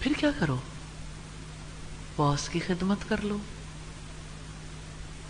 پھر 0.00 0.12
کیا 0.18 0.30
کرو؟ 0.38 0.56
باس 2.16 2.48
کی 2.48 2.60
خدمت 2.66 3.08
کر 3.08 3.20
لو۔ 3.22 3.36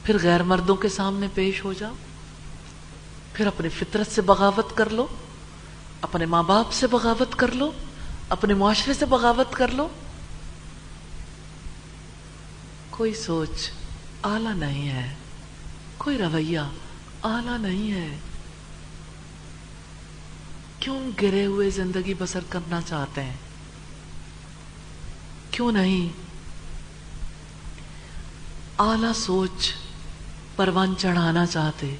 پھر 0.05 0.17
غیر 0.23 0.43
مردوں 0.43 0.77
کے 0.77 0.89
سامنے 0.89 1.27
پیش 1.35 1.65
ہو 1.65 1.73
جاؤ۔ 1.73 1.95
پھر 3.33 3.47
اپنی 3.47 3.69
فطرت 3.69 4.07
سے 4.07 4.23
بغاوت 4.23 4.77
کر 4.77 4.91
لو، 4.91 5.07
اپنے 6.01 6.27
ماں 6.27 6.43
باپ 6.43 6.73
سے 6.73 6.87
بغاوت 6.87 7.37
کر 7.37 7.53
لو، 7.53 7.73
اپنے 8.29 8.55
معاشرے 8.55 8.95
سے 8.95 9.07
بغاوت 9.07 9.53
کر 9.53 9.69
لو۔ 9.69 9.89
کوئی 12.91 13.15
سوچ 13.15 13.71
آلہ 14.23 14.49
نہیں 14.49 14.89
ہے، 14.89 15.15
کوئی 15.99 16.19
رویہ 16.19 16.61
آلہ 17.23 17.51
نہیں 17.51 17.93
ہے۔ 17.93 18.19
کیوں 20.81 21.11
گرے 21.23 21.47
ہوئے 21.47 21.71
زندگی 21.71 22.15
بسر 22.19 22.41
کرنا 22.49 22.81
چاہتے 22.87 23.23
ہیں؟ 23.23 23.37
کیوں 25.51 25.73
نہیں؟ 25.73 26.09
آلہ 28.79 29.13
سوچ 29.15 29.73
پروان 30.57 30.95
چڑھانا 30.99 31.47
چاہتے۔ 31.47 31.97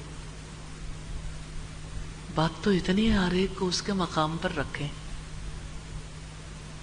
بات 2.35 2.63
تو 2.63 2.69
اتنی 2.69 3.09
ہے 3.09 3.15
ہر 3.15 3.31
ایک 3.31 3.59
کو 3.59 3.67
اس 3.67 3.81
کے 3.81 3.93
مقام 3.93 4.37
پر 4.41 4.55
رکھیں۔ 4.57 4.87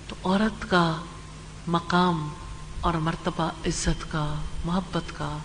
تو 0.09 0.17
عورت 0.25 0.71
کا 0.71 0.97
مقام 1.67 2.29
اور 2.81 2.95
مرتبہ 2.95 3.51
عزت 3.67 4.13
کا، 4.13 4.35
محبت 4.65 5.19
کا 5.19 5.39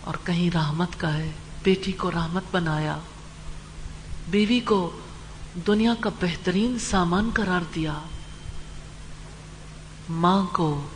اور 0.00 0.14
کہیں 0.24 0.50
رحمت 0.54 1.00
کا 1.00 1.14
ہے۔ 1.14 1.30
بیٹی 1.62 1.92
کو 1.92 2.10
رحمت 2.10 2.42
بنایا، 2.50 2.98
بیوی 4.30 4.60
کو 4.60 5.00
دنیا 5.66 5.94
کا 6.00 6.10
بہترین 6.20 6.78
سامان 6.78 7.30
قرار 7.34 7.60
دیا۔ 7.74 7.98
ماں 10.08 10.42
کو، 10.52 10.86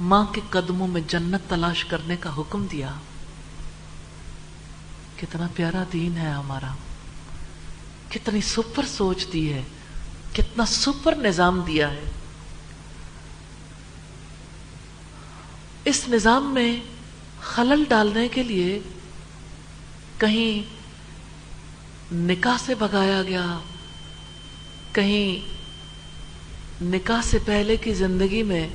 ماں 0.00 0.24
کے 0.24 0.40
قدموں 0.50 0.88
میں 0.88 1.00
جنت 1.08 1.50
تلاش 1.50 1.84
کرنے 1.84 2.16
کا 2.16 2.30
حکم 2.36 2.66
دیا۔ 2.72 2.94
کتنا 5.20 5.46
پیارا 5.54 5.84
دین 5.92 6.16
ہے 6.16 6.30
ہمارا۔ 6.30 6.74
کتنی 8.08 8.40
سپر 8.40 8.84
سوچ 8.86 9.26
دی 9.32 9.52
ہے، 9.52 9.62
کتنا 10.32 10.66
سپر 10.66 11.14
نظام 11.16 11.60
دیا 11.60 11.90
ہے۔ 11.90 12.02
اس 15.84 16.08
نظام 16.08 16.54
میں 16.54 16.80
خلل 17.42 17.84
ڈالنے 17.88 18.28
کے 18.28 18.42
لیے 18.42 18.80
کہیں 20.18 20.62
نکاح 22.14 22.56
سے 22.66 22.74
بگایا 22.74 23.22
گیا، 23.22 23.58
کہیں 24.92 25.58
نکاح 26.84 27.20
سے 27.22 27.38
پہلے 27.44 27.76
کی 27.76 27.94
زندگی 27.94 28.42
میں 28.42 28.68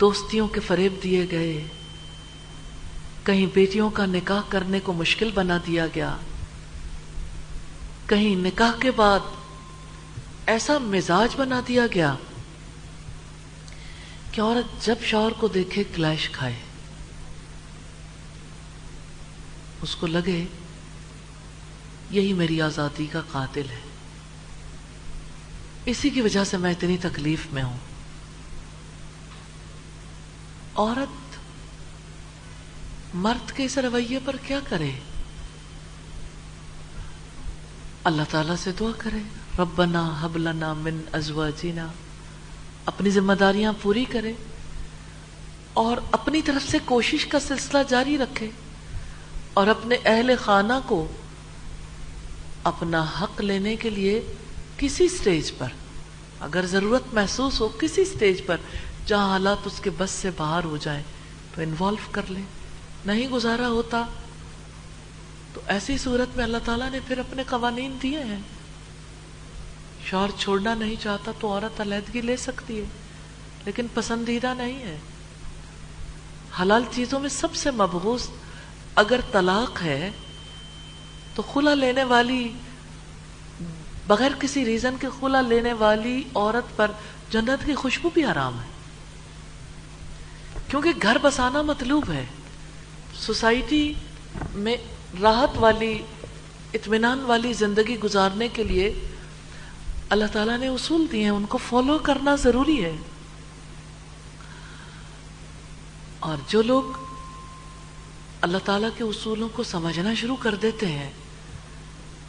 دوستیوں 0.00 0.48
کے 0.48 0.60
فریب 0.60 0.92
دیے 1.02 1.26
گئے۔ 1.30 1.64
کہیں 3.24 3.46
بیٹیوں 3.54 3.90
کا 3.90 4.06
نکاح 4.06 4.40
کرنے 4.48 4.80
کو 4.80 4.92
مشکل 4.92 5.30
بنا 5.34 5.58
دیا 5.66 5.86
گیا۔ 5.94 6.16
کہیں 8.06 8.36
نکاح 8.36 8.72
کے 8.80 8.90
بعد 8.90 9.20
ایسا 10.46 10.78
مزاج 10.78 11.36
بنا 11.36 11.60
دیا 11.68 11.86
گیا 11.94 12.14
کہ 14.32 14.40
عورت 14.40 14.86
جب 14.86 14.94
شوہر 15.02 15.32
کو 15.32 15.48
دیکھے 15.48 15.84
کلیش 15.94 16.30
کھائے، 16.30 16.54
اس 19.82 19.96
کو 19.96 20.06
لگے 20.06 20.44
یہی 22.10 22.32
میری 22.32 22.62
آزادی 22.62 23.06
کا 23.06 23.20
قاتل 23.32 23.70
ہے۔ 23.70 23.80
اسی 25.84 26.10
کی 26.10 26.20
وجہ 26.20 26.44
سے 26.44 26.56
میں 26.56 26.70
اتنی 26.70 26.96
تکلیف 27.00 27.46
میں 27.52 27.62
ہوں۔ 27.62 27.76
عورت 30.74 31.19
مرد 33.14 33.52
کے 33.56 33.64
اس 33.64 33.78
رویے 33.78 34.18
پر 34.24 34.36
کیا 34.46 34.58
کرے 34.68 34.90
اللہ 38.04 38.22
تعالیٰ 38.30 38.56
سے 38.56 38.70
دعا 38.80 38.90
کرے 38.98 39.18
ربنا 39.58 40.18
حبلنا 40.20 40.72
من 40.72 41.00
ازواجنا۔ 41.12 41.86
اپنی 42.86 43.10
ذمہ 43.10 43.32
داریاں 43.32 43.72
پوری 43.82 44.04
کرے 44.04 44.32
اور 45.72 45.96
اپنی 46.12 46.42
طرف 46.42 46.70
سے 46.70 46.78
کوشش 46.84 47.26
کا 47.26 47.40
سلسلہ 47.40 47.78
جاری 47.88 48.18
رکھے 48.18 48.50
اور 49.54 49.66
اپنے 49.66 49.96
اہل 50.04 50.34
خانہ 50.40 50.72
کو 50.86 51.06
اپنا 52.64 53.04
حق 53.22 53.40
لینے 53.40 53.76
کے 53.76 53.90
لیے 53.90 54.20
کسی 54.76 55.08
سٹیج 55.08 55.52
پر، 55.58 55.68
اگر 56.40 56.66
ضرورت 56.66 57.14
محسوس 57.14 57.60
ہو 57.60 57.68
کسی 57.68 58.04
سٹیج 58.04 58.46
پر، 58.46 58.56
جہاں 59.06 59.28
حالات 59.28 59.66
اس 59.66 59.80
کے 59.80 59.90
بس 59.98 60.10
سے 60.10 60.30
باہر 60.36 60.64
ہو 60.64 60.76
جائیں، 60.76 61.02
تو 61.54 61.62
انوالو 61.62 62.08
کر 62.10 62.22
لے 62.28 62.40
نہیں 63.06 63.28
گزارا 63.28 63.68
ہوتا۔ 63.68 64.04
تو 65.54 65.60
ایسی 65.66 65.98
صورت 65.98 66.36
میں 66.36 66.44
اللہ 66.44 66.58
تعالیٰ 66.64 66.90
نے 66.90 66.98
پھر 67.06 67.18
اپنے 67.18 67.42
قوانین 67.48 67.98
دیے 68.02 68.18
ہیں۔ 68.18 68.40
شوہر 70.06 70.30
چھوڑنا 70.38 70.74
نہیں 70.74 70.94
چاہتا 71.02 71.32
تو 71.40 71.48
عورت 71.48 71.80
علیحدگی 71.80 72.20
لے 72.20 72.36
سکتی 72.36 72.80
ہے، 72.80 72.84
لیکن 73.64 73.86
پسندیدہ 73.94 74.54
نہیں 74.56 74.78
ہے۔ 74.78 74.98
حلال 76.60 76.82
چیزوں 76.90 77.20
میں 77.20 77.28
سب 77.28 77.54
سے 77.54 77.70
مبغوث 77.70 78.28
اگر 78.94 79.20
طلاق 79.32 79.82
ہے، 79.82 80.10
تو 81.34 81.42
خلا 81.42 81.74
لینے 81.74 82.04
والی، 82.04 82.52
بغیر 84.06 84.30
کسی 84.40 84.64
ریزن 84.64 84.94
کے 85.00 85.06
خلا 85.20 85.40
لینے 85.40 85.72
والی 85.72 86.22
عورت 86.34 86.76
پر 86.76 86.90
جنت 87.30 87.66
کی 87.66 87.74
خوشبو 87.74 88.10
بھی 88.14 88.24
آرام 88.24 88.60
ہے۔ 88.60 88.66
کیونکہ 90.68 90.90
گھر 91.02 91.16
بسانا 91.22 91.62
مطلوب 91.62 92.10
ہے۔ 92.10 92.26
سوسائٹی 93.20 93.94
میں 94.54 94.76
راحت 95.22 95.50
والی، 95.56 96.02
اطمینان 96.74 97.20
والی 97.20 97.52
زندگی 97.52 97.98
گزارنے 97.98 98.48
کے 98.48 98.64
لیے 98.64 99.08
اللہ 100.10 100.24
تعالیٰ 100.32 100.58
نے 100.58 100.68
اصول 100.68 101.06
دیے 101.12 101.22
ہیں، 101.22 101.30
ان 101.30 101.46
کو 101.46 101.58
فالو 101.58 101.98
کرنا 101.98 102.36
ضروری 102.36 102.84
ہے۔ 102.84 102.96
اور 106.18 106.36
جو 106.48 106.62
لوگ 106.62 106.82
اللہ 108.40 108.58
تعالیٰ 108.64 108.88
کے 108.96 109.04
اصولوں 109.04 109.48
کو 109.52 109.62
سمجھنا 109.62 110.14
شروع 110.14 110.36
کر 110.36 110.54
دیتے 110.54 110.86
ہیں، 110.86 111.10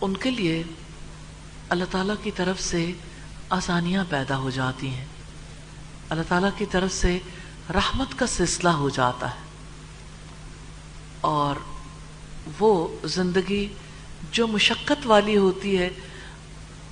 ان 0.02 0.18
کے 0.18 0.32
لیے 0.32 0.64
اللہ 1.70 1.86
تعالیٰ 1.92 2.16
کی 2.24 2.32
طرف 2.32 2.62
سے 2.62 2.92
آسانیاں 3.50 4.04
پیدا 4.10 4.38
ہو 4.38 4.50
جاتی 4.50 4.90
ہیں۔ 4.90 5.06
اللہ 6.10 6.24
تعالیٰ 6.28 6.50
کی 6.58 6.66
طرف 6.72 6.94
سے 6.94 7.20
رحمت 7.74 8.20
کا 8.20 8.28
سلسلہ 8.28 8.70
ہو 8.70 8.90
جاتا 8.90 9.30
ہے۔ 9.30 9.51
اور 11.22 11.56
وہ 12.60 12.88
زندگی 13.04 13.68
جو 14.32 14.48
مشقت 14.48 15.08
والی 15.08 15.38
ہوتی 15.38 15.78
ہے، 15.78 15.90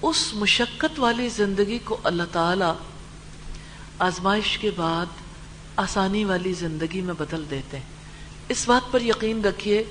اس 0.02 0.34
مشقت 0.34 1.00
والی 1.00 1.30
زندگی 1.30 1.80
کو 1.84 1.98
اللہ 2.04 2.24
تعالیٰ 2.32 2.74
آزمائش 4.00 4.58
کے 4.58 4.72
بعد 4.76 5.06
آسانی 5.76 6.24
والی 6.24 6.54
زندگی 6.54 7.02
میں 7.02 7.14
بدل 7.18 7.44
دیتے 7.50 7.78
ہیں۔ 7.78 7.86
اس 8.50 8.68
بات 8.68 8.92
پر 8.92 9.02
یقین 9.02 9.42
رکھیے، 9.46 9.84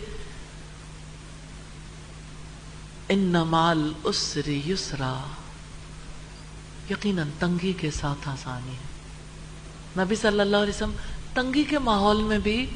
ان 3.08 3.18
نمال 3.18 3.92
اسری 4.04 4.60
یسرا، 4.68 5.20
یقیناً 6.90 7.28
تنگی 7.38 7.72
کے 7.72 7.90
ساتھ 7.90 8.28
آسانی 8.28 8.72
ہے۔ 8.72 8.88
نبی 10.04 10.14
صلی 10.14 10.40
اللہ 10.40 10.56
علیہ 10.56 10.74
وسلم 10.74 10.92
تنگی 11.34 11.64
کے 11.64 11.78
ماحول 11.78 12.22
میں 12.22 12.38
بھی 12.38 12.70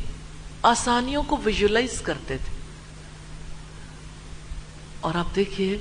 آسانیوں 0.62 1.22
کو 1.22 1.36
ویژلائز 1.44 2.00
کرتے 2.00 2.36
تھے۔ 2.36 2.56
اور 5.00 5.14
آپ 5.14 5.36
دیکھیے، 5.36 5.78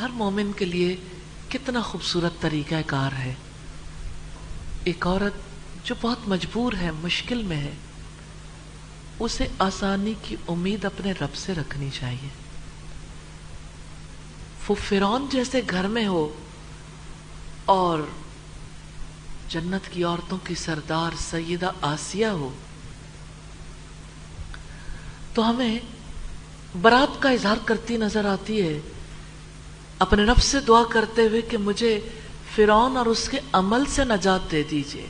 ہر 0.00 0.08
مومن 0.08 0.50
کے 0.56 0.64
لیے 0.64 0.96
کتنا 1.48 1.80
خوبصورت 1.80 2.42
طریقہ 2.42 2.74
کار 2.86 3.12
ہے۔ 3.12 3.34
ایک 4.84 5.06
عورت 5.06 5.32
جو 5.86 5.94
بہت 6.00 6.18
مجبور 6.26 6.72
ہے، 6.80 6.90
مشکل 6.90 7.42
میں 7.42 7.56
ہے، 7.56 7.72
اسے 9.18 9.46
آسانی 9.58 10.14
کی 10.22 10.36
امید 10.48 10.84
اپنے 10.84 11.12
رب 11.12 11.34
سے 11.34 11.54
رکھنی 11.54 11.90
چاہیے۔ 11.92 12.28
وہ 14.68 14.74
فرون 14.88 15.26
جیسے 15.32 15.60
گھر 15.70 15.86
میں 15.86 16.06
ہو 16.06 16.32
اور 17.64 17.98
جنت 19.48 19.92
کی 19.92 20.04
عورتوں 20.04 20.38
کی 20.44 20.54
سردار 20.54 21.10
سیدہ 21.18 21.70
آسیہ 21.80 22.26
ہو 22.26 22.50
تو 25.34 25.50
ہمیں 25.50 25.78
برات 26.82 27.22
کا 27.22 27.30
اظہار 27.30 27.56
کرتی 27.64 27.96
نظر 27.96 28.24
آتی 28.24 28.62
ہے۔ 28.62 28.80
اپنے 29.98 30.22
نفس 30.22 30.44
سے 30.44 30.60
دعا 30.60 30.82
کرتے 30.90 31.22
ہوئے 31.22 31.40
کہ 31.40 31.56
مجھے 31.56 32.00
فرعون 32.54 32.96
اور 32.96 33.06
اس 33.06 33.28
کے 33.28 33.38
عمل 33.52 33.84
سے 33.86 34.04
نجات 34.04 34.50
دے 34.50 34.62
دیجیے۔ 34.62 35.06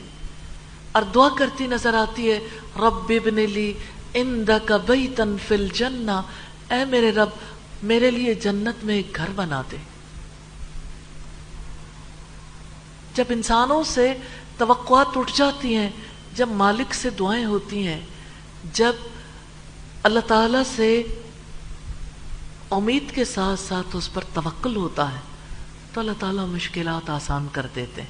اور 0.91 1.03
دعا 1.03 1.29
کرتی 1.37 1.67
نظر 1.67 1.93
آتی 1.93 2.31
ہے، 2.31 2.39
رب 2.75 3.09
ابن 3.09 3.35
لی 3.35 3.73
اندک 4.13 4.71
بیتن 4.85 5.35
فی 5.47 5.55
الجنہ۔ 5.55 6.21
اے 6.71 6.85
میرے 6.85 7.11
رب، 7.11 7.29
میرے 7.83 8.11
لیے 8.11 8.33
جنت 8.33 8.85
میں 8.85 8.95
ایک 8.95 9.15
گھر 9.15 9.25
بنا 9.35 9.61
دے۔ 9.71 9.77
جب 13.13 13.25
انسانوں 13.29 13.83
سے 13.83 14.13
توقعات 14.57 15.17
اٹھ 15.17 15.31
جاتی 15.35 15.75
ہیں، 15.75 15.89
جب 16.33 16.47
مالک 16.47 16.93
سے 16.93 17.09
دعائیں 17.09 17.45
ہوتی 17.45 17.87
ہیں، 17.87 18.01
جب 18.73 18.93
اللہ 20.05 20.19
تعالی 20.19 20.57
سے 20.75 21.03
امید 22.71 23.15
کے 23.15 23.25
ساتھ 23.25 23.59
ساتھ 23.59 23.95
اس 23.95 24.13
پر 24.13 24.23
توکل 24.33 24.75
ہوتا 24.75 25.13
ہے، 25.13 25.19
تو 25.93 26.01
اللہ 26.01 26.11
تعالیٰ 26.19 26.47
مشکلات 26.47 27.09
آسان 27.09 27.47
کر 27.51 27.67
دیتے 27.75 28.01
ہیں۔ 28.01 28.09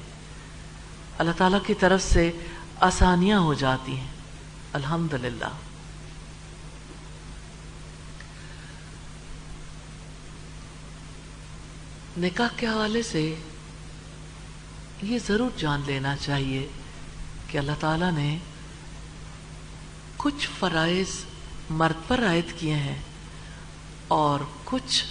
اللہ 1.18 1.32
تعالیٰ 1.36 1.58
کی 1.66 1.74
طرف 1.74 2.02
سے 2.02 2.32
آسانیاں 2.80 3.38
ہو 3.38 3.54
جاتی 3.54 3.96
ہیں۔ 3.96 4.06
الحمد 4.72 5.14
للہ 5.14 5.50
نکاح 12.18 12.48
کے 12.56 12.66
حوالے 12.66 13.02
سے 13.02 13.34
یہ 15.02 15.18
ضرور 15.28 15.50
جان 15.58 15.82
لینا 15.86 16.16
چاہیے 16.16 16.68
کہ 17.46 17.58
اللہ 17.58 17.80
تعالیٰ 17.80 18.12
نے 18.12 18.38
کچھ 20.16 20.48
فرائض 20.58 21.08
مرد 21.70 22.08
پر 22.08 22.26
عائد 22.26 22.60
کیے 22.60 22.74
ہیں 22.74 22.98
اور 24.08 24.40
کچھ 24.64 25.04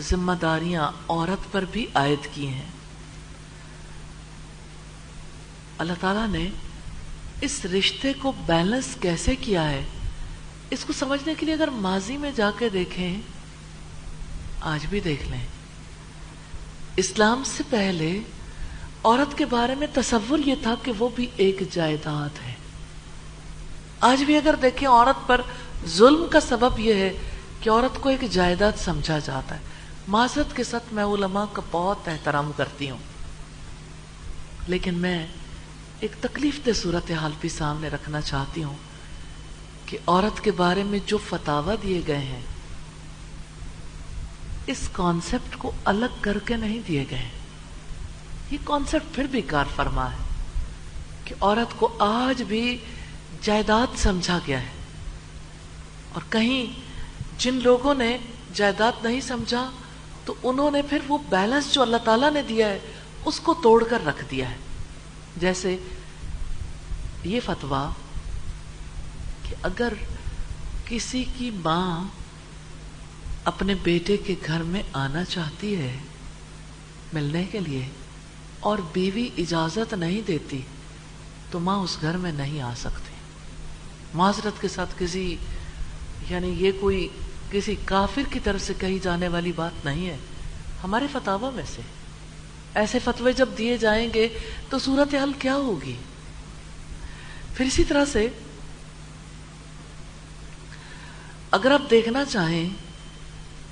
ذمہ 0.00 0.32
داریاں 0.32 0.90
عورت 1.08 1.52
پر 1.52 1.64
بھی 1.70 1.86
عائد 1.94 2.26
کی 2.34 2.46
ہیں۔ 2.46 2.66
اللہ 5.78 5.92
تعالیٰ 6.00 6.28
نے 6.28 6.50
اس 7.40 7.64
رشتے 7.64 8.12
کو 8.12 8.32
بیلنس 8.46 8.96
کیسے 9.00 9.36
کیا 9.36 9.70
ہے؟ 9.70 9.84
اس 10.70 10.84
کو 10.84 10.92
سمجھنے 10.92 11.34
کے 11.38 11.46
لیے 11.46 11.54
اگر 11.54 11.68
ماضی 11.68 12.16
میں 12.16 12.30
جا 12.36 12.50
کے 12.58 12.68
دیکھیں، 12.68 13.20
آج 14.60 14.86
بھی 14.86 15.00
دیکھ 15.00 15.28
لیں۔ 15.28 15.46
اسلام 16.96 17.42
سے 17.44 17.62
پہلے 17.70 18.20
عورت 19.04 19.38
کے 19.38 19.44
بارے 19.44 19.74
میں 19.74 19.86
تصور 19.94 20.38
یہ 20.46 20.54
تھا 20.62 20.74
کہ 20.82 20.92
وہ 20.98 21.08
بھی 21.14 21.26
ایک 21.36 21.62
جائیداد 21.70 22.46
ہے۔ 22.46 22.55
آج 24.00 24.22
بھی 24.22 24.36
اگر 24.36 24.54
دیکھیں 24.62 24.88
عورت 24.88 25.26
پر 25.26 25.40
ظلم 25.86 26.26
کا 26.30 26.40
سبب 26.40 26.78
یہ 26.78 26.94
ہے 26.94 27.12
کہ 27.60 27.70
عورت 27.70 28.00
کو 28.00 28.08
ایک 28.08 28.30
جائیداد 28.30 28.72
سمجھا 28.78 29.18
جاتا 29.18 29.54
ہے۔ 29.54 29.60
معذرت 30.08 30.56
کے 30.56 30.64
ساتھ 30.64 30.94
میں 30.94 31.04
علماء 31.04 31.44
کا 31.52 31.62
بہت 31.70 32.08
احترام 32.08 32.52
کرتی 32.56 32.90
ہوں۔ 32.90 32.98
لیکن 34.68 34.94
میں 34.94 35.26
ایک 36.00 36.12
تکلیف 36.20 36.60
دہ 36.66 36.70
صورت 36.72 37.10
حال 37.10 37.32
بھی 37.40 37.48
سامنے 37.48 37.88
رکھنا 37.88 38.20
چاہتی 38.20 38.62
ہوں 38.62 38.76
کہ 39.86 39.98
عورت 40.06 40.44
کے 40.44 40.50
بارے 40.50 40.82
میں 40.82 40.98
جو 41.06 41.18
فتوا 41.18 41.74
دیے 41.82 42.00
گئے 42.06 42.18
ہیں، 42.18 42.40
اس 44.66 44.88
کانسیپٹ 44.92 45.56
کو 45.58 45.70
الگ 45.84 46.16
کر 46.20 46.38
کے 46.38 46.56
نہیں 46.56 46.80
دیے 46.88 47.04
گئے 47.10 47.28
یہ 48.50 48.58
کانسیپٹ 48.64 49.14
پھر 49.14 49.24
بھی 49.24 49.40
کار 49.40 49.64
فرما 49.76 50.12
ہے 50.12 50.16
کہ 51.24 51.34
عورت 51.40 51.78
کو 51.78 51.88
آج 51.98 52.42
بھی 52.42 52.78
جائیداد 53.42 53.86
سمجھا 53.96 54.38
گیا 54.46 54.62
ہے۔ 54.62 54.68
اور 56.12 56.22
کہیں 56.30 56.80
جن 57.38 57.54
لوگوں 57.54 57.94
نے 57.94 58.18
جائیداد 58.54 58.92
نہیں 59.02 59.20
سمجھا، 59.20 59.70
تو 60.24 60.34
انہوں 60.42 60.70
نے 60.70 60.82
پھر 60.82 60.98
وہ 61.08 61.18
بیلنس 61.28 61.74
جو 61.74 61.82
اللہ 61.82 61.96
تعالیٰ 61.96 62.32
نے 62.32 62.42
دیا 62.42 62.68
ہے، 62.68 62.78
اس 63.24 63.40
کو 63.40 63.54
توڑ 63.62 63.84
کر 63.84 64.06
رکھ 64.06 64.24
دیا 64.30 64.50
ہے۔ 64.50 64.56
جیسے 65.36 65.76
یہ 67.24 67.40
فتوا 67.44 67.90
کہ 69.42 69.54
اگر 69.62 69.92
کسی 70.86 71.24
کی 71.38 71.50
ماں 71.50 72.08
اپنے 73.44 73.74
بیٹے 73.82 74.16
کے 74.16 74.34
گھر 74.46 74.62
میں 74.62 74.82
آنا 74.92 75.24
چاہتی 75.24 75.76
ہے 75.76 75.98
ملنے 77.12 77.44
کے 77.44 77.60
لیے 77.60 77.88
اور 78.60 78.78
بیوی 78.92 79.28
اجازت 79.38 79.94
نہیں 79.94 80.20
دیتی، 80.26 80.60
تو 81.50 81.60
ماں 81.60 81.76
اس 81.76 81.98
گھر 82.00 82.16
میں 82.16 82.32
نہیں 82.32 82.60
آ 82.60 82.74
سکتی۔ 82.76 83.15
معذرت 84.16 84.60
کے 84.60 84.68
ساتھ 84.68 84.94
کسی 84.98 85.36
یعنی 86.30 86.48
یہ 86.48 86.72
کوئی 86.80 87.08
کسی 87.50 87.74
کافر 87.84 88.22
کی 88.32 88.40
طرف 88.40 88.60
سے 88.60 88.72
کہی 88.78 88.98
جانے 88.98 89.28
والی 89.28 89.52
بات 89.52 89.84
نہیں 89.84 90.06
ہے۔ 90.06 90.16
ہمارے 90.84 91.06
فتوا 91.12 91.50
میں 91.50 91.62
سے۔ 91.74 91.82
ایسے 92.74 92.98
فتوے 92.98 93.32
جب 93.32 93.48
دیے 93.58 93.76
جائیں 93.76 94.10
گے 94.14 94.28
تو 94.68 94.78
صورت 94.78 95.14
حال 95.14 95.32
کیا 95.32 95.54
ہوگی؟ 95.54 95.94
پھر 97.54 97.66
اسی 97.66 97.84
طرح 97.84 98.04
سے 98.04 98.28
اگر 101.50 101.70
آپ 101.70 101.82
دیکھنا 101.90 102.24
چاہیں 102.24 102.68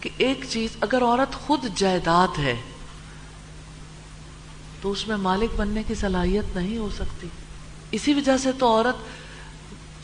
کہ 0.00 0.10
ایک 0.16 0.44
چیز، 0.48 0.70
اگر 0.80 1.02
عورت 1.02 1.34
خود 1.34 1.64
جائیداد 1.74 2.38
ہے 2.38 2.56
تو 4.80 4.90
اس 4.90 5.08
میں 5.08 5.16
مالک 5.16 5.50
بننے 5.56 5.82
کی 5.82 5.94
صلاحیت 5.94 6.56
نہیں 6.56 6.78
ہو 6.78 6.88
سکتی۔ 6.98 7.28
اسی 7.90 8.14
وجہ 8.14 8.36
سے 8.36 8.52
تو 8.52 8.66
عورت 8.66 9.23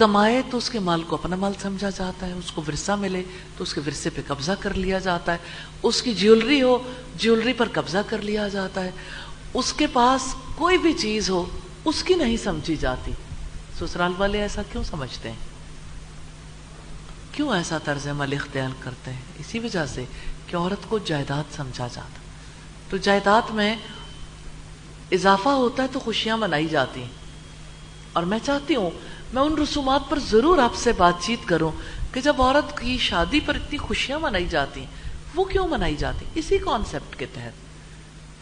کمائے 0.01 0.43
تو 0.51 0.59
اس 0.59 0.71
کے 0.71 0.79
مال 0.79 1.03
کو 1.03 1.17
اپنا 1.17 1.37
مال 1.37 1.53
سمجھا 1.63 1.91
جاتا 1.91 2.27
ہے، 2.27 2.33
اس 2.33 2.53
کو 2.53 2.63
ورثہ 2.69 2.93
ملے 2.93 3.23
تو 3.57 3.63
اس 3.63 3.75
کے 3.75 3.81
ورثے 3.87 4.11
پہ 4.11 4.21
قبضہ 4.27 4.53
کر 4.61 4.75
لیا 4.75 4.99
جاتا 4.99 5.33
ہے۔ 5.33 5.39
اس 5.83 6.03
کی 6.03 6.15
جیولری 6.15 6.63
ہو، 6.63 6.79
جیولری 7.17 7.53
پر 7.53 7.69
قبضہ 7.73 7.99
کر 8.07 8.23
لیا 8.23 8.49
جاتا 8.49 8.85
ہے۔ 8.85 8.91
اس 9.55 9.73
کے 9.73 9.87
پاس 9.87 10.35
کوئی 10.57 10.79
بھی 10.79 10.93
چیز 10.93 11.31
ہو، 11.31 11.47
اس 11.85 12.03
کی 12.03 12.15
نہیں 12.15 12.37
سمجھی 12.37 12.77
جاتی۔ 12.77 13.13
سسرال 13.79 14.13
والے 14.19 14.41
ایسا 14.41 14.63
کیوں 14.73 14.85
سمجھتے 14.85 15.29
ہیں؟ 15.29 15.37
کیوں 17.33 17.57
ایسا 17.57 17.79
طرز 17.79 18.09
عمل 18.09 18.33
اختیار 18.33 18.69
کرتے 18.81 19.13
ہیں؟ 19.13 19.21
اسی 19.39 19.59
وجہ 19.59 19.87
سے 19.87 20.05
کہ 20.47 20.57
عورت 20.57 20.89
کو 20.89 20.99
جائیداد 20.99 21.45
سمجھا 21.57 21.87
جاتا۔ 21.87 22.21
تو 22.91 22.97
جائیداد 22.97 23.43
میں 23.51 23.77
اضافہ 25.13 25.49
ہوتا 25.49 25.83
ہے 25.83 25.89
تو 25.93 25.99
خوشیاں 25.99 26.37
منائی 26.37 26.69
جاتی 26.69 27.03
ہیں۔ 27.03 27.21
اور 28.13 28.23
میں 28.23 28.39
چاہتی 28.43 28.77
ہوں 28.77 28.91
میں 29.33 29.43
ان 29.43 29.59
رسومات 29.59 30.01
پر 30.09 30.18
ضرور 30.18 30.59
آپ 30.59 30.74
سے 30.74 30.93
بات 30.93 31.14
چیت 31.20 31.49
کروں 31.49 31.70
کہ 32.12 32.20
جب 32.20 32.43
عورت 32.43 32.81
کی 32.81 32.99
شادی 32.99 33.41
پر 33.41 33.55
اتنی 33.55 33.78
خوشیاں 33.78 34.18
منائی 34.18 34.47
جاتی 34.47 34.85
وہ 35.35 35.45
کیوں 35.45 35.68
منائی 35.68 35.97
جاتی 35.97 36.26
اسی 36.35 36.59
کانسیپٹ 36.59 37.16
کے 37.16 37.26
تحت 37.35 37.53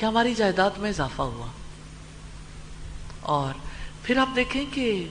کہ 0.01 0.07
ہماری 0.07 0.35
جائیداد 0.35 0.71
میں 0.79 0.91
اضافہ 0.91 1.23
ہوا۔ 1.23 1.47
اور 3.21 3.59
پھر 4.03 4.17
آپ 4.17 4.37
دیکھیں 4.37 4.65
کہ 4.73 5.09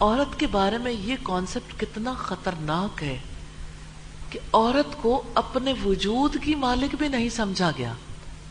عورت 0.00 0.40
کے 0.40 0.46
بارے 0.46 0.78
میں 0.78 0.92
یہ 0.92 1.16
کانسیپٹ 1.22 1.80
کتنا 1.80 2.14
خطرناک 2.14 3.02
ہے 3.02 3.18
کہ 4.30 4.38
عورت 4.52 5.02
کو 5.02 5.22
اپنے 5.34 5.74
وجود 5.84 6.36
کی 6.42 6.54
مالک 6.54 6.94
بھی 6.94 7.08
نہیں 7.08 7.28
سمجھا 7.28 7.70
گیا۔ 7.78 7.92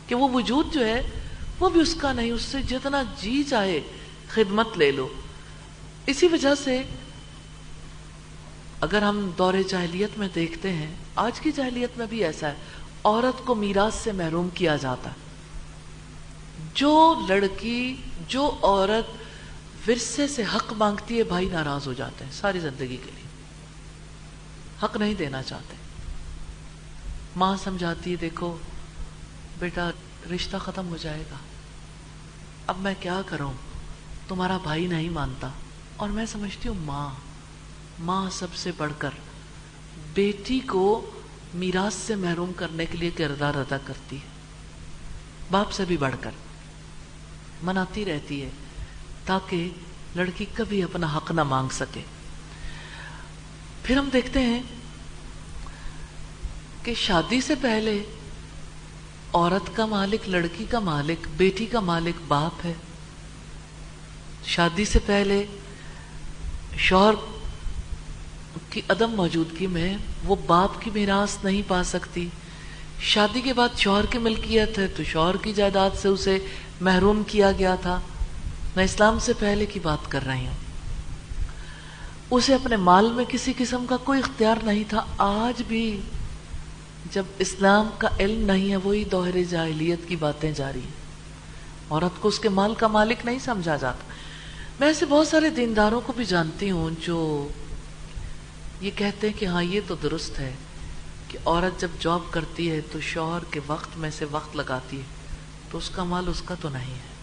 کہ 0.06 0.14
وہ 0.14 0.28
وجود 0.32 0.74
جو 0.74 0.86
ہے، 0.86 1.10
وہ 1.60 1.68
بھی 1.68 1.80
اس 1.80 1.94
کا 1.94 2.12
نہیں، 2.12 2.30
اس 2.30 2.42
سے 2.42 2.62
جتنا 2.62 3.02
جی 3.20 3.42
چاہے 3.50 3.80
خدمت 4.28 4.78
لے 4.78 4.90
لو۔ 4.90 5.08
اسی 6.06 6.26
وجہ 6.26 6.54
سے 6.64 6.82
اگر 8.80 9.02
ہم 9.02 9.30
دور 9.38 9.54
جاہلیت 9.68 10.10
میں 10.16 10.28
دیکھتے 10.34 10.72
ہیں، 10.72 10.94
آج 11.16 11.40
کی 11.40 11.52
جاہلیت 11.52 11.98
میں 11.98 12.06
بھی 12.06 12.24
ایسا 12.24 12.48
ہے، 12.48 12.54
عورت 13.04 13.46
کو 13.46 13.54
میراث 13.54 13.94
سے 13.94 14.12
محروم 14.12 14.48
کیا 14.48 14.76
جاتا۔ 14.76 15.10
ہے 15.10 15.14
جو 16.74 17.14
لڑکی، 17.28 17.96
جو 18.28 18.58
عورت 18.62 19.10
ورثے 19.88 20.28
سے 20.28 20.42
حق 20.54 20.72
مانگتی 20.72 21.18
ہے، 21.18 21.22
بھائی 21.22 21.48
ناراض 21.48 21.86
ہو 21.86 21.92
جاتے 21.92 22.24
ہیں 22.24 22.32
ساری 22.32 22.60
زندگی 22.60 22.96
کے 23.04 23.10
لیے۔ 23.14 23.28
حق 24.82 24.96
نہیں 24.96 25.14
دینا 25.14 25.42
چاہتے۔ 25.42 25.76
ماں 27.36 27.56
سمجھاتی 27.64 28.10
ہے، 28.10 28.16
دیکھو، 28.16 28.56
بیٹا، 29.58 29.90
رشتہ 30.34 30.56
ختم 30.56 30.88
ہو 30.88 30.96
جائے 30.96 31.22
گا۔ 31.30 31.36
اب 32.66 32.78
میں 32.78 32.94
کیا 33.00 33.22
کروں؟ 33.26 33.52
تمہارا 34.28 34.58
بھائی 34.62 34.86
نہیں 34.86 35.08
مانتا۔ 35.08 35.48
اور 35.96 36.08
میں 36.08 36.26
سمجھتی 36.26 36.68
ہوں 36.68 36.76
ماں 36.78 37.08
ماں 37.98 38.30
سب 38.30 38.54
سے 38.54 38.70
بڑھ 38.76 38.92
کر 38.98 39.10
بیٹی 40.14 40.60
کو 40.60 41.10
میراث 41.54 41.94
سے 41.94 42.14
محروم 42.14 42.52
کرنے 42.56 42.86
کے 42.86 42.98
لیے 42.98 43.10
کردار 43.10 43.54
ادا 43.54 43.76
کرتی 43.78 44.16
ہے۔ 44.16 44.26
باپ 45.50 45.72
سے 45.72 45.84
بھی 45.84 45.96
بڑھ 45.96 46.14
کر 46.20 46.30
مناتی 47.62 48.04
رہتی 48.04 48.42
ہے 48.42 48.48
تاکہ 49.24 49.68
لڑکی 50.16 50.44
کبھی 50.54 50.82
اپنا 50.82 51.16
حق 51.16 51.30
نہ 51.30 51.42
مانگ 51.42 51.68
سکے۔ 51.72 52.00
پھر 53.82 53.96
ہم 53.96 54.08
دیکھتے 54.12 54.40
ہیں 54.40 54.62
کہ 56.82 56.94
شادی 56.94 57.40
سے 57.40 57.54
پہلے 57.62 58.02
عورت 59.32 59.76
کا 59.76 59.86
مالک، 59.86 60.28
لڑکی 60.28 60.64
کا 60.64 60.78
مالک، 60.78 61.26
بیٹی 61.36 61.66
کا 61.66 61.80
مالک 61.80 62.20
باپ 62.28 62.66
ہے۔ 62.66 62.74
شادی 64.44 64.84
سے 64.84 64.98
پہلے 65.06 65.46
شوہر 66.76 67.14
کی 68.70 68.80
عدم 68.88 69.10
موجودگی 69.10 69.66
میں 69.66 69.96
وہ 70.24 70.36
باپ 70.46 70.80
کی 70.80 70.90
میراث 70.94 71.36
نہیں 71.44 71.62
پا 71.68 71.82
سکتی۔ 71.84 72.28
شادی 73.00 73.40
کے 73.40 73.52
بعد 73.52 73.68
شوہر 73.78 74.06
کی 74.06 74.18
ملکیت 74.18 74.78
ہے 74.78 74.86
تو 74.86 75.04
شوہر 75.04 75.36
کی 75.36 75.52
جائیداد 75.52 75.90
سے 76.02 76.08
اسے 76.08 76.38
محروم 76.80 77.22
کیا 77.26 77.52
گیا 77.52 77.74
تھا۔ 77.74 78.00
میں 78.76 78.84
اسلام 78.84 79.18
سے 79.18 79.32
پہلے 79.38 79.66
کی 79.66 79.80
بات 79.80 80.10
کر 80.10 80.26
رہی 80.26 80.46
ہوں۔ 80.46 80.54
اسے 82.30 82.54
اپنے 82.54 82.76
مال 82.76 83.12
میں 83.12 83.24
کسی 83.28 83.52
قسم 83.58 83.86
کا 83.88 83.96
کوئی 83.96 84.20
اختیار 84.20 84.56
نہیں 84.62 84.84
تھا۔ 84.88 85.04
آج 85.18 85.62
بھی 85.68 86.00
جب 87.12 87.22
اسلام 87.38 87.88
کا 87.98 88.08
علم 88.20 88.40
نہیں 88.40 88.70
ہے، 88.70 88.76
وہی 88.76 89.04
دوہرے 89.04 89.44
جاہلیت 89.44 90.08
کی 90.08 90.16
باتیں 90.16 90.52
جاری 90.52 90.80
ہیں۔ 90.80 91.06
عورت 91.90 92.22
کو 92.22 92.28
اس 92.28 92.38
کے 92.38 92.48
مال 92.48 92.74
کا 92.74 92.88
مالک 92.88 93.16
نہیں 93.24 93.38
سمجھا 93.38 93.76
جاتا۔ 93.76 94.12
میں 94.80 94.88
ایسے 94.88 95.06
بہت 95.06 95.28
سارے 95.28 95.50
دینداروں 95.50 96.00
کو 96.00 96.12
بھی 96.12 96.24
جانتی 96.24 96.70
ہوں 96.70 96.90
جو 97.00 97.48
یہ 98.80 98.90
کہتے 98.94 99.26
ہیں 99.26 99.40
کہ 99.40 99.44
ہاں 99.44 99.62
یہ 99.62 99.80
تو 99.86 99.94
درست 99.94 100.38
ہے 100.38 100.54
کہ 101.28 101.38
عورت 101.44 101.80
جب 101.80 101.88
جاب 102.00 102.20
کرتی 102.30 102.70
ہے 102.70 102.80
تو 102.92 103.00
شوہر 103.00 103.44
کے 103.50 103.60
وقت 103.66 103.96
میں 103.96 104.10
سے 104.10 104.24
وقت 104.30 104.56
لگاتی 104.56 104.96
ہے، 104.96 105.02
تو 105.70 105.78
اس 105.78 105.90
کا 105.90 106.04
مال 106.04 106.24
اس 106.28 106.42
کا 106.44 106.54
تو 106.60 106.68
نہیں 106.68 106.94
ہے۔ 106.94 107.16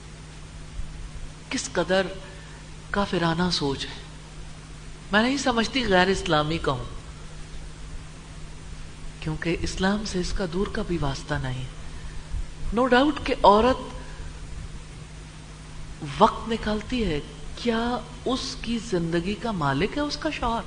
کس 1.50 1.70
قدر 1.72 2.08
کافرانہ 2.90 3.50
سوچ 3.52 3.86
ہے۔ 3.86 4.02
میں 5.12 5.24
نہیں 5.24 5.38
سمجھتی 5.38 5.86
غیر 5.88 6.08
اسلامی 6.08 6.58
کا 6.58 6.72
ہوں، 6.72 6.84
کیونکہ 9.20 9.58
اسلام 9.62 10.04
سے 10.06 10.20
اس 10.20 10.32
کا 10.32 10.46
دور 10.54 10.68
کا 10.72 10.82
بھی 10.88 10.98
واسطہ 11.02 11.34
نہیں۔ 11.34 11.64
نو 12.74 12.88
ڈاؤٹ 12.88 13.16
کہ 13.24 13.36
عورت 13.44 13.96
وقت 16.20 16.50
نکالتی 16.50 17.06
ہے 17.06 17.20
کیا 17.64 18.00
اس 18.26 18.56
کی 18.62 18.80
زندگی 18.90 19.36
کا 19.36 19.52
مالک 19.52 19.98
ہے 19.98 20.02
اس 20.02 20.18
کا 20.18 20.30
شوہر؟ 20.30 20.62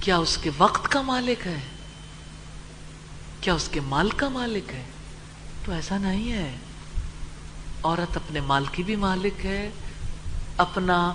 کیا 0.00 0.16
اس 0.16 0.38
کے 0.42 0.50
وقت 0.58 0.88
کا 0.88 1.00
مالک 1.00 1.46
ہے؟ 1.46 1.60
کیا 3.40 3.54
اس 3.54 3.68
کے 3.72 3.80
مال 3.80 4.10
کا 4.10 4.28
مالک 4.28 4.72
ہے؟ 4.72 4.82
تو 5.64 5.72
ایسا 5.72 5.98
نہیں 5.98 6.32
ہے۔ 6.32 6.56
عورت 7.82 8.16
اپنے 8.16 8.40
مال 8.40 8.64
کی 8.72 8.82
بھی 8.82 8.96
مالک 8.96 9.46
ہے، 9.46 9.70
اپنا 10.56 11.14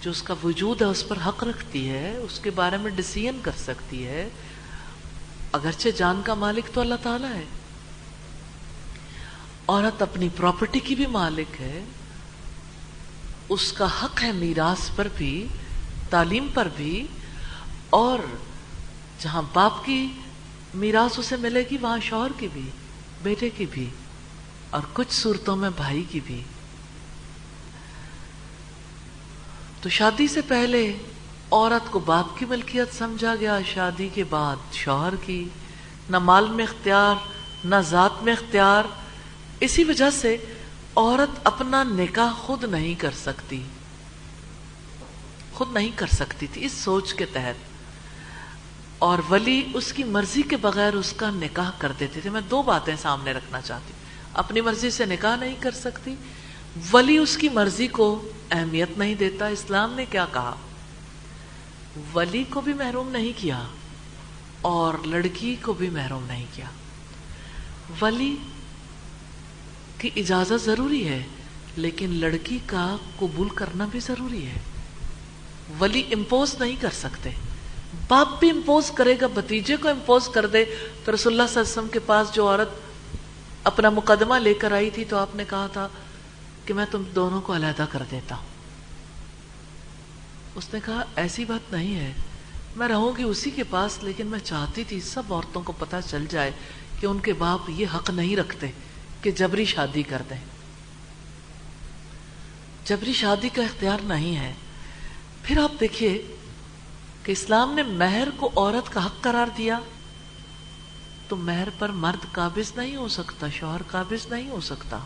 جو 0.00 0.10
اس 0.10 0.22
کا 0.22 0.34
وجود 0.44 0.82
ہے، 0.82 0.86
اس 0.86 1.08
پر 1.08 1.16
حق 1.26 1.44
رکھتی 1.44 1.88
ہے، 1.88 2.16
اس 2.16 2.40
کے 2.40 2.50
بارے 2.50 2.76
میں 2.76 2.90
ڈسیزن 2.90 3.40
کر 3.42 3.52
سکتی 3.58 4.06
ہے۔ 4.06 4.28
اگرچہ 5.52 5.88
جان 5.88 6.20
کا 6.24 6.34
مالک 6.34 6.74
تو 6.74 6.80
اللہ 6.80 6.94
تعالیٰ 7.02 7.32
ہے۔ 7.32 7.44
عورت 9.68 10.02
اپنی 10.02 10.28
پراپرٹی 10.36 10.80
کی 10.80 10.94
بھی 10.94 11.06
مالک 11.06 11.60
ہے۔ 11.60 11.84
اس 13.52 13.72
کا 13.72 13.86
حق 14.02 14.22
ہے 14.22 14.32
میراث 14.32 14.90
پر 14.96 15.08
بھی، 15.16 15.46
تعلیم 16.10 16.46
پر 16.54 16.68
بھی، 16.76 17.06
اور 17.90 18.18
جہاں 19.18 19.42
باپ 19.52 19.84
کی 19.84 20.12
میراث 20.74 21.18
اسے 21.18 21.36
ملے 21.36 21.62
گی، 21.70 21.76
وہاں 21.80 21.98
شوہر 22.02 22.30
کی 22.36 22.48
بھی، 22.52 22.70
بیٹے 23.22 23.50
کی 23.50 23.66
بھی، 23.70 23.90
اور 24.70 24.82
کچھ 24.92 25.14
صورتوں 25.14 25.56
میں 25.56 25.70
بھائی 25.76 26.04
کی 26.10 26.20
بھی۔ 26.24 26.42
تو 29.80 29.88
شادی 29.88 30.28
سے 30.28 30.40
پہلے 30.40 30.96
عورت 31.50 31.92
کو 31.92 31.98
باپ 31.98 32.38
کی 32.38 32.44
ملکیت 32.44 32.98
سمجھا 32.98 33.34
گیا، 33.34 33.58
شادی 33.74 34.08
کے 34.14 34.24
بعد 34.24 34.56
شوہر 34.72 35.14
کی۔ 35.26 35.48
نہ 36.10 36.18
مال 36.18 36.50
میں 36.50 36.64
اختیار، 36.64 37.14
نہ 37.64 37.76
ذات 37.76 38.22
میں 38.22 38.32
اختیار۔ 38.32 38.84
اسی 39.60 39.84
وجہ 39.84 40.10
سے 40.10 40.36
عورت 40.96 41.40
اپنا 41.44 41.82
نکاح 41.82 42.32
خود 42.32 42.64
نہیں 42.64 42.94
کر 42.94 43.10
سکتی۔ 43.10 43.62
خود 45.52 45.72
نہیں 45.72 45.90
کر 45.96 46.06
سکتی 46.06 46.46
تھی 46.46 46.64
اس 46.64 46.72
سوچ 46.72 47.14
کے 47.14 47.26
تحت۔ 47.26 47.54
اور 48.98 49.18
ولی 49.30 49.70
اس 49.74 49.92
کی 49.92 50.04
مرضی 50.04 50.42
کے 50.42 50.56
بغیر 50.56 50.92
اس 50.92 51.12
کا 51.12 51.30
نکاح 51.30 51.70
کر 51.78 51.92
دیتے 52.00 52.20
تھے۔ 52.20 52.30
میں 52.30 52.40
دو 52.40 52.62
باتیں 52.62 52.96
سامنے 53.02 53.32
رکھنا 53.32 53.60
چاہتی۔ 53.60 53.92
اپنی 54.34 54.60
مرضی 54.60 54.90
سے 54.90 55.06
نکاح 55.06 55.36
نہیں 55.36 55.54
کر 55.60 55.70
سکتی۔ 55.70 56.14
ولی 56.92 57.18
اس 57.18 57.36
کی 57.36 57.48
مرضی 57.48 57.88
کو 57.88 58.32
اہمیت 58.50 58.98
نہیں 58.98 59.14
دیتا۔ 59.14 59.46
اسلام 59.46 59.92
نے 59.92 60.04
کیا 60.06 60.26
کہا؟ 60.32 60.54
ولی 62.14 62.44
کو 62.50 62.60
بھی 62.60 62.74
محروم 62.74 63.08
نہیں 63.08 63.32
کیا 63.36 63.62
اور 64.60 64.94
لڑکی 65.06 65.56
کو 65.62 65.72
بھی 65.72 65.90
محروم 65.90 66.24
نہیں 66.24 66.46
کیا۔ 66.54 66.66
ولی 68.02 68.36
کی 70.02 70.10
اجازت 70.16 70.64
ضروری 70.64 71.08
ہے، 71.08 71.22
لیکن 71.76 72.10
لڑکی 72.10 72.58
کا 72.66 72.96
قبول 73.18 73.48
کرنا 73.48 73.86
بھی 73.90 74.00
ضروری 74.00 74.46
ہے۔ 74.46 74.60
ولی 75.80 76.02
امپوز 76.12 76.54
نہیں 76.60 76.76
کر 76.80 76.90
سکتے۔ 76.90 77.30
باپ 78.08 78.40
بھی 78.40 78.50
امپوز 78.50 78.90
کرے 78.90 79.14
گا 79.20 79.26
بتیجے 79.34 79.76
کو 79.76 79.88
امپوز 79.88 80.28
کر 80.28 80.46
دے۔ 80.46 80.64
تو 80.64 81.14
رسول 81.14 81.32
اللہ 81.32 81.46
صلی 81.46 81.60
اللہ 81.60 81.60
علیہ 81.60 81.60
وسلم 81.60 81.88
کے 81.88 81.98
پاس 81.98 82.32
جو 82.32 82.48
عورت 82.48 82.68
اپنا 83.64 83.90
مقدمہ 83.90 84.34
لے 84.34 84.54
کر 84.54 84.72
آئی 84.72 84.90
تھی 84.90 85.04
تو 85.04 85.16
آپ 85.16 85.36
نے 85.36 85.44
کہا 85.50 85.66
تھا 85.66 85.88
کہ 86.66 86.74
میں 86.74 86.86
تم 86.90 87.02
دونوں 87.14 87.40
کو 87.40 87.56
علیحدہ 87.56 87.86
کر 87.90 88.02
دیتا 88.10 88.36
ہوں۔ 88.36 88.46
اس 90.54 90.74
نے 90.74 90.80
کہا، 90.84 91.04
ایسی 91.16 91.44
بات 91.44 91.72
نہیں 91.72 91.94
ہے۔ 91.94 92.12
میں 92.76 92.88
رہوں 92.88 93.12
گی 93.18 93.22
اسی 93.22 93.50
کے 93.50 93.62
پاس، 93.70 93.98
لیکن 94.02 94.26
میں 94.26 94.38
چاہتی 94.38 94.84
تھی 94.84 95.00
سب 95.00 95.34
عورتوں 95.34 95.62
کو 95.62 95.72
پتہ 95.78 95.96
چل 96.10 96.24
جائے 96.30 96.50
کہ 97.00 97.06
ان 97.06 97.18
کے 97.18 97.32
باپ 97.32 97.70
یہ 97.70 97.86
حق 97.94 98.10
نہیں 98.10 98.36
رکھتے۔ 98.36 98.70
کہ 99.22 99.30
جبری 99.30 99.64
شادی 99.64 100.02
کر 100.02 100.22
دیں۔ 100.30 100.44
جبری 102.84 103.12
شادی 103.12 103.48
کا 103.48 103.62
اختیار 103.62 103.98
نہیں 104.02 104.36
ہے۔ 104.36 104.52
پھر 105.42 105.58
آپ 105.58 105.72
دیکھیے 105.80 106.36
کہ 107.22 107.32
اسلام 107.32 107.74
نے 107.74 107.82
مہر 107.82 108.28
کو 108.36 108.50
عورت 108.56 108.92
کا 108.92 109.06
حق 109.06 109.20
قرار 109.20 109.46
دیا۔ 109.56 109.78
تو 111.28 111.36
مہر 111.36 111.68
پر 111.78 111.88
مرد 111.88 112.32
قابض 112.32 112.72
نہیں 112.76 112.96
ہو 112.96 113.08
سکتا، 113.08 113.48
شوہر 113.48 113.82
قابض 113.90 114.26
نہیں 114.26 114.50
ہو 114.50 114.60
سکتا۔ 114.60 114.98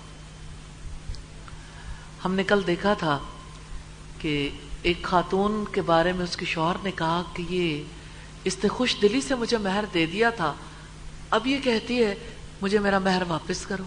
ہم 2.25 2.35
نے 2.35 2.45
کل 2.45 2.61
دیکھا 2.67 2.95
تھا 2.95 3.19
کہ 4.19 4.51
ایک 4.83 5.03
خاتون 5.03 5.65
کے 5.73 5.83
بارے 5.83 6.13
میں 6.13 6.25
اس 6.25 6.37
کے 6.37 6.47
شوہر 6.47 6.77
نے 6.83 6.91
کہا 6.91 7.23
کہ 7.35 7.45
یہ 7.49 7.83
اس 8.45 8.57
نے 8.63 8.69
خوش 8.69 8.97
دلی 9.03 9.21
سے 9.21 9.35
مجھے 9.35 9.59
مہر 9.59 9.85
دے 9.95 10.07
دیا 10.07 10.31
تھا۔ 10.31 10.55
اب 11.31 11.47
یہ 11.47 11.59
کہتی 11.65 12.05
ہے، 12.05 12.15
مجھے 12.63 12.79
میرا 12.79 12.99
مہر 12.99 13.23
واپس 13.29 13.67
کرو۔ 13.67 13.85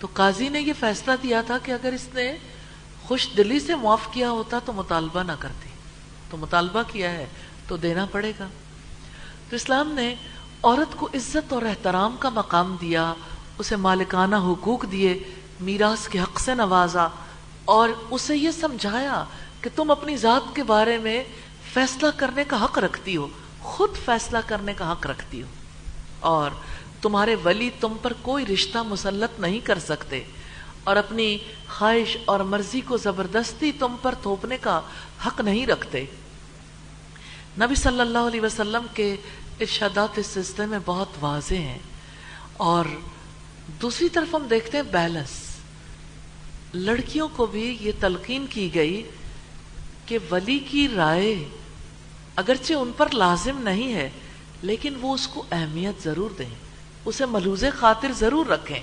تو 0.00 0.08
قاضی 0.12 0.48
نے 0.48 0.60
یہ 0.60 0.72
فیصلہ 0.80 1.12
دیا 1.22 1.42
تھا 1.42 1.58
کہ 1.58 1.72
اگر 1.72 1.92
اس 1.92 2.08
نے 2.14 2.36
خوش 3.02 3.28
دلی 3.36 3.60
سے 3.60 3.74
معاف 3.74 4.08
کیا 4.10 4.30
ہوتا 4.30 4.58
تو 4.58 4.72
مطالبہ 4.72 5.22
نہ 5.22 5.32
کرتی۔ 5.38 5.68
تو 6.30 6.36
مطالبہ 6.36 6.82
کیا 6.86 7.10
ہے؟ 7.10 7.26
تو 7.68 7.76
دینا 7.76 8.06
پڑے 8.12 8.32
گا۔ 8.40 8.48
تو 9.50 9.56
اسلام 9.56 9.92
نے 9.92 10.14
عورت 10.62 10.96
کو 10.96 11.08
عزت 11.14 11.52
اور 11.52 11.62
احترام 11.62 12.16
کا 12.18 12.28
مقام 12.28 12.76
دیا، 12.80 13.14
اسے 13.58 13.76
مالکانہ 13.76 14.36
حقوق 14.36 14.92
دیے، 14.92 15.22
میراث 15.60 16.08
کے 16.08 16.20
حق 16.20 16.40
سے 16.40 16.54
نوازا 16.54 17.08
اور 17.64 17.88
اسے 18.10 18.36
یہ 18.36 18.50
سمجھایا 18.50 19.24
کہ 19.60 19.70
تم 19.76 19.90
اپنی 19.90 20.16
ذات 20.16 20.56
کے 20.56 20.62
بارے 20.62 20.98
میں 20.98 21.24
فیصلہ 21.74 22.08
کرنے 22.16 22.44
کا 22.44 22.64
حق 22.64 22.78
رکھتی 22.78 23.16
ہو، 23.16 23.28
خود 23.60 23.90
فیصلہ 24.04 24.38
کرنے 24.46 24.74
کا 24.74 24.92
حق 24.92 25.06
رکھتی 25.06 25.42
ہو۔ 25.42 25.46
اور 26.20 26.50
تمہارے 27.02 27.34
ولی 27.34 27.70
تم 27.80 27.96
پر 28.02 28.12
کوئی 28.22 28.46
رشتہ 28.46 28.78
مسلط 28.78 29.40
نہیں 29.40 29.60
کر 29.60 29.78
سکتے۔ 29.78 30.24
اور 30.84 30.96
اپنی 30.96 31.38
خواہش 31.68 32.16
اور 32.24 32.40
مرضی 32.40 32.80
کو 32.80 32.96
زبردستی 32.96 33.72
تم 33.72 33.96
پر 34.02 34.14
تھوپنے 34.22 34.58
کا 34.60 34.80
حق 35.26 35.40
نہیں 35.40 35.66
رکھتے۔ 35.66 36.04
نبی 37.60 37.74
صلی 37.74 38.00
اللہ 38.00 38.18
علیہ 38.18 38.40
وسلم 38.40 38.86
کے 38.94 39.16
ارشادات 39.60 40.18
اس 40.18 40.26
سلسلے 40.26 40.66
میں 40.66 40.78
بہت 40.86 41.08
واضح 41.20 41.54
ہیں۔ 41.54 41.78
اور 42.56 42.84
دوسری 43.82 44.08
طرف 44.08 44.34
ہم 44.34 44.46
دیکھتے 44.50 44.76
ہیں 44.76 44.84
بیلنس۔ 44.84 45.30
لڑکیوں 46.74 47.28
کو 47.36 47.46
بھی 47.46 47.76
یہ 47.80 47.92
تلقین 48.00 48.46
کی 48.50 48.74
گئی 48.74 49.02
کہ 50.06 50.18
ولی 50.30 50.58
کی 50.58 50.88
رائے 50.96 51.48
اگرچہ 52.36 52.74
ان 52.74 52.90
پر 52.96 53.08
لازم 53.10 53.58
نہیں 53.58 53.94
ہے، 53.94 54.10
لیکن 54.62 54.94
وہ 55.00 55.14
اس 55.14 55.28
کو 55.28 55.44
اہمیت 55.52 56.04
ضرور 56.04 56.30
دیں۔ 56.38 56.67
اسے 57.08 57.26
ملوز 57.26 57.64
خاطر 57.78 58.12
ضرور 58.12 58.46
رکھیں، 58.46 58.80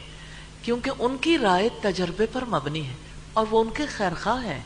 کیونکہ 0.62 0.92
ان 1.00 1.18
کی 1.18 1.38
رائے 1.38 1.70
تجربے 1.82 2.26
پر 2.26 2.46
مبنی 2.46 2.88
ہے 2.88 2.94
اور 3.34 3.46
وہ 3.50 3.62
ان 3.62 3.70
کے 3.70 3.86
خیرخواہ 3.86 4.46
ہیں۔ 4.46 4.64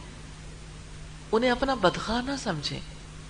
انہیں 1.31 1.51
اپنا 1.51 1.73
بدخواہ 1.73 2.21
نہ 2.21 2.31
سمجھیں۔ 2.43 2.79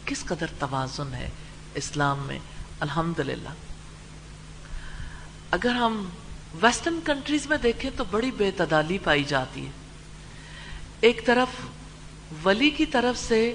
کس 0.05 0.25
قدر 0.25 0.45
توازن 0.59 1.13
ہے 1.13 1.29
اسلام 1.75 2.19
میں؟ 2.19 2.39
الحمدللہ۔ 2.79 3.49
اگر 5.51 5.69
ہم 5.69 6.09
ویسٹرن 6.61 6.99
کنٹریز 7.05 7.47
میں 7.47 7.57
دیکھیں 7.57 7.91
تو 7.97 8.03
بڑی 8.11 8.31
بے 8.31 8.51
تدالی 8.51 8.97
پائی 8.97 9.23
جاتی 9.23 9.65
ہے۔ 9.65 9.71
ایک 11.01 11.25
طرف 11.25 11.47
ولی 12.45 12.69
کی 12.69 12.85
طرف 12.85 13.19
سے 13.19 13.53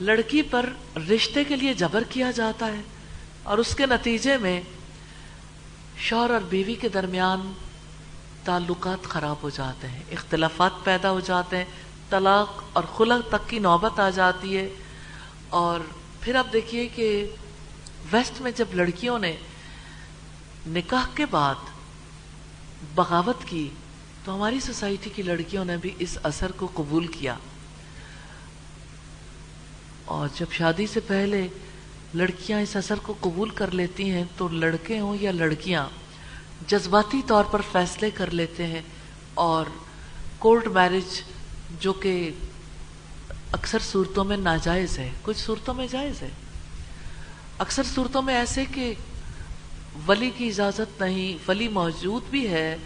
لڑکی 0.00 0.42
پر 0.42 0.70
رشتے 0.96 1.44
کے 1.44 1.56
لیے 1.56 1.74
جبر 1.74 2.02
کیا 2.02 2.30
جاتا 2.30 2.66
ہے 2.66 2.82
اور 3.42 3.58
اس 3.58 3.74
کے 3.74 3.86
نتیجے 3.86 4.36
میں 4.36 4.60
شوہر 5.98 6.30
اور 6.30 6.40
بیوی 6.40 6.74
کے 6.74 6.88
درمیان 6.88 7.52
تعلقات 8.44 9.04
خراب 9.04 9.36
ہو 9.42 9.50
جاتے 9.50 9.88
ہیں، 9.88 10.02
اختلافات 10.12 10.70
پیدا 10.84 11.10
ہو 11.10 11.20
جاتے 11.20 11.56
ہیں، 11.56 11.64
طلاق 12.10 12.62
اور 12.72 12.84
خلق 12.96 13.28
تک 13.28 13.50
کی 13.50 13.58
نوبت 13.58 14.00
آ 14.00 14.10
جاتی 14.10 14.56
ہے۔ 14.56 14.68
اور 15.48 15.80
پھر 16.20 16.34
آپ 16.34 16.52
دیکھیے 16.52 16.88
کہ 16.88 17.28
ویسٹ 18.12 18.40
میں 18.40 18.50
جب 18.50 18.64
لڑکیوں 18.72 19.18
نے 19.18 19.36
نکاح 20.66 21.06
کے 21.14 21.26
بعد 21.26 21.54
بغاوت 22.94 23.44
کی، 23.44 23.68
تو 24.24 24.34
ہماری 24.34 24.60
سوسائٹی 24.60 25.10
کی 25.10 25.22
لڑکیوں 25.22 25.64
نے 25.64 25.76
بھی 25.76 25.94
اس 25.98 26.18
اثر 26.22 26.52
کو 26.52 26.68
قبول 26.74 27.06
کیا۔ 27.06 27.36
اور 30.04 30.28
جب 30.34 30.46
شادی 30.50 30.86
سے 30.86 31.00
پہلے 31.00 31.48
لڑکیاں 32.14 32.60
اس 32.60 32.76
اثر 32.76 32.94
کو 33.02 33.14
قبول 33.20 33.48
کر 33.48 33.70
لیتی 33.70 34.10
ہیں 34.10 34.24
تو 34.36 34.48
لڑکے 34.48 35.00
ہوں 35.00 35.16
یا 35.20 35.32
لڑکیاں، 35.32 35.88
جذباتی 36.66 37.20
طور 37.26 37.44
پر 37.44 37.60
فیصلے 37.72 38.10
کر 38.10 38.30
لیتے 38.30 38.66
ہیں 38.66 38.82
اور 39.34 39.66
کورٹ 40.38 40.66
میرج 40.66 41.22
جو 41.80 41.92
کہ 41.92 42.30
اکثر 43.52 43.78
صورتوں 43.78 44.24
میں 44.24 44.36
ناجائز 44.36 44.98
ہے، 44.98 45.10
کچھ 45.22 45.36
صورتوں 45.36 45.74
میں 45.74 45.86
جائز 45.90 46.22
ہے۔ 46.22 46.28
اکثر 47.58 47.82
صورتوں 47.94 48.22
میں 48.22 48.34
ایسے 48.34 48.64
کہ 48.74 48.94
ولی 50.06 50.30
کی 50.36 50.48
اجازت 50.48 51.00
نہیں، 51.00 51.48
ولی 51.48 51.68
موجود 51.68 52.22
بھی 52.30 52.48
ہے، 52.48 52.76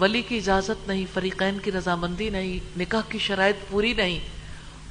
ولی 0.00 0.22
کی 0.22 0.36
اجازت 0.36 0.88
نہیں، 0.88 1.04
فریقین 1.14 1.58
کی 1.58 1.72
رضامندی 1.72 2.30
نہیں، 2.30 2.78
نکاح 2.78 3.00
کی 3.08 3.18
شرائط 3.18 3.56
پوری 3.70 3.92
نہیں۔ 3.92 4.18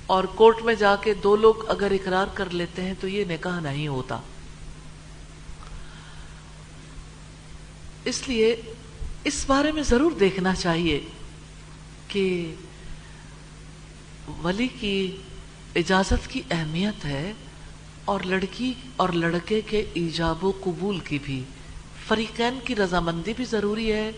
اور 0.07 0.23
کورٹ 0.23 0.61
میں 0.63 0.75
جا 0.75 0.95
کے 0.95 1.13
دو 1.13 1.35
لوگ 1.35 1.69
اگر 1.69 1.91
اقرار 1.91 2.27
کر 2.33 2.49
لیتے 2.49 2.81
ہیں 2.81 2.93
تو 2.99 3.07
یہ 3.07 3.25
نکاح 3.25 3.59
نہیں 3.59 3.87
ہوتا۔ 3.87 4.19
اس 8.05 8.27
لیے 8.27 8.61
اس 9.23 9.43
بارے 9.47 9.71
میں 9.71 9.83
ضرور 9.83 10.11
دیکھنا 10.11 10.55
چاہیے 10.55 11.01
کہ 12.07 12.55
ولی 14.43 14.67
کی 14.79 15.17
اجازت 15.75 16.27
کی 16.27 16.41
اہمیت 16.51 17.05
ہے 17.05 17.33
اور 18.05 18.19
لڑکی 18.19 18.73
اور 18.95 19.09
لڑکے 19.09 19.61
کے 19.61 19.85
ایجاب 19.93 20.45
و 20.45 20.51
قبول 20.63 20.99
کی 20.99 21.19
بھی۔ 21.23 21.43
فریقین 22.07 22.59
کی 22.63 22.75
رضامندی 22.75 23.33
بھی 23.33 23.45
ضروری 23.45 23.91
ہے، 23.91 24.11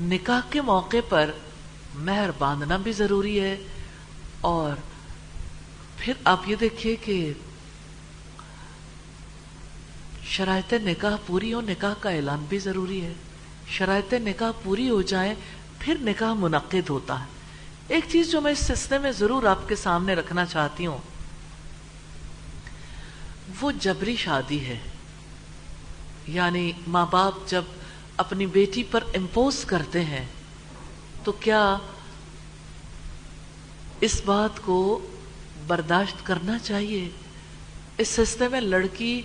نکاح 0.00 0.40
کے 0.50 0.60
موقع 0.60 0.96
پر 1.08 1.30
مہر 1.94 2.30
باندھنا 2.38 2.76
بھی 2.76 2.92
ضروری 2.92 3.40
ہے 3.40 3.56
اور 4.40 4.91
پھر 6.04 6.12
آپ 6.24 6.40
یہ 6.46 6.56
دیکھیے 6.56 6.96
کہ 6.96 7.32
شرائط 10.24 10.74
نکاح 10.82 11.16
پوری 11.26 11.54
ہو، 11.54 11.60
نکاح 11.60 11.94
کا 12.00 12.10
اعلان 12.10 12.44
بھی 12.48 12.58
ضروری 12.58 13.04
ہے۔ 13.04 13.12
شرائط 13.68 14.14
نکاح 14.14 14.50
پوری 14.62 14.90
ہو 14.90 15.02
جائیں، 15.02 15.34
پھر 15.78 15.96
نکاح 16.00 16.34
منعقد 16.34 16.90
ہوتا 16.90 17.20
ہے۔ 17.20 17.24
ایک 17.88 18.04
چیز 18.12 18.30
جو 18.30 18.40
میں 18.40 18.52
اس 18.52 18.58
سلسلے 18.58 18.98
میں 18.98 19.12
ضرور 19.12 19.42
آپ 19.42 19.68
کے 19.68 19.76
سامنے 19.76 20.14
رکھنا 20.14 20.46
چاہتی 20.46 20.86
ہوں، 20.86 20.98
وہ 23.60 23.72
جبری 23.80 24.16
شادی 24.16 24.64
ہے۔ 24.64 24.78
یعنی 26.26 26.72
ماں 26.86 27.06
باپ 27.10 27.34
جب 27.46 27.62
اپنی 28.16 28.46
بیٹی 28.46 28.82
پر 28.82 29.04
امپوز 29.14 29.64
کرتے 29.64 30.04
ہیں، 30.04 30.26
تو 31.24 31.32
کیا 31.32 31.76
اس 34.00 34.22
بات 34.24 34.62
کو 34.62 35.06
برداشت 35.66 36.26
کرنا 36.26 36.58
چاہیے۔ 36.58 37.08
اس 37.98 38.08
سلسلے 38.08 38.48
میں 38.48 38.60
لڑکی 38.60 39.22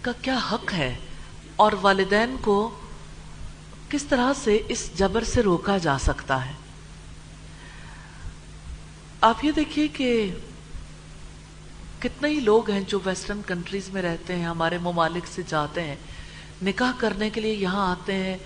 کا 0.00 0.12
کیا 0.22 0.38
حق 0.52 0.72
ہے؟ 0.72 0.94
اور 1.56 1.72
والدین 1.80 2.36
کو 2.40 2.80
کس 3.88 4.04
طرح 4.04 4.32
سے 4.44 4.62
اس 4.68 4.90
جبر 4.98 5.24
سے 5.24 5.42
روکا 5.42 5.78
جا 5.78 5.98
سکتا 5.98 6.46
ہے؟ 6.46 6.52
آپ 9.20 9.44
یہ 9.44 9.52
دیکھیے 9.52 9.88
کہ 9.88 10.34
کتنے 11.98 12.28
ہی 12.28 12.40
لوگ 12.40 12.70
ہیں 12.70 12.80
جو 12.80 12.98
ویسٹرن 13.04 13.40
کنٹریز 13.46 13.88
میں 13.88 14.02
رہتے 14.02 14.36
ہیں، 14.36 14.44
ہمارے 14.44 14.78
ممالک 14.78 15.26
سے 15.26 15.42
جاتے 15.46 15.82
ہیں۔ 15.82 15.96
نکاح 16.62 16.92
کرنے 16.98 17.30
کے 17.30 17.40
لیے 17.40 17.54
یہاں 17.54 17.90
آتے 17.90 18.14
ہیں۔ 18.14 18.38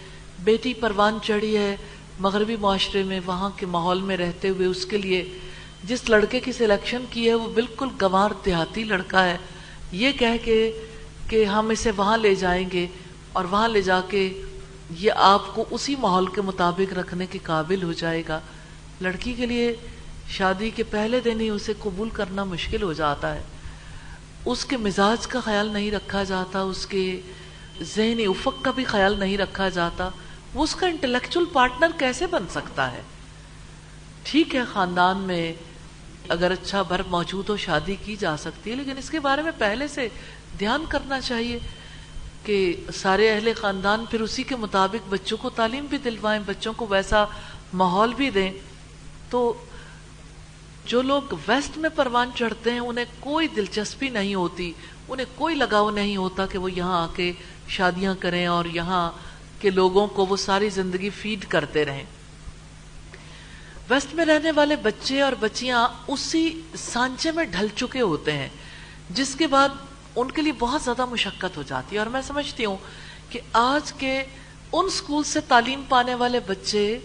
بیٹی 0.45 0.75
پروان 0.75 1.19
چڑھی 1.23 1.57
ہے 1.57 1.77
مغربی 2.19 2.57
معاشرے 2.57 3.03
میں، 3.03 3.21
وہاں 3.27 3.51
کے 3.57 3.67
ماحول 3.67 4.01
میں 4.01 4.17
رہتے 4.17 4.49
ہوئے 4.49 4.67
اس 4.67 4.87
کے 4.87 4.99
لیے 4.99 5.39
جس 5.87 6.09
لڑکے 6.09 6.41
کی 6.41 6.53
سلیکشن 6.53 7.05
کی 7.11 7.29
ہے 7.29 7.35
وہ 7.35 7.51
بالکل 7.51 7.89
گوار 8.01 8.31
دیہاتی 8.45 8.85
لڑکا 8.85 9.25
ہے۔ 9.25 9.37
یہ 9.93 10.13
کہہ 10.13 10.45
کے 10.45 10.83
کہ 11.29 11.45
ہم 11.45 11.69
اسے 11.69 11.91
وہاں 11.97 12.17
لے 12.17 12.35
جائیں 12.35 12.69
گے 12.73 12.87
اور 13.33 13.45
وہاں 13.45 13.69
لے 13.69 13.83
جا 13.83 14.01
کے 14.01 14.43
یہ 14.91 15.13
آپ 15.17 15.55
کو 15.55 15.65
اسی 15.71 15.95
ماحول 15.99 16.27
کے 16.27 16.41
مطابق 16.41 16.93
رکھنے 16.93 17.27
کے 17.27 17.39
قابل 17.43 17.83
ہو 17.83 17.93
جائے 17.93 18.23
گا۔ 18.29 18.41
لڑکی 19.01 19.33
کے 19.33 19.47
لیے 19.47 19.77
شادی 20.29 20.71
کے 20.71 20.83
پہلے 20.83 21.21
دن 21.21 21.41
ہی 21.41 21.49
اسے 21.49 21.73
قبول 21.79 22.09
کرنا 22.09 22.45
مشکل 22.45 22.83
ہو 22.83 22.93
جاتا 22.93 23.35
ہے۔ 23.35 23.43
اس 24.45 24.65
کے 24.65 24.77
مزاج 24.77 25.27
کا 25.27 25.41
خیال 25.41 25.67
نہیں 25.73 25.91
رکھا 25.91 26.23
جاتا، 26.23 26.61
اس 26.61 26.87
کے 26.87 27.21
ذہنی 27.83 28.25
افق 28.25 28.65
کا 28.65 28.71
بھی 28.71 28.85
خیال 28.85 29.19
نہیں 29.19 29.39
رکھا 29.39 29.69
جاتا۔ 29.69 30.09
وہ 30.55 30.63
اس 30.63 30.75
کا 30.75 30.87
انٹلیکچل 30.87 31.45
پارٹنر 31.53 31.89
کیسے 31.99 32.27
بن 32.27 32.45
سکتا 32.51 32.93
ہے؟ 32.93 33.03
ٹھیک 34.23 34.55
ہے، 34.55 34.61
خاندان 34.73 35.19
میں 35.19 35.53
اگر 36.29 36.51
اچھا 36.51 36.83
بھر 36.83 37.01
موجود 37.03 37.49
ہو، 37.49 37.57
شادی 37.57 37.97
کی 38.05 38.17
جا 38.17 38.37
سکتی 38.37 38.71
ہے، 38.71 38.77
لیکن 38.77 38.99
اس 38.99 39.11
کے 39.11 39.21
بارے 39.21 39.43
میں 39.43 39.53
پہلے 39.59 39.89
سے 39.89 40.09
دھیان 40.59 40.85
کرنا 40.89 41.21
چاہیے 41.21 41.59
کہ 42.45 42.75
سارے 42.95 43.31
اہل 43.31 43.53
خاندان 43.57 44.05
پھر 44.11 44.21
اسی 44.21 44.43
کے 44.43 44.57
مطابق 44.57 45.09
بچوں 45.09 45.37
کو 45.41 45.51
تعلیم 45.51 45.87
بھی 45.87 45.99
دلوائیں، 45.99 46.43
بچوں 46.47 46.73
کو 46.73 46.87
ویسا 46.87 47.25
ماحول 47.75 48.15
بھی 48.15 48.31
دیں۔ 48.31 48.53
تو 49.31 49.53
جو 50.85 51.03
لوگ 51.03 51.23
ویسٹ 51.49 51.79
میں 51.79 51.91
پروان 51.95 52.31
چڑھتے 52.35 52.71
ہیں، 52.71 52.79
انہیں 52.79 53.05
کوئی 53.21 53.49
دلچسپی 53.49 54.09
نہیں 54.09 54.35
ہوتی، 54.35 54.73
انہیں 55.09 55.27
کوئی 55.35 55.55
لگاؤ 55.55 55.91
نہیں 55.91 56.17
ہوتا 56.17 56.47
کہ 56.47 56.59
وہ 56.59 56.73
یہاں 56.73 57.03
آ 57.03 57.07
کے 57.17 57.33
شادیاں 57.69 58.15
کریں 58.21 58.47
اور 58.47 58.65
یہاں 58.65 59.11
کے 59.61 59.71
لوگوں 59.71 60.07
کو 60.07 60.27
وہ 60.27 60.37
ساری 60.37 60.69
زندگی 60.69 61.11
فیڈ 61.11 61.45
کرتے 61.49 61.85
رہیں۔ 61.85 62.05
ویسٹ 63.91 64.15
میں 64.15 64.25
رہنے 64.25 64.51
والے 64.51 64.77
بچے 64.77 65.23
اور 65.23 65.33
بچیاں 65.41 65.89
اسی 66.07 66.61
سانچے 66.77 67.31
میں 67.31 67.45
ڈھل 67.45 67.67
چکے 67.77 68.01
ہوتے 68.01 68.33
ہیں، 68.33 68.49
جس 69.11 69.35
کے 69.35 69.47
بعد 69.47 69.69
ان 70.17 70.31
کے 70.31 70.43
لیے 70.43 70.53
بہت 70.53 70.83
زیادہ 70.83 71.05
مشقت 71.07 71.57
ہو 71.57 71.63
جاتی 71.63 71.95
ہے۔ 71.95 71.99
اور 71.99 72.07
میں 72.07 72.23
سمجھتی 72.23 72.65
ہوں 72.65 72.77
کہ 73.31 73.41
آج 73.53 73.93
کے 73.93 74.23
ان 74.73 74.91
سکول 74.91 75.25
سے 75.25 75.41
تعلیم 75.41 75.83
پانے 75.89 76.15
والے 76.15 76.41
بچے، 76.41 76.99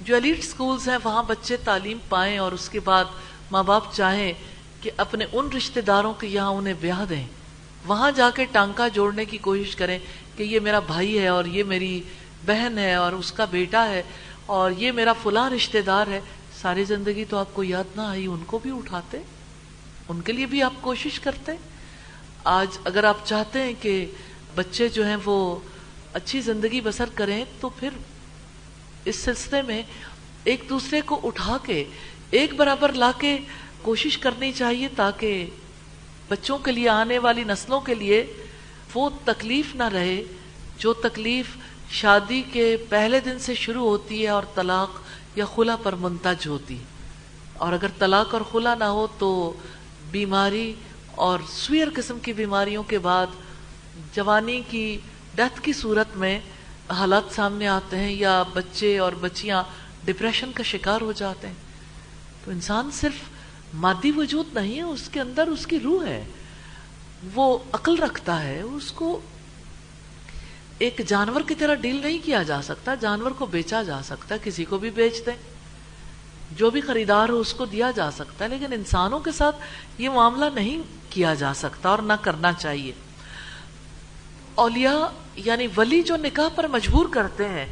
جو 0.00 0.14
ایلیٹ 0.14 0.44
سکولز 0.44 0.88
ہیں، 0.88 0.98
وہاں 1.04 1.22
بچے 1.22 1.56
تعلیم 1.56 1.98
پائیں 2.08 2.38
اور 2.38 2.52
اس 2.52 2.68
کے 2.68 2.80
بعد 2.80 3.04
ماں 3.50 3.62
باپ 3.62 3.94
چاہیں 3.94 4.32
کہ 4.80 4.90
اپنے 4.96 5.24
ان 5.32 5.48
رشتہ 5.56 5.80
داروں 5.80 6.14
کے 6.14 6.26
یہاں 6.26 6.50
انہیں 6.50 6.74
بیاہ 6.80 7.04
دیں۔ 7.04 7.26
وہاں 7.86 8.10
جا 8.10 8.30
کے 8.30 8.44
ٹانکا 8.44 8.88
جوڑنے 8.88 9.24
کی 9.24 9.38
کوشش 9.38 9.76
کریں 9.76 9.98
کہ 10.36 10.42
یہ 10.42 10.60
میرا 10.60 10.78
بھائی 10.78 11.18
ہے 11.18 11.28
اور 11.28 11.44
یہ 11.44 11.64
میری 11.64 12.02
بہن 12.46 12.78
ہے 12.78 12.94
اور 12.94 13.12
اس 13.12 13.32
کا 13.32 13.44
بیٹا 13.44 13.88
ہے۔ 13.88 14.02
اور 14.46 14.70
یہ 14.70 14.92
میرا 14.92 15.12
فلاں 15.12 15.50
رشتہ 15.50 15.78
دار 15.78 16.06
ہے، 16.06 16.20
ساری 16.60 16.84
زندگی 16.84 17.24
تو 17.24 17.36
آپ 17.36 17.46
کو 17.52 17.64
یاد 17.64 17.96
نہ 17.96 18.02
آئی، 18.02 18.26
ان 18.26 18.42
کو 18.46 18.58
بھی 18.58 18.70
اٹھاتے، 18.70 19.18
ان 20.08 20.20
کے 20.20 20.32
لیے 20.32 20.46
بھی 20.46 20.62
آپ 20.62 20.72
کوشش 20.80 21.20
کرتے۔ 21.20 21.52
آج 22.44 22.78
اگر 22.84 23.04
آپ 23.04 23.26
چاہتے 23.26 23.62
ہیں 23.62 23.72
کہ 23.80 24.06
بچے 24.54 24.88
جو 24.88 25.06
ہیں 25.06 25.16
وہ 25.24 25.56
اچھی 26.12 26.40
زندگی 26.40 26.80
بسر 26.80 27.04
کریں، 27.14 27.44
تو 27.60 27.68
پھر 27.68 27.88
اس 29.04 29.16
سلسلے 29.16 29.62
میں 29.62 29.82
ایک 30.44 30.64
دوسرے 30.68 31.00
کو 31.00 31.20
اٹھا 31.22 31.56
کے، 31.62 31.84
ایک 32.30 32.54
برابر 32.54 32.92
لا 32.92 33.12
کے 33.18 33.38
کوشش 33.82 34.18
کرنی 34.18 34.52
چاہیے 34.52 34.88
تاکہ 34.96 35.46
بچوں 36.28 36.58
کے 36.58 36.72
لیے، 36.72 36.88
آنے 36.88 37.18
والی 37.18 37.44
نسلوں 37.44 37.80
کے 37.80 37.94
لیے 37.94 38.32
وہ 38.94 39.10
تکلیف 39.24 39.74
نہ 39.74 39.88
رہے۔ 39.88 40.22
جو 40.78 40.92
تکلیف 40.92 41.46
شادی 41.90 42.42
کے 42.52 42.76
پہلے 42.88 43.20
دن 43.20 43.38
سے 43.38 43.54
شروع 43.54 43.88
ہوتی 43.88 44.22
ہے 44.22 44.28
اور 44.28 44.42
طلاق 44.54 44.90
یا 45.36 45.44
خلا 45.54 45.76
پر 45.76 45.92
منتج 45.92 46.48
ہوتی 46.48 46.78
ہے۔ 46.78 46.84
اور 47.54 47.72
اگر 47.72 47.86
طلاق 47.98 48.34
اور 48.34 48.42
خلا 48.52 48.74
نہ 48.74 48.84
ہو 48.84 49.06
تو 49.18 49.52
بیماری 50.10 50.74
اور 51.10 51.38
سویر 51.48 51.88
قسم 51.94 52.18
کی 52.18 52.32
بیماریوں 52.32 52.82
کے 52.82 52.98
بعد 52.98 53.26
جوانی 54.12 54.60
کی 54.70 54.98
ڈیتھ 55.34 55.60
کی 55.60 55.72
صورت 55.72 56.16
میں 56.16 56.40
حالات 56.90 57.22
سامنے 57.30 57.68
آتے 57.68 57.96
ہیں 57.96 58.12
یا 58.12 58.42
بچے 58.52 58.98
اور 58.98 59.12
بچیاں 59.20 59.62
ڈپریشن 60.04 60.52
کا 60.52 60.62
شکار 60.62 61.00
ہو 61.00 61.12
جاتے 61.12 61.46
ہیں۔ 61.46 61.54
تو 62.44 62.50
انسان 62.50 62.90
صرف 62.92 63.14
مادی 63.74 64.12
وجود 64.16 64.46
نہیں 64.54 64.76
ہے، 64.76 64.82
اس 64.82 65.08
کے 65.08 65.20
اندر 65.20 65.46
اس 65.46 65.66
کی 65.66 65.80
روح 65.80 66.06
ہے۔ 66.06 66.24
وہ 67.34 67.58
عقل 67.72 68.02
رکھتا 68.02 68.42
ہے، 68.42 68.60
اس 68.60 68.92
کو 68.92 69.20
ایک 70.78 71.00
جانور 71.06 71.40
کی 71.40 71.54
طرح 71.54 71.74
ڈیل 71.74 71.96
نہیں 71.96 72.18
کیا 72.24 72.42
جا 72.42 72.62
سکتا، 72.62 72.94
جانور 72.94 73.30
کو 73.30 73.46
بیچا 73.46 73.82
جا 73.82 74.02
سکتا، 74.02 74.36
کسی 74.44 74.64
کو 74.64 74.78
بھی 74.78 74.90
بیچ 74.90 75.26
دیں۔ 75.26 75.36
جو 76.56 76.70
بھی 76.70 76.80
خریدار 76.80 77.28
ہو، 77.28 77.40
اس 77.40 77.54
کو 77.54 77.64
دیا 77.64 77.90
جا 77.90 78.10
سکتا 78.10 78.44
ہے، 78.44 78.50
لیکن 78.50 78.72
انسانوں 78.72 79.20
کے 79.20 79.32
ساتھ 79.32 79.56
یہ 79.98 80.08
معاملہ 80.08 80.44
نہیں 80.54 80.82
کیا 81.10 81.34
جا 81.34 81.54
سکتا 81.54 81.88
اور 81.88 81.98
نہ 81.98 82.12
کرنا 82.22 82.52
چاہیے۔ 82.52 82.92
اولیاء 84.54 85.06
یعنی 85.36 85.66
ولی 85.76 86.02
جو 86.02 86.16
نکاح 86.16 86.48
پر 86.48 86.68
مجبور 86.68 87.06
کرتے 87.10 87.48
ہیں، 87.48 87.66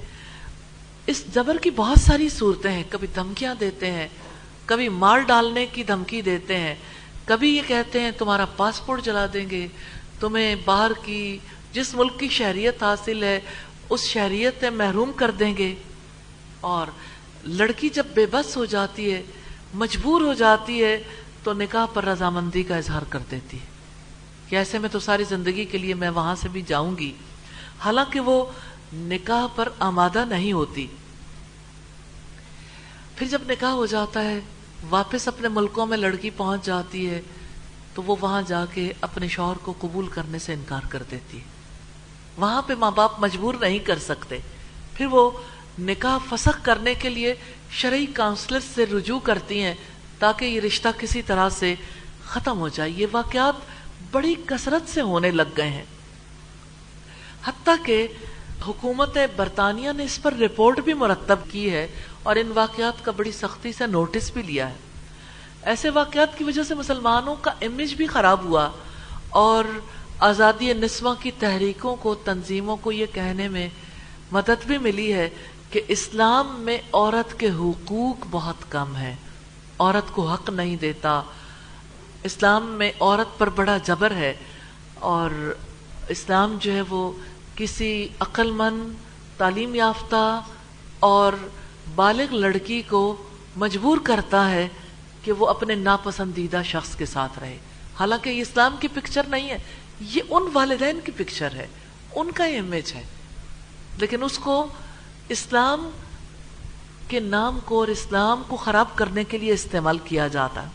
اس 1.07 1.25
جبر 1.35 1.57
کی 1.57 1.71
بہت 1.71 1.99
ساری 1.99 2.29
صورتیں 2.29 2.71
ہیں۔ 2.71 2.85
کبھی 2.89 3.09
دھمکیاں 3.15 3.55
دیتے 3.55 3.91
ہیں، 3.91 4.09
کبھی 4.67 4.89
مار 4.89 5.19
ڈالنے 5.19 5.67
کی 5.67 5.83
دھمکی 5.83 6.23
دیتے 6.23 6.57
ہیں۔ 6.57 6.75
کبھی 7.25 7.57
یہ 7.57 7.63
کہتے 7.67 8.01
ہیں، 8.01 8.11
تمہارا 8.19 8.45
پاسپورٹ 8.45 9.05
جلا 9.05 9.27
دیں 9.33 9.51
گے، 9.51 9.69
تمہیں 10.21 10.57
باہر 10.65 10.91
کی 11.05 11.39
جس 11.75 11.95
ملک 11.95 12.21
کی 12.21 12.29
شہریت 12.29 12.83
حاصل 12.83 13.23
ہے، 13.23 13.41
اس 13.91 14.01
شہریت 14.01 14.55
سے 14.61 14.71
محروم 14.71 15.13
کر 15.13 15.31
دیں 15.31 15.57
گے۔ 15.57 15.75
اور 16.61 16.87
لڑکی 17.45 17.89
جب 17.89 18.07
بے 18.15 18.27
بس 18.27 18.57
ہو 18.57 18.65
جاتی 18.65 19.13
ہے، 19.13 19.23
مجبور 19.75 20.21
ہو 20.21 20.35
جاتی 20.35 20.85
ہے، 20.85 21.03
تو 21.43 21.53
نکاح 21.53 21.87
پر 21.87 22.05
رضامندی 22.05 22.63
کا 22.63 22.77
اظہار 22.77 23.03
کر 23.09 23.19
دیتی 23.31 23.61
ہے۔ 23.61 23.67
کہ 24.49 24.57
ایسے 24.57 24.79
میں 24.79 24.89
تو 24.89 24.99
ساری 24.99 25.25
زندگی 25.25 25.65
کے 25.65 25.79
لیے 25.79 25.95
میں 25.95 26.11
وہاں 26.11 26.35
سے 26.35 26.49
بھی 26.49 26.63
جاؤں 26.67 26.99
گی۔ 26.99 27.13
حالانکہ 27.79 28.21
وہ 28.21 28.45
نکاح 28.93 29.47
پر 29.47 29.69
آمادہ 29.79 30.25
نہیں 30.25 30.53
ہوتی۔ 30.53 30.87
پھر 33.17 33.27
جب 33.27 33.43
نکاح 33.49 33.71
ہو 33.71 33.87
جاتا 33.87 34.25
ہے، 34.25 34.41
واپس 34.91 35.29
اپنے 35.29 35.49
ملکوں 35.49 35.87
میں 35.87 35.99
لڑکی 35.99 36.31
پہنچ 36.31 36.65
جاتی 36.65 37.11
ہے، 37.11 37.23
تو 37.95 38.03
وہ 38.03 38.17
وہاں 38.21 38.43
جا 38.47 38.65
کے 38.67 38.93
اپنے 39.01 39.29
شوہر 39.29 39.57
کو 39.57 39.75
قبول 39.81 40.07
کرنے 40.07 40.39
سے 40.39 40.53
انکار 40.53 40.81
کر 40.89 41.03
دیتی 41.11 41.39
ہے۔ 41.39 41.54
وہاں 42.37 42.63
پہ 42.63 42.75
ماں 42.75 42.91
باپ 42.91 43.21
مجبور 43.21 43.55
نہیں 43.61 43.79
کر 43.79 43.99
سکتے۔ 43.99 44.39
پھر 44.95 45.07
وہ 45.07 45.31
نکاح 45.79 46.19
فسخ 46.31 46.65
کرنے 46.65 46.95
کے 46.95 47.09
لیے 47.09 47.35
شرعی 47.71 48.07
کاؤنسلر 48.07 48.61
سے 48.75 48.87
رجوع 48.87 49.19
کرتی 49.19 49.63
ہیں 49.63 49.75
تاکہ 50.19 50.45
یہ 50.45 50.61
رشتہ 50.61 50.89
کسی 50.99 51.23
طرح 51.23 51.49
سے 51.49 51.75
ختم 52.25 52.59
ہو 52.59 52.69
جائے۔ 52.69 52.91
یہ 52.91 53.07
واقعات 53.13 53.55
بڑی 54.11 54.35
کثرت 54.47 54.91
سے 54.91 55.01
ہونے 55.01 55.31
لگ 55.31 55.43
گئے 55.57 55.69
ہیں۔ 55.69 55.85
حتیٰ 57.45 57.85
کہ 57.85 58.07
حکومت 58.67 59.19
برطانیہ 59.37 59.91
نے 59.93 60.05
اس 60.05 60.23
پر 60.23 60.33
رپورٹ 60.33 60.81
بھی 60.81 60.95
مرتب 60.95 61.37
کی 61.51 61.71
ہے 61.71 61.87
اور 62.23 62.37
ان 62.37 62.53
واقعات 62.55 63.05
کا 63.05 63.11
بڑی 63.11 63.33
سختی 63.33 63.73
سے 63.73 63.87
نوٹس 63.87 64.31
بھی 64.31 64.43
لیا 64.43 64.71
ہے۔ 64.71 64.77
ایسے 65.63 65.91
واقعات 65.91 66.39
کی 66.39 66.45
وجہ 66.45 66.63
سے 66.63 66.75
مسلمانوں 66.75 67.37
کا 67.41 67.51
امیج 67.63 67.95
بھی 67.95 68.07
خراب 68.07 68.45
ہوا 68.45 68.71
اور 69.31 69.65
آزادی 70.19 70.73
نسواں 70.73 71.15
کی 71.21 71.31
تحریکوں 71.39 71.97
کو، 71.97 72.15
تنظیموں 72.15 72.77
کو 72.77 72.93
یہ 72.93 73.07
کہنے 73.13 73.49
میں 73.49 73.69
مدد 74.33 74.67
بھی 74.67 74.79
ملی 74.79 75.15
ہے 75.15 75.31
کہ 75.71 75.81
اسلام 75.89 76.61
میں 76.61 76.79
عورت 76.93 77.41
کے 77.41 77.51
حقوق 77.51 78.27
بہت 78.31 78.73
کم 78.73 78.97
ہے 78.97 79.17
عورت 79.79 80.13
کو 80.13 80.29
حق 80.29 80.51
نہیں 80.51 80.77
دیتا۔ 80.77 81.23
اسلام 82.23 82.67
میں 82.67 82.93
عورت 83.01 83.39
پر 83.39 83.49
بڑا 83.49 83.77
جبر 83.77 84.11
ہے 84.11 84.35
اور 84.95 85.55
اسلام 86.09 86.57
جو 86.61 86.73
ہے 86.73 86.81
وہ 86.89 87.13
کسی 87.55 88.09
عقل 88.21 88.51
مند 88.51 88.95
تعلیم 89.39 89.75
یافتہ 89.75 90.41
اور 91.01 91.33
بالغ 91.95 92.27
لڑکی 92.31 92.83
کو 92.83 93.17
مجبور 93.57 93.99
کرتا 94.03 94.51
ہے 94.51 94.69
کہ 95.23 95.33
وہ 95.33 95.47
اپنے 95.47 95.75
ناپسندیدہ 95.75 96.63
شخص 96.65 96.97
کے 96.97 97.07
ساتھ 97.07 97.39
رہے۔ 97.39 97.59
حالانکہ 98.01 98.31
یہ 98.31 98.41
اسلام 98.41 98.77
کی 98.81 98.89
پکچر 98.89 99.23
نہیں 99.29 99.51
ہے۔ 99.51 99.59
یہ 100.11 100.23
ان 100.31 100.43
والدین 100.53 101.01
کی 101.05 101.13
پکچر 101.17 101.55
ہے، 101.55 101.67
ان 102.15 102.31
کا 102.31 102.45
امیج 102.45 102.93
ہے۔ 102.95 103.03
لیکن 103.99 104.23
اس 104.23 104.39
کو 104.39 104.67
اسلام 105.29 105.91
کے 107.09 107.21
نام 107.21 107.59
کو 107.65 107.81
اور 107.81 107.89
اسلام 107.89 108.43
کو 108.49 108.57
خراب 108.57 108.87
کرنے 108.95 109.25
کے 109.25 109.39
لیے 109.39 109.53
استعمال 109.53 109.99
کیا 109.99 110.29
جاتا۔ 110.29 110.63
ہے 110.63 110.69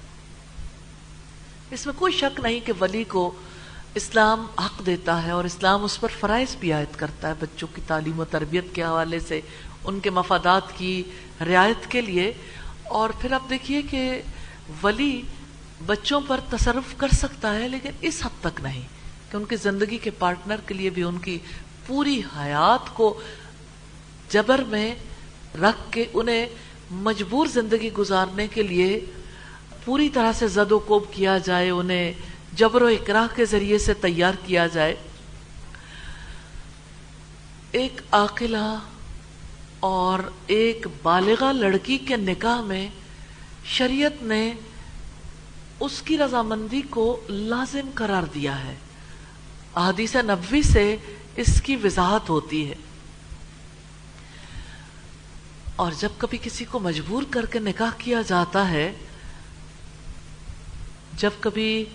اس 1.72 1.86
میں 1.86 1.94
کوئی 1.98 2.14
شک 2.14 2.40
نہیں 2.40 2.60
کہ 2.60 2.74
ولی 2.82 3.04
کو 3.04 3.32
اسلام 3.96 4.46
حق 4.66 4.86
دیتا 4.86 5.26
ہے 5.26 5.32
اور 5.32 5.44
اسلام 5.44 5.84
اس 5.84 6.00
پر 6.00 6.08
فرائض 6.20 6.56
بھی 6.56 6.74
عائد 6.74 6.96
کرتا 6.96 7.28
ہے۔ 7.28 7.34
بچوں 7.40 7.68
کی 7.76 7.82
تعلیم 7.88 8.20
و 8.20 8.26
تربیت 8.26 8.66
کے 8.74 8.84
حوالے 8.84 9.20
سے، 9.20 9.42
ان 9.84 10.00
کے 10.00 10.10
مفادات 10.10 10.78
کی 10.78 11.04
رعایت 11.42 11.92
کے 11.92 12.02
لیے۔ 12.02 12.34
اور 12.84 13.10
پھر 13.22 13.32
آپ 13.32 13.50
دیکھیے 13.50 13.82
کہ 13.82 14.22
ولی 14.84 15.22
بچوں 15.86 16.22
پر 16.28 16.40
تصرف 16.50 16.98
کر 16.98 17.08
سکتا 17.12 17.56
ہے، 17.56 17.68
لیکن 17.68 17.90
اس 18.02 18.26
حد 18.26 18.44
تک 18.44 18.62
نہیں۔ 18.62 18.99
کہ 19.32 19.38
ان 19.38 19.46
کی 19.46 19.56
زندگی 19.56 19.98
کے 19.98 20.10
پارٹنر 20.10 20.56
کے 20.68 20.74
لیے 20.74 20.90
بھی 20.90 21.04
ان 21.04 21.18
کی 21.18 21.38
پوری 21.88 22.22
حیات 22.38 22.94
کو 22.94 23.22
جبر 24.30 24.62
میں 24.68 24.96
رکھ 25.62 25.92
کے 25.92 26.06
انہیں 26.14 26.46
مجبور 26.92 27.48
زندگی 27.48 27.94
گزارنے 27.94 28.48
کے 28.48 28.64
لیے 28.64 29.06
پوری 29.86 30.10
طرح 30.10 30.32
سے 30.34 30.48
زد 30.48 30.72
و 30.72 30.80
کوب 30.80 31.04
کیا 31.12 31.38
جائے، 31.38 31.70
انہیں 31.70 32.14
جبر 32.54 32.82
و 32.82 32.86
اکراہ 32.86 33.36
کے 33.36 33.46
ذریعے 33.46 33.78
سے 33.78 33.94
تیار 33.94 34.34
کیا 34.46 34.68
جائے۔ 34.68 34.96
ایک 37.72 38.02
عاقلہ 38.12 38.80
اور 39.80 40.20
ایک 40.48 40.88
بالغہ 41.04 41.54
لڑکی 41.54 41.98
کے 41.98 42.16
نکاح 42.18 42.62
میں 42.62 42.88
شریعت 43.66 44.24
نے 44.24 44.54
اس 45.80 46.02
کی 46.02 46.18
رضامندی 46.18 46.82
کو 46.82 47.20
لازم 47.30 47.90
قرار 47.94 48.24
دیا 48.24 48.64
ہے۔ 48.64 48.76
احادیث 49.76 50.16
نبوی 50.16 50.62
سے 50.62 50.96
اس 51.36 51.62
کی 51.62 51.76
وضاحت 51.76 52.30
ہوتی 52.30 52.70
ہے۔ 52.70 52.76
اور 55.76 55.92
جب 56.00 56.10
کبھی 56.18 56.38
کسی 56.42 56.66
کو 56.66 56.80
مجبور 56.80 57.24
کر 57.30 57.46
کے 57.46 57.60
نکاح 57.60 57.90
کیا 57.98 58.22
جاتا 58.22 58.70
ہے، 58.70 58.94
جب 61.14 61.32
کبھی 61.40 61.86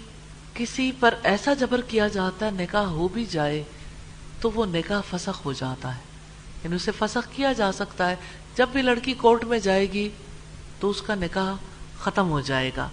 کسی 0.55 0.93
پر 1.01 1.14
ایسا 1.22 1.55
جبر 1.55 1.81
کیا 1.81 2.09
جاتا 2.09 2.47
ہے، 2.47 2.51
نکاح 2.51 2.85
ہو 2.85 3.09
بھی 3.09 3.27
جائے، 3.27 3.62
تو 4.41 4.51
وہ 4.51 4.66
نکاح 4.66 5.01
فسخ 5.11 5.45
ہو 5.45 5.53
جاتا 5.53 5.95
ہے۔ 5.95 6.01
یعنی 6.64 6.77
اسے 6.77 6.91
فسخ 6.99 7.37
کیا 7.37 7.53
جا 7.53 7.72
سکتا 7.72 8.11
ہے۔ 8.11 8.16
جب 8.57 8.68
بھی 8.68 8.83
لڑکی 8.83 9.14
کورٹ 9.14 9.45
میں 9.45 9.59
جائے 9.59 9.93
گی، 9.93 10.09
تو 10.81 10.91
اس 10.91 11.03
کا 11.03 11.14
نکاح 11.14 11.55
ختم 11.99 12.31
ہو 12.31 12.41
جائے 12.41 12.70
گا۔ 12.77 12.89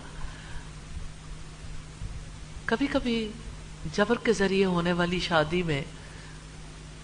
کبھی 2.65 2.87
کبھی 2.87 3.31
جبر 3.93 4.15
کے 4.23 4.33
ذریعے 4.33 4.65
ہونے 4.65 4.93
والی 4.93 5.19
شادی 5.19 5.63
میں 5.63 5.81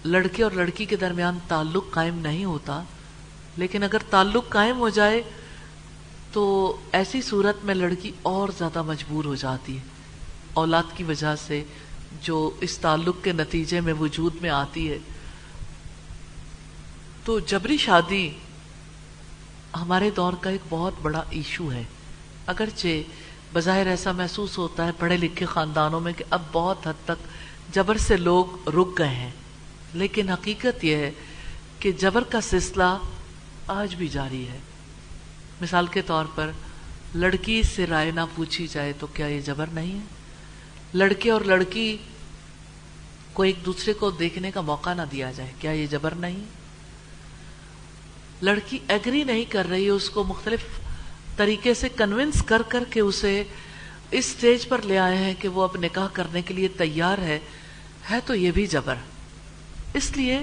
لڑکے 0.04 0.42
اور 0.42 0.50
لڑکی 0.50 0.84
کے 0.84 0.96
درمیان 0.96 1.38
تعلق 1.48 1.84
قائم 1.90 2.18
نہیں 2.18 2.44
ہوتا، 2.44 2.82
لیکن 3.56 3.82
اگر 3.82 3.98
تعلق 4.10 4.48
قائم 4.48 4.78
ہو 4.78 4.88
جائے 4.88 5.22
تو 6.32 6.76
ایسی 6.92 7.22
صورت 7.22 7.64
میں 7.64 7.74
لڑکی 7.74 8.12
اور 8.22 8.48
زیادہ 8.58 8.82
مجبور 8.82 9.24
ہو 9.24 9.34
جاتی 9.34 9.76
ہے۔ 9.76 9.82
اولاد 10.54 10.82
کی 10.94 11.04
وجہ 11.04 11.36
سے 11.36 11.64
جو 12.22 12.50
اس 12.60 12.78
تعلق 12.78 13.16
کے 13.22 13.32
نتیجے 13.32 13.80
میں 13.80 13.92
وجود 13.92 14.34
میں 14.40 14.50
آتی 14.50 14.90
ہے۔ 14.90 14.98
تو 17.24 17.38
جبری 17.38 17.76
شادی 17.76 18.30
ہمارے 19.76 20.10
دور 20.10 20.32
کا 20.32 20.50
ایک 20.50 20.60
بہت 20.68 20.92
بڑا 21.02 21.22
ایشو 21.30 21.72
ہے۔ 21.72 21.82
اگرچہ 22.46 22.88
بظاہر 23.52 23.86
ایسا 23.86 24.12
محسوس 24.12 24.58
ہوتا 24.58 24.86
ہے 24.86 24.90
پڑھے 24.98 25.16
لکھے 25.16 25.46
خاندانوں 25.46 26.00
میں 26.00 26.12
کہ 26.12 26.24
اب 26.30 26.42
بہت 26.52 26.86
حد 26.86 27.04
تک 27.04 27.28
جبر 27.74 27.96
سے 27.96 28.16
لوگ 28.16 28.68
رک 28.68 28.98
گئے 28.98 29.08
ہیں۔ 29.08 29.30
لیکن 29.94 30.28
حقیقت 30.28 30.84
یہ 30.84 30.96
ہے 30.96 31.10
کہ 31.78 31.92
جبر 31.92 32.24
کا 32.24 32.40
سلسلہ 32.40 32.98
آج 33.66 33.94
بھی 33.94 34.08
جاری 34.08 34.48
ہے۔ 34.48 34.58
مثال 35.60 35.86
کے 35.86 36.02
طور 36.02 36.24
پر 36.34 36.50
لڑکی 37.14 37.62
سے 37.62 37.86
رائے 37.86 38.10
نہ 38.10 38.20
پوچھی 38.34 38.66
جائے 38.66 38.92
تو 39.00 39.06
کیا 39.06 39.26
یہ 39.26 39.40
جبر 39.40 39.66
نہیں 39.66 39.94
ہے؟ 39.94 40.04
لڑکے 40.94 41.30
اور 41.30 41.40
لڑکی 41.40 41.96
کو 43.32 43.42
ایک 43.42 43.56
دوسرے 43.64 43.92
کو 43.92 44.10
دیکھنے 44.10 44.50
کا 44.50 44.60
موقع 44.60 44.94
نہ 44.94 45.02
دیا 45.12 45.32
جائے، 45.32 45.52
کیا 45.60 45.70
یہ 45.70 45.86
جبر 45.86 46.10
نہیں؟ 46.10 46.44
لڑکی 48.42 48.78
ایگری 48.88 49.24
نہیں 49.24 49.44
کر 49.44 49.68
رہی، 49.68 49.88
اس 49.88 50.10
کو 50.10 50.24
مختلف 50.24 50.60
طریقے 51.38 51.74
سے 51.74 51.88
کنونس 51.88 52.42
کر 52.42 52.62
کر 52.68 52.84
کے 52.90 53.00
اسے 53.00 53.44
اس 54.10 54.24
سٹیج 54.24 54.68
پر 54.68 54.82
لے 54.82 54.98
آئے 54.98 55.16
ہیں 55.16 55.34
کہ 55.38 55.48
وہ 55.48 55.62
اب 55.62 55.76
نکاح 55.76 56.08
کرنے 56.12 56.42
کے 56.42 56.54
لیے 56.54 56.68
تیار 56.68 57.18
ہے 57.18 57.40
ہے 58.10 58.18
تو 58.26 58.34
یہ 58.34 58.50
بھی 58.50 58.66
جبر۔ 58.66 58.94
اس 59.94 60.16
لیے 60.16 60.40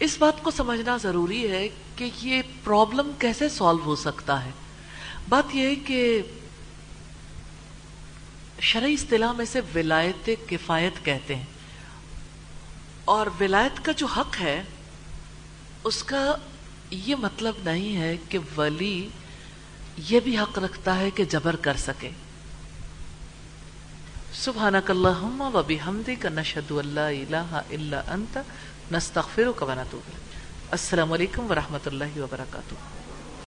اس 0.00 0.16
بات 0.18 0.42
کو 0.42 0.50
سمجھنا 0.50 0.96
ضروری 0.96 1.50
ہے 1.50 1.68
کہ 1.96 2.10
یہ 2.22 2.42
پرابلم 2.64 3.10
کیسے 3.18 3.48
سالو 3.48 3.78
ہو 3.84 3.96
سکتا 3.96 4.44
ہے۔ 4.44 4.50
بات 5.28 5.54
یہ 5.54 5.66
ہے 5.66 5.74
کہ 5.74 6.22
شرعی 8.60 8.94
اصطلاح 8.94 9.32
میں 9.32 9.44
سے 9.44 9.60
ولایت 9.74 10.30
کفایت 10.48 11.04
کہتے 11.04 11.34
ہیں۔ 11.34 11.44
اور 13.04 13.26
ولایت 13.40 13.84
کا 13.84 13.92
جو 13.92 14.06
حق 14.06 14.40
ہے، 14.40 14.62
اس 15.84 16.04
کا 16.04 16.36
یہ 16.90 17.14
مطلب 17.14 17.54
نہیں 17.64 17.96
ہے 17.96 18.16
کہ 18.28 18.38
ولی 18.56 19.08
یہ 20.08 20.20
بھی 20.20 20.38
حق 20.38 20.58
رکھتا 20.58 20.98
ہے 20.98 21.10
کہ 21.10 21.24
جبر 21.24 21.56
کر 21.56 21.76
سکے۔ 21.76 22.10
سبحانک 24.32 24.90
اللہم 24.90 25.50
و 25.54 25.62
بحمدک 25.66 26.26
نشہد 26.26 26.70
اللہ 26.70 27.00
الہ 27.00 27.62
الا 27.70 28.02
انت، 28.08 28.38
نستغفرک 28.92 29.62
و 29.62 29.74
نتوب 29.74 30.10
السلام 30.70 31.12
علیکم 31.12 31.50
ورحمۃ 31.50 31.86
اللہ 31.86 32.18
وبرکاتہ 32.18 32.74